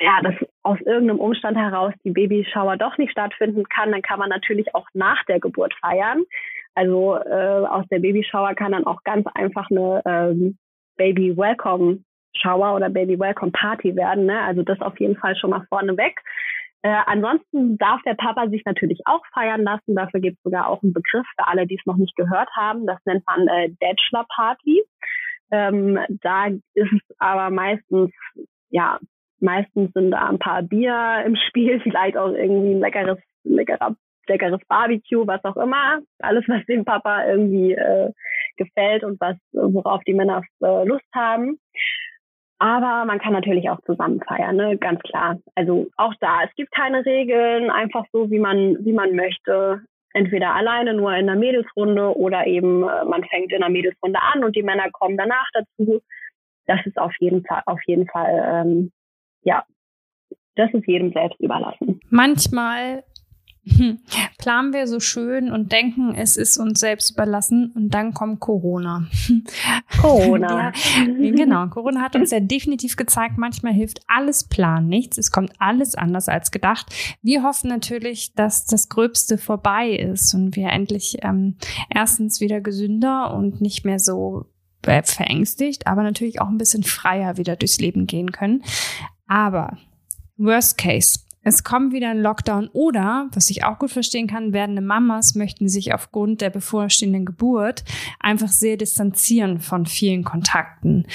ja, 0.00 0.20
dass 0.22 0.34
aus 0.62 0.80
irgendeinem 0.80 1.20
Umstand 1.20 1.56
heraus 1.56 1.92
die 2.04 2.10
Babyshower 2.10 2.76
doch 2.76 2.98
nicht 2.98 3.12
stattfinden 3.12 3.64
kann, 3.68 3.92
dann 3.92 4.02
kann 4.02 4.18
man 4.18 4.28
natürlich 4.28 4.74
auch 4.74 4.86
nach 4.92 5.24
der 5.26 5.40
Geburt 5.40 5.74
feiern. 5.80 6.24
Also 6.74 7.16
äh, 7.16 7.66
aus 7.66 7.86
der 7.90 8.00
Babyshower 8.00 8.54
kann 8.54 8.72
dann 8.72 8.86
auch 8.86 9.02
ganz 9.04 9.26
einfach 9.34 9.70
eine 9.70 10.02
ähm, 10.04 10.58
Baby 10.96 11.36
Welcome 11.36 12.00
Shower 12.36 12.74
oder 12.74 12.90
Baby 12.90 13.18
Welcome 13.18 13.52
Party 13.52 13.94
werden. 13.94 14.26
Ne? 14.26 14.40
Also 14.40 14.62
das 14.62 14.80
auf 14.80 14.98
jeden 14.98 15.16
Fall 15.16 15.36
schon 15.36 15.50
mal 15.50 15.64
vorneweg. 15.68 16.20
Äh, 16.82 17.00
ansonsten 17.06 17.78
darf 17.78 18.02
der 18.02 18.14
Papa 18.14 18.48
sich 18.48 18.64
natürlich 18.64 19.00
auch 19.06 19.22
feiern 19.32 19.62
lassen. 19.62 19.94
Dafür 19.94 20.20
gibt 20.20 20.38
es 20.38 20.42
sogar 20.42 20.68
auch 20.68 20.82
einen 20.82 20.92
Begriff 20.92 21.26
für 21.38 21.46
alle, 21.46 21.66
die 21.66 21.76
es 21.76 21.86
noch 21.86 21.96
nicht 21.96 22.16
gehört 22.16 22.50
haben. 22.56 22.86
Das 22.86 22.98
nennt 23.04 23.24
man 23.26 23.46
äh, 23.48 23.68
Bachelor 23.80 24.26
Party. 24.34 24.82
Ähm, 25.50 25.98
da 26.20 26.48
ist 26.48 26.92
es 26.92 27.16
aber 27.18 27.50
meistens, 27.50 28.10
ja, 28.70 28.98
meistens 29.44 29.92
sind 29.92 30.10
da 30.10 30.28
ein 30.28 30.38
paar 30.38 30.62
Bier 30.62 31.22
im 31.24 31.36
Spiel, 31.36 31.80
vielleicht 31.82 32.16
auch 32.16 32.32
irgendwie 32.32 32.74
ein 32.74 32.80
leckeres, 32.80 33.18
leckerer, 33.44 33.94
leckeres 34.26 34.60
Barbecue, 34.68 35.26
was 35.26 35.44
auch 35.44 35.56
immer. 35.56 36.00
Alles, 36.20 36.44
was 36.48 36.64
dem 36.66 36.84
Papa 36.84 37.26
irgendwie 37.26 37.72
äh, 37.72 38.10
gefällt 38.56 39.04
und 39.04 39.20
was, 39.20 39.36
worauf 39.52 40.02
die 40.04 40.14
Männer 40.14 40.42
äh, 40.62 40.84
Lust 40.84 41.06
haben. 41.14 41.58
Aber 42.58 43.04
man 43.04 43.18
kann 43.18 43.32
natürlich 43.32 43.68
auch 43.68 43.80
zusammen 43.84 44.20
feiern, 44.26 44.56
ne? 44.56 44.78
ganz 44.78 45.00
klar. 45.00 45.38
Also 45.54 45.88
auch 45.96 46.14
da, 46.20 46.44
es 46.44 46.54
gibt 46.54 46.72
keine 46.72 47.04
Regeln, 47.04 47.68
einfach 47.68 48.06
so, 48.12 48.30
wie 48.30 48.38
man, 48.38 48.76
wie 48.84 48.92
man 48.92 49.14
möchte. 49.14 49.82
Entweder 50.14 50.54
alleine 50.54 50.94
nur 50.94 51.12
in 51.14 51.26
der 51.26 51.34
Mädelsrunde 51.34 52.16
oder 52.16 52.46
eben 52.46 52.84
äh, 52.84 53.04
man 53.04 53.24
fängt 53.24 53.52
in 53.52 53.60
der 53.60 53.68
Mädelsrunde 53.68 54.20
an 54.32 54.44
und 54.44 54.54
die 54.54 54.62
Männer 54.62 54.88
kommen 54.92 55.16
danach 55.16 55.48
dazu. 55.52 56.00
Das 56.66 56.78
ist 56.86 56.96
auf 56.96 57.12
jeden 57.18 57.44
Fall, 57.44 57.62
auf 57.66 57.80
jeden 57.86 58.06
Fall, 58.06 58.64
ähm, 58.64 58.92
ja, 59.44 59.64
das 60.56 60.72
ist 60.72 60.86
jedem 60.86 61.12
selbst 61.12 61.40
überlassen. 61.40 62.00
Manchmal 62.10 63.04
planen 64.38 64.72
wir 64.72 64.86
so 64.86 65.00
schön 65.00 65.50
und 65.50 65.72
denken, 65.72 66.14
es 66.14 66.36
ist 66.36 66.58
uns 66.58 66.80
selbst 66.80 67.10
überlassen 67.12 67.72
und 67.74 67.94
dann 67.94 68.12
kommt 68.12 68.40
Corona. 68.40 69.08
Corona. 70.00 70.72
ja, 71.06 71.30
genau, 71.30 71.66
Corona 71.68 72.02
hat 72.02 72.14
uns 72.14 72.30
ja 72.30 72.40
definitiv 72.40 72.96
gezeigt, 72.96 73.38
manchmal 73.38 73.72
hilft 73.72 74.02
alles 74.06 74.44
Plan 74.44 74.86
nichts. 74.86 75.16
Es 75.18 75.30
kommt 75.30 75.52
alles 75.58 75.94
anders 75.94 76.28
als 76.28 76.50
gedacht. 76.50 76.94
Wir 77.22 77.42
hoffen 77.42 77.68
natürlich, 77.68 78.34
dass 78.34 78.66
das 78.66 78.88
Gröbste 78.88 79.38
vorbei 79.38 79.90
ist 79.90 80.34
und 80.34 80.56
wir 80.56 80.68
endlich 80.68 81.18
ähm, 81.22 81.56
erstens 81.88 82.40
wieder 82.40 82.60
gesünder 82.60 83.34
und 83.34 83.60
nicht 83.62 83.84
mehr 83.84 83.98
so 83.98 84.46
äh, 84.82 85.02
verängstigt, 85.02 85.86
aber 85.86 86.02
natürlich 86.02 86.40
auch 86.40 86.48
ein 86.48 86.58
bisschen 86.58 86.82
freier 86.82 87.38
wieder 87.38 87.56
durchs 87.56 87.78
Leben 87.78 88.06
gehen 88.06 88.30
können. 88.30 88.62
Aber 89.26 89.76
Worst 90.36 90.78
Case, 90.78 91.20
es 91.42 91.62
kommt 91.62 91.92
wieder 91.92 92.08
ein 92.08 92.22
Lockdown 92.22 92.68
oder, 92.72 93.28
was 93.32 93.50
ich 93.50 93.64
auch 93.64 93.78
gut 93.78 93.90
verstehen 93.90 94.26
kann, 94.26 94.52
werdende 94.52 94.80
Mamas 94.80 95.34
möchten 95.34 95.68
sich 95.68 95.92
aufgrund 95.92 96.40
der 96.40 96.50
bevorstehenden 96.50 97.26
Geburt 97.26 97.84
einfach 98.18 98.48
sehr 98.48 98.76
distanzieren 98.76 99.60
von 99.60 99.84
vielen 99.84 100.24
Kontakten. 100.24 101.06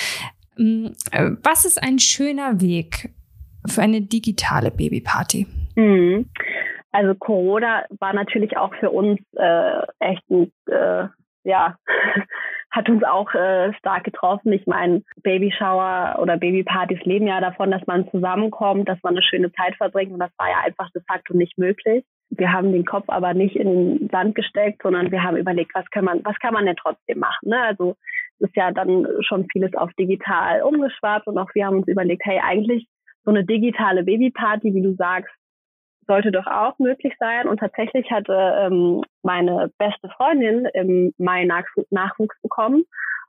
Mm, 0.58 0.88
äh, 1.12 1.32
was 1.43 1.65
ist 1.65 1.82
ein 1.82 1.98
schöner 1.98 2.62
Weg 2.62 3.10
für 3.65 3.82
eine 3.82 4.02
digitale 4.02 4.69
Babyparty? 4.69 5.48
Mhm. 5.76 6.30
Also 6.91 7.15
Corona 7.15 7.86
war 8.00 8.13
natürlich 8.13 8.58
auch 8.58 8.74
für 8.80 8.89
uns 8.91 9.19
äh, 9.36 9.82
echt 10.00 10.30
ein, 10.30 10.52
äh, 10.67 11.08
ja, 11.43 11.78
hat 12.71 12.89
uns 12.89 13.03
auch 13.03 13.34
äh, 13.34 13.73
stark 13.73 14.03
getroffen. 14.03 14.51
Ich 14.53 14.65
meine, 14.67 15.01
Babyshower 15.23 16.17
oder 16.19 16.38
Babypartys 16.38 17.03
leben 17.03 17.27
ja 17.27 17.41
davon, 17.41 17.71
dass 17.71 17.86
man 17.88 18.10
zusammenkommt, 18.12 18.88
dass 18.88 19.01
man 19.03 19.15
eine 19.15 19.23
schöne 19.23 19.51
Zeit 19.53 19.75
verbringt 19.75 20.12
und 20.12 20.19
das 20.19 20.32
war 20.38 20.49
ja 20.49 20.60
einfach 20.65 20.89
de 20.91 21.01
facto 21.08 21.36
nicht 21.36 21.58
möglich. 21.58 22.05
Wir 22.29 22.51
haben 22.51 22.71
den 22.71 22.86
Kopf 22.86 23.05
aber 23.08 23.34
nicht 23.34 23.55
in 23.55 23.67
den 23.97 24.10
Sand 24.10 24.36
gesteckt, 24.36 24.84
sondern 24.84 25.12
wir 25.12 25.23
haben 25.23 25.38
überlegt, 25.38 25.71
was 25.73 25.89
kann 25.89 26.05
man, 26.05 26.23
was 26.23 26.38
kann 26.39 26.53
man 26.53 26.65
denn 26.65 26.75
trotzdem 26.75 27.19
machen? 27.19 27.49
Ne? 27.49 27.60
Also 27.60 27.95
ist 28.39 28.55
ja 28.55 28.71
dann 28.71 29.08
schon 29.21 29.47
vieles 29.51 29.73
auf 29.73 29.91
digital 29.93 30.62
umgeschwappt 30.62 31.27
und 31.27 31.38
auch 31.38 31.49
wir 31.53 31.65
haben 31.65 31.77
uns 31.77 31.88
überlegt, 31.88 32.23
hey, 32.25 32.39
eigentlich 32.43 32.88
so 33.25 33.32
eine 33.32 33.43
digitale 33.43 34.03
Babyparty, 34.03 34.73
wie 34.73 34.82
du 34.82 34.93
sagst, 34.93 35.34
sollte 36.10 36.32
doch 36.32 36.48
auch 36.48 36.78
möglich 36.80 37.13
sein. 37.19 37.48
Und 37.48 37.60
tatsächlich 37.60 38.12
hatte 38.12 38.34
ähm, 38.34 39.04
meine 39.22 39.72
beste 39.78 40.10
Freundin 40.10 40.65
im 40.74 41.13
Mai 41.17 41.45
Nachwuchs 41.45 42.36
bekommen. 42.41 42.84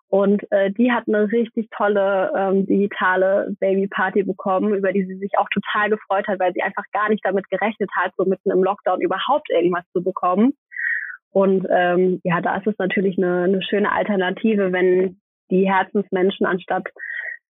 Und 0.08 0.42
äh, 0.50 0.72
die 0.72 0.90
hat 0.90 1.04
eine 1.06 1.30
richtig 1.30 1.68
tolle 1.70 2.32
ähm, 2.36 2.66
digitale 2.66 3.54
Babyparty 3.60 4.24
bekommen, 4.24 4.74
über 4.74 4.92
die 4.92 5.04
sie 5.04 5.16
sich 5.18 5.38
auch 5.38 5.48
total 5.50 5.90
gefreut 5.90 6.26
hat, 6.26 6.40
weil 6.40 6.52
sie 6.52 6.62
einfach 6.62 6.82
gar 6.92 7.08
nicht 7.10 7.24
damit 7.24 7.48
gerechnet 7.48 7.90
hat, 7.94 8.12
so 8.16 8.24
mitten 8.24 8.50
im 8.50 8.64
Lockdown 8.64 9.00
überhaupt 9.00 9.50
irgendwas 9.50 9.84
zu 9.92 10.02
bekommen. 10.02 10.54
Und 11.30 11.64
ähm, 11.70 12.20
ja, 12.24 12.40
da 12.40 12.56
ist 12.56 12.66
es 12.66 12.78
natürlich 12.78 13.18
eine, 13.18 13.44
eine 13.44 13.62
schöne 13.62 13.92
Alternative, 13.92 14.72
wenn 14.72 15.20
die 15.50 15.70
Herzensmenschen 15.70 16.44
anstatt 16.44 16.88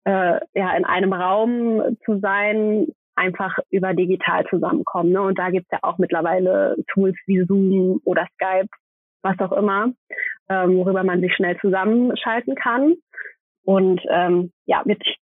äh, 0.03 0.39
ja 0.53 0.77
in 0.77 0.85
einem 0.85 1.13
Raum 1.13 1.97
zu 2.05 2.19
sein, 2.19 2.87
einfach 3.15 3.57
über 3.69 3.93
digital 3.93 4.45
zusammenkommen. 4.49 5.11
Ne? 5.11 5.21
Und 5.21 5.37
da 5.37 5.49
gibt's 5.49 5.71
ja 5.71 5.79
auch 5.81 5.97
mittlerweile 5.97 6.75
Tools 6.93 7.15
wie 7.25 7.43
Zoom 7.45 8.01
oder 8.05 8.27
Skype, 8.35 8.69
was 9.21 9.39
auch 9.39 9.51
immer, 9.51 9.91
ähm, 10.49 10.77
worüber 10.77 11.03
man 11.03 11.21
sich 11.21 11.33
schnell 11.35 11.57
zusammenschalten 11.59 12.55
kann. 12.55 12.95
Und 13.63 14.01
ähm, 14.09 14.51
ja, 14.65 14.83
ich 14.85 15.17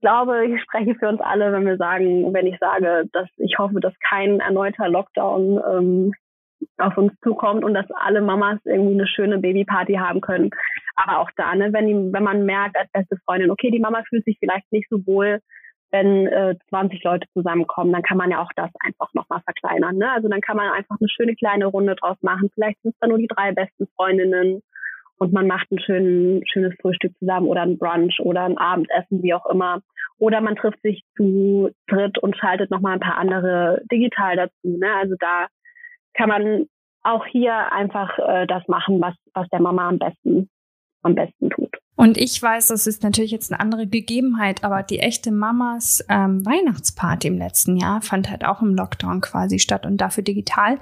glaube, 0.00 0.46
ich 0.46 0.60
spreche 0.62 0.94
für 0.96 1.08
uns 1.08 1.20
alle, 1.20 1.52
wenn 1.52 1.66
wir 1.66 1.76
sagen, 1.76 2.32
wenn 2.32 2.46
ich 2.46 2.58
sage, 2.58 3.04
dass 3.12 3.28
ich 3.36 3.58
hoffe, 3.58 3.80
dass 3.80 3.94
kein 4.00 4.40
erneuter 4.40 4.88
Lockdown 4.88 5.60
ähm, 5.70 6.12
auf 6.78 6.96
uns 6.96 7.12
zukommt 7.22 7.64
und 7.64 7.74
dass 7.74 7.86
alle 7.92 8.20
Mamas 8.20 8.58
irgendwie 8.64 8.94
eine 8.94 9.06
schöne 9.06 9.38
Babyparty 9.38 9.94
haben 9.94 10.20
können. 10.20 10.50
Aber 10.96 11.20
auch 11.20 11.30
da, 11.36 11.54
ne, 11.54 11.72
wenn, 11.72 11.86
die, 11.86 12.12
wenn 12.12 12.22
man 12.24 12.44
merkt 12.44 12.76
als 12.76 12.90
beste 12.90 13.16
Freundin, 13.24 13.50
okay, 13.50 13.70
die 13.70 13.78
Mama 13.78 14.02
fühlt 14.08 14.24
sich 14.24 14.38
vielleicht 14.40 14.70
nicht 14.72 14.88
so 14.90 15.04
wohl, 15.06 15.40
wenn 15.90 16.26
äh, 16.26 16.56
20 16.68 17.02
Leute 17.02 17.26
zusammenkommen, 17.32 17.92
dann 17.92 18.02
kann 18.02 18.18
man 18.18 18.30
ja 18.30 18.42
auch 18.42 18.52
das 18.56 18.70
einfach 18.80 19.12
nochmal 19.14 19.40
verkleinern. 19.40 19.96
Ne? 19.96 20.10
Also 20.10 20.28
dann 20.28 20.40
kann 20.40 20.56
man 20.56 20.70
einfach 20.70 20.96
eine 21.00 21.08
schöne 21.08 21.34
kleine 21.34 21.66
Runde 21.66 21.96
draus 21.96 22.16
machen. 22.20 22.50
Vielleicht 22.54 22.80
sind 22.82 22.92
es 22.92 22.98
dann 23.00 23.10
nur 23.10 23.18
die 23.18 23.26
drei 23.26 23.52
besten 23.52 23.86
Freundinnen 23.96 24.62
und 25.18 25.32
man 25.32 25.46
macht 25.46 25.70
ein 25.70 25.80
schön, 25.80 26.42
schönes 26.46 26.74
Frühstück 26.80 27.16
zusammen 27.18 27.48
oder 27.48 27.62
ein 27.62 27.78
Brunch 27.78 28.20
oder 28.20 28.42
ein 28.42 28.58
Abendessen, 28.58 29.22
wie 29.22 29.34
auch 29.34 29.46
immer. 29.46 29.80
Oder 30.18 30.40
man 30.40 30.56
trifft 30.56 30.80
sich 30.82 31.02
zu 31.16 31.70
dritt 31.86 32.18
und 32.18 32.36
schaltet 32.36 32.70
nochmal 32.70 32.94
ein 32.94 33.00
paar 33.00 33.18
andere 33.18 33.82
digital 33.90 34.36
dazu. 34.36 34.68
Ne? 34.78 34.92
Also 34.94 35.14
da 35.18 35.46
kann 36.14 36.28
man 36.28 36.66
auch 37.02 37.24
hier 37.26 37.72
einfach 37.72 38.18
äh, 38.18 38.46
das 38.46 38.66
machen, 38.68 39.00
was, 39.00 39.14
was 39.32 39.48
der 39.48 39.60
Mama 39.60 39.88
am 39.88 39.98
besten, 39.98 40.50
am 41.02 41.14
besten 41.14 41.50
tut. 41.50 41.77
Und 41.98 42.16
ich 42.16 42.40
weiß, 42.40 42.68
das 42.68 42.86
ist 42.86 43.02
natürlich 43.02 43.32
jetzt 43.32 43.50
eine 43.50 43.58
andere 43.58 43.88
Gegebenheit, 43.88 44.62
aber 44.62 44.84
die 44.84 45.00
echte 45.00 45.32
Mamas 45.32 46.04
ähm, 46.08 46.46
Weihnachtsparty 46.46 47.26
im 47.26 47.38
letzten 47.38 47.76
Jahr 47.76 48.00
fand 48.02 48.30
halt 48.30 48.44
auch 48.44 48.62
im 48.62 48.76
Lockdown 48.76 49.20
quasi 49.20 49.58
statt 49.58 49.84
und 49.84 49.96
dafür 49.96 50.22
digital. 50.22 50.78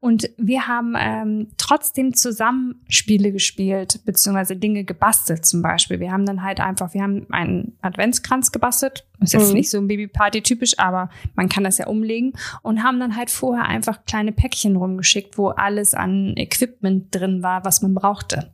Und 0.00 0.28
wir 0.36 0.66
haben 0.66 0.96
ähm, 0.98 1.46
trotzdem 1.56 2.14
zusammen 2.14 2.80
Spiele 2.88 3.30
gespielt, 3.30 4.00
beziehungsweise 4.04 4.56
Dinge 4.56 4.82
gebastelt 4.82 5.46
zum 5.46 5.62
Beispiel. 5.62 6.00
Wir 6.00 6.10
haben 6.10 6.26
dann 6.26 6.42
halt 6.42 6.58
einfach, 6.58 6.94
wir 6.94 7.02
haben 7.04 7.28
einen 7.30 7.78
Adventskranz 7.80 8.50
gebastelt, 8.50 9.06
ist 9.20 9.34
jetzt 9.34 9.50
mhm. 9.50 9.54
nicht 9.54 9.70
so 9.70 9.78
ein 9.78 9.86
Babyparty 9.86 10.42
typisch, 10.42 10.80
aber 10.80 11.10
man 11.36 11.48
kann 11.48 11.62
das 11.62 11.78
ja 11.78 11.86
umlegen 11.86 12.32
und 12.62 12.82
haben 12.82 12.98
dann 12.98 13.14
halt 13.14 13.30
vorher 13.30 13.66
einfach 13.66 14.04
kleine 14.04 14.32
Päckchen 14.32 14.74
rumgeschickt, 14.74 15.38
wo 15.38 15.50
alles 15.50 15.94
an 15.94 16.36
Equipment 16.36 17.14
drin 17.14 17.44
war, 17.44 17.64
was 17.64 17.82
man 17.82 17.94
brauchte. 17.94 18.50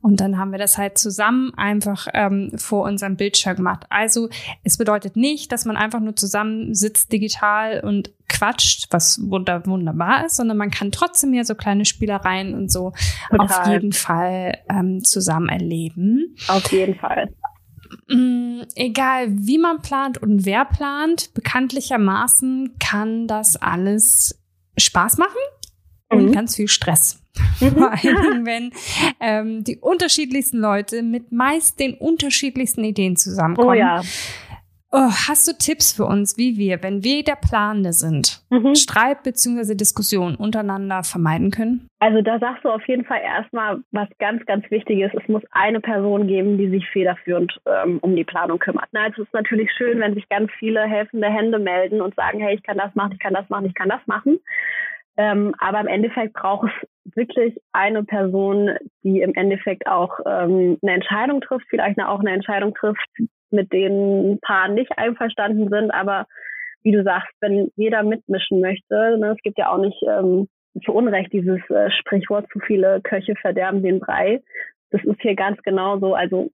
Und 0.00 0.20
dann 0.20 0.38
haben 0.38 0.52
wir 0.52 0.58
das 0.58 0.78
halt 0.78 0.96
zusammen 0.96 1.39
einfach 1.56 2.06
ähm, 2.14 2.52
vor 2.56 2.84
unserem 2.84 3.16
Bildschirm 3.16 3.56
gemacht. 3.56 3.86
Also 3.90 4.28
es 4.64 4.76
bedeutet 4.76 5.16
nicht, 5.16 5.52
dass 5.52 5.64
man 5.64 5.76
einfach 5.76 6.00
nur 6.00 6.16
zusammen 6.16 6.74
sitzt 6.74 7.12
digital 7.12 7.80
und 7.80 8.10
quatscht, 8.28 8.86
was 8.90 9.20
wunder 9.28 9.66
wunderbar 9.66 10.26
ist, 10.26 10.36
sondern 10.36 10.56
man 10.56 10.70
kann 10.70 10.92
trotzdem 10.92 11.34
ja 11.34 11.44
so 11.44 11.54
kleine 11.54 11.84
Spielereien 11.84 12.54
und 12.54 12.70
so 12.70 12.92
Total. 13.30 13.46
auf 13.46 13.66
jeden 13.66 13.92
Fall 13.92 14.58
ähm, 14.68 15.04
zusammen 15.04 15.48
erleben. 15.48 16.36
Auf 16.48 16.70
jeden 16.72 16.94
Fall. 16.94 17.34
Mm, 18.08 18.62
egal 18.76 19.26
wie 19.30 19.58
man 19.58 19.82
plant 19.82 20.18
und 20.18 20.44
wer 20.44 20.64
plant, 20.64 21.34
bekanntlichermaßen 21.34 22.76
kann 22.78 23.26
das 23.26 23.56
alles 23.56 24.40
Spaß 24.78 25.18
machen 25.18 25.38
und 26.10 26.26
mhm. 26.26 26.32
ganz 26.32 26.56
viel 26.56 26.68
Stress. 26.68 27.22
Mhm. 27.60 27.70
Vor 27.76 27.90
allem, 27.90 28.46
wenn 28.46 28.72
ähm, 29.20 29.64
die 29.64 29.78
unterschiedlichsten 29.78 30.58
Leute 30.58 31.02
mit 31.02 31.32
meist 31.32 31.80
den 31.80 31.94
unterschiedlichsten 31.94 32.84
Ideen 32.84 33.16
zusammenkommen. 33.16 33.68
Oh 33.68 33.74
ja. 33.74 34.02
Oh, 34.92 35.08
hast 35.28 35.46
du 35.46 35.52
Tipps 35.56 35.92
für 35.92 36.04
uns, 36.04 36.36
wie 36.36 36.58
wir, 36.58 36.82
wenn 36.82 37.04
wir 37.04 37.22
der 37.22 37.36
Planende 37.36 37.92
sind, 37.92 38.42
mhm. 38.50 38.74
Streit 38.74 39.22
bzw. 39.22 39.76
Diskussion 39.76 40.34
untereinander 40.34 41.04
vermeiden 41.04 41.52
können? 41.52 41.86
Also 42.00 42.22
da 42.22 42.40
sagst 42.40 42.64
du 42.64 42.70
auf 42.70 42.84
jeden 42.88 43.04
Fall 43.04 43.20
erstmal, 43.22 43.78
was 43.92 44.08
ganz, 44.18 44.44
ganz 44.46 44.68
wichtig 44.68 44.98
ist. 44.98 45.14
Es 45.14 45.28
muss 45.28 45.44
eine 45.52 45.80
Person 45.80 46.26
geben, 46.26 46.58
die 46.58 46.68
sich 46.68 46.84
federführend 46.88 47.56
ähm, 47.66 47.98
um 48.02 48.16
die 48.16 48.24
Planung 48.24 48.58
kümmert. 48.58 48.88
Na, 48.90 49.06
es 49.06 49.16
ist 49.16 49.32
natürlich 49.32 49.70
schön, 49.78 50.00
wenn 50.00 50.14
sich 50.14 50.28
ganz 50.28 50.50
viele 50.58 50.82
helfende 50.82 51.28
Hände 51.28 51.60
melden 51.60 52.00
und 52.00 52.16
sagen, 52.16 52.40
hey, 52.40 52.56
ich 52.56 52.62
kann 52.64 52.78
das 52.78 52.92
machen, 52.96 53.12
ich 53.12 53.20
kann 53.20 53.34
das 53.34 53.48
machen, 53.48 53.66
ich 53.66 53.74
kann 53.74 53.90
das 53.90 54.04
machen. 54.06 54.40
Ähm, 55.20 55.54
aber 55.58 55.80
im 55.80 55.86
Endeffekt 55.86 56.32
braucht 56.32 56.70
es 57.04 57.14
wirklich 57.14 57.54
eine 57.72 58.04
Person, 58.04 58.70
die 59.02 59.20
im 59.20 59.34
Endeffekt 59.34 59.86
auch 59.86 60.18
ähm, 60.24 60.78
eine 60.80 60.94
Entscheidung 60.94 61.42
trifft, 61.42 61.66
vielleicht 61.68 62.00
auch 62.00 62.20
eine 62.20 62.32
Entscheidung 62.32 62.74
trifft, 62.74 63.06
mit 63.50 63.70
denen 63.70 64.32
ein 64.32 64.40
paar 64.40 64.68
nicht 64.68 64.96
einverstanden 64.96 65.68
sind. 65.68 65.90
Aber 65.90 66.26
wie 66.82 66.92
du 66.92 67.04
sagst, 67.04 67.28
wenn 67.40 67.70
jeder 67.76 68.02
mitmischen 68.02 68.62
möchte, 68.62 69.18
ne, 69.18 69.34
es 69.36 69.42
gibt 69.42 69.58
ja 69.58 69.68
auch 69.68 69.76
nicht 69.76 70.02
ähm, 70.08 70.48
zu 70.86 70.92
Unrecht 70.92 71.34
dieses 71.34 71.60
äh, 71.68 71.90
Sprichwort, 71.90 72.46
zu 72.50 72.58
viele 72.60 73.02
Köche 73.02 73.34
verderben 73.36 73.82
den 73.82 74.00
Brei. 74.00 74.40
Das 74.90 75.04
ist 75.04 75.20
hier 75.20 75.34
ganz 75.34 75.60
genauso. 75.62 76.14
Also 76.14 76.50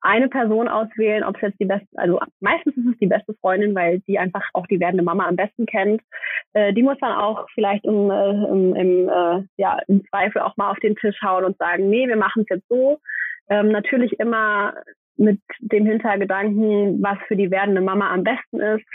eine 0.00 0.28
Person 0.28 0.68
auswählen, 0.68 1.24
ob 1.24 1.36
es 1.36 1.42
jetzt 1.42 1.60
die 1.60 1.66
beste, 1.66 1.86
also 1.96 2.20
meistens 2.40 2.76
ist 2.76 2.86
es 2.92 2.98
die 2.98 3.06
beste 3.06 3.34
Freundin, 3.34 3.74
weil 3.74 4.00
die 4.00 4.18
einfach 4.18 4.48
auch 4.54 4.66
die 4.66 4.80
werdende 4.80 5.04
Mama 5.04 5.26
am 5.26 5.36
besten 5.36 5.66
kennt. 5.66 6.02
Äh, 6.54 6.72
die 6.72 6.82
muss 6.82 6.96
dann 7.00 7.12
auch 7.12 7.46
vielleicht 7.54 7.84
im, 7.84 8.10
äh, 8.10 8.30
im, 8.30 8.74
im, 8.74 9.08
äh, 9.08 9.42
ja, 9.56 9.78
im 9.86 10.04
Zweifel 10.08 10.42
auch 10.42 10.56
mal 10.56 10.70
auf 10.70 10.78
den 10.78 10.96
Tisch 10.96 11.20
hauen 11.22 11.44
und 11.44 11.58
sagen, 11.58 11.88
nee, 11.90 12.06
wir 12.06 12.16
machen 12.16 12.42
es 12.42 12.48
jetzt 12.48 12.68
so. 12.68 12.98
Ähm, 13.50 13.68
natürlich 13.68 14.18
immer 14.18 14.74
mit 15.16 15.40
dem 15.60 15.86
Hintergedanken, 15.86 17.02
was 17.02 17.18
für 17.26 17.36
die 17.36 17.50
werdende 17.50 17.80
Mama 17.80 18.10
am 18.10 18.24
besten 18.24 18.60
ist. 18.60 18.86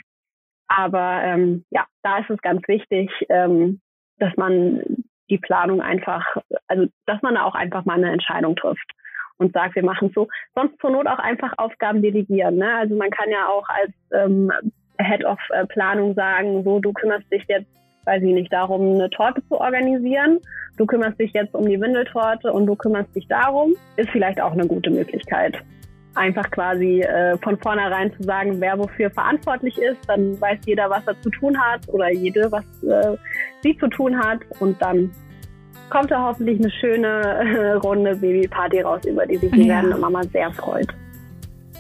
Aber 0.68 1.22
ähm, 1.24 1.66
ja, 1.70 1.86
da 2.02 2.20
ist 2.20 2.30
es 2.30 2.42
ganz 2.42 2.68
wichtig, 2.68 3.12
ähm, 3.30 3.82
dass 4.18 4.36
man 4.38 4.82
die 5.30 5.38
Planung 5.38 5.82
einfach, 5.82 6.26
also 6.68 6.88
dass 7.06 7.22
man 7.22 7.36
da 7.36 7.44
auch 7.44 7.56
einfach 7.56 7.86
mal 7.86 7.98
eine 7.98 8.12
Entscheidung 8.12 8.56
trifft 8.56 8.92
und 9.38 9.54
sagt, 9.54 9.76
wir 9.76 9.84
machen 9.84 10.12
so. 10.16 10.28
Sonst 10.56 10.80
zur 10.80 10.92
Not 10.92 11.08
auch 11.08 11.20
einfach 11.20 11.54
Aufgaben 11.58 12.02
delegieren. 12.02 12.58
Ne? 12.58 12.74
Also 12.76 12.96
man 12.96 13.10
kann 13.10 13.30
ja 13.30 13.48
auch 13.48 13.68
als 13.68 13.92
ähm, 14.14 14.52
Head 15.00 15.26
of 15.26 15.40
äh, 15.50 15.66
Planung 15.66 16.14
sagen, 16.14 16.64
so 16.64 16.80
du 16.80 16.94
kümmerst 16.94 17.32
dich 17.32 17.44
jetzt, 17.48 17.68
weiß 18.06 18.22
ich 18.22 18.34
nicht, 18.34 18.52
darum, 18.52 18.96
eine 18.96 19.10
Torte 19.10 19.42
zu 19.48 19.60
organisieren. 19.60 20.40
Du 20.78 20.86
kümmerst 20.86 21.20
dich 21.20 21.32
jetzt 21.34 21.54
um 21.54 21.68
die 21.68 21.80
Windeltorte 21.80 22.52
und 22.52 22.66
du 22.66 22.76
kümmerst 22.76 23.16
dich 23.16 23.28
darum. 23.28 23.76
Ist 23.98 24.10
vielleicht 24.10 24.42
auch 24.42 24.52
eine 24.52 24.68
gute 24.68 24.90
Möglichkeit. 24.90 25.58
Einfach 26.16 26.50
quasi 26.52 27.02
äh, 27.02 27.38
von 27.40 27.58
vornherein 27.58 28.14
zu 28.14 28.24
sagen, 28.24 28.60
wer 28.60 28.78
wofür 28.78 29.10
verantwortlich 29.10 29.78
ist, 29.78 29.98
dann 30.08 30.40
weiß 30.40 30.60
jeder, 30.66 30.90
was 30.90 31.08
er 31.08 31.20
zu 31.22 31.30
tun 31.32 31.60
hat 31.60 31.88
oder 31.88 32.12
jede, 32.12 32.52
was 32.52 32.66
äh, 32.84 33.18
sie 33.62 33.76
zu 33.78 33.88
tun 33.88 34.18
hat 34.18 34.40
und 34.60 34.80
dann 34.82 35.12
kommt 35.90 36.12
da 36.12 36.24
hoffentlich 36.24 36.60
eine 36.60 36.72
schöne 36.72 37.08
äh, 37.08 37.72
runde 37.84 38.16
Babyparty 38.16 38.82
raus, 38.82 39.02
über 39.06 39.26
die 39.26 39.38
sich 39.38 39.52
die 39.52 39.68
ja. 39.68 39.76
werdende 39.76 39.98
Mama 39.98 40.24
sehr 40.32 40.52
freut. 40.52 40.88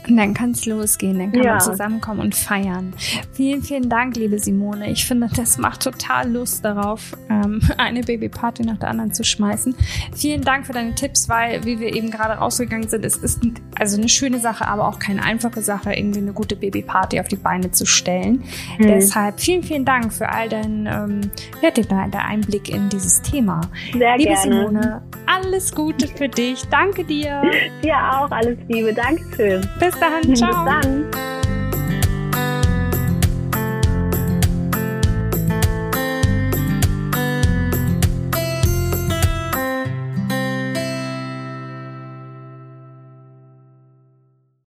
Und 0.07 0.17
dann 0.17 0.33
kann 0.33 0.51
es 0.51 0.65
losgehen, 0.65 1.19
dann 1.19 1.31
kann 1.31 1.43
ja. 1.43 1.51
man 1.51 1.61
zusammenkommen 1.61 2.19
und 2.19 2.35
feiern. 2.35 2.93
Vielen, 3.33 3.61
vielen 3.61 3.89
Dank, 3.89 4.15
liebe 4.15 4.39
Simone. 4.39 4.91
Ich 4.91 5.05
finde, 5.05 5.29
das 5.35 5.57
macht 5.57 5.83
total 5.83 6.31
Lust 6.31 6.65
darauf, 6.65 7.15
ähm, 7.29 7.61
eine 7.77 8.01
Babyparty 8.01 8.63
nach 8.63 8.77
der 8.77 8.89
anderen 8.89 9.13
zu 9.13 9.23
schmeißen. 9.23 9.75
Vielen 10.15 10.41
Dank 10.41 10.65
für 10.65 10.73
deine 10.73 10.95
Tipps, 10.95 11.29
weil, 11.29 11.63
wie 11.65 11.79
wir 11.79 11.95
eben 11.95 12.11
gerade 12.11 12.33
rausgegangen 12.33 12.89
sind, 12.89 13.05
es 13.05 13.17
ist 13.17 13.41
also 13.79 13.97
eine 13.97 14.09
schöne 14.09 14.39
Sache, 14.39 14.67
aber 14.67 14.87
auch 14.87 14.99
keine 14.99 15.23
einfache 15.23 15.61
Sache, 15.61 15.93
irgendwie 15.93 16.19
eine 16.19 16.33
gute 16.33 16.55
Babyparty 16.55 17.19
auf 17.19 17.27
die 17.27 17.35
Beine 17.35 17.71
zu 17.71 17.85
stellen. 17.85 18.43
Mhm. 18.77 18.87
Deshalb 18.87 19.39
vielen, 19.39 19.63
vielen 19.63 19.85
Dank 19.85 20.13
für 20.13 20.29
all 20.29 20.49
deinen 20.49 20.85
ähm, 20.85 21.31
ja, 21.61 21.71
der 21.71 22.25
Einblick 22.25 22.69
in 22.69 22.89
dieses 22.89 23.21
Thema. 23.21 23.61
Sehr 23.91 24.17
liebe 24.17 24.33
gerne. 24.33 24.41
Simone, 24.41 25.01
alles 25.25 25.73
Gute 25.73 26.07
für 26.07 26.29
dich. 26.29 26.63
Danke 26.69 27.03
dir. 27.03 27.41
Dir 27.83 27.95
auch 27.95 28.31
alles 28.31 28.57
Liebe. 28.67 28.93
Dankeschön. 28.93 29.67
Bis 29.93 29.99
dann. 29.99 30.35
Ciao. 30.35 30.65
Bis 30.65 30.73
dann. 30.73 31.05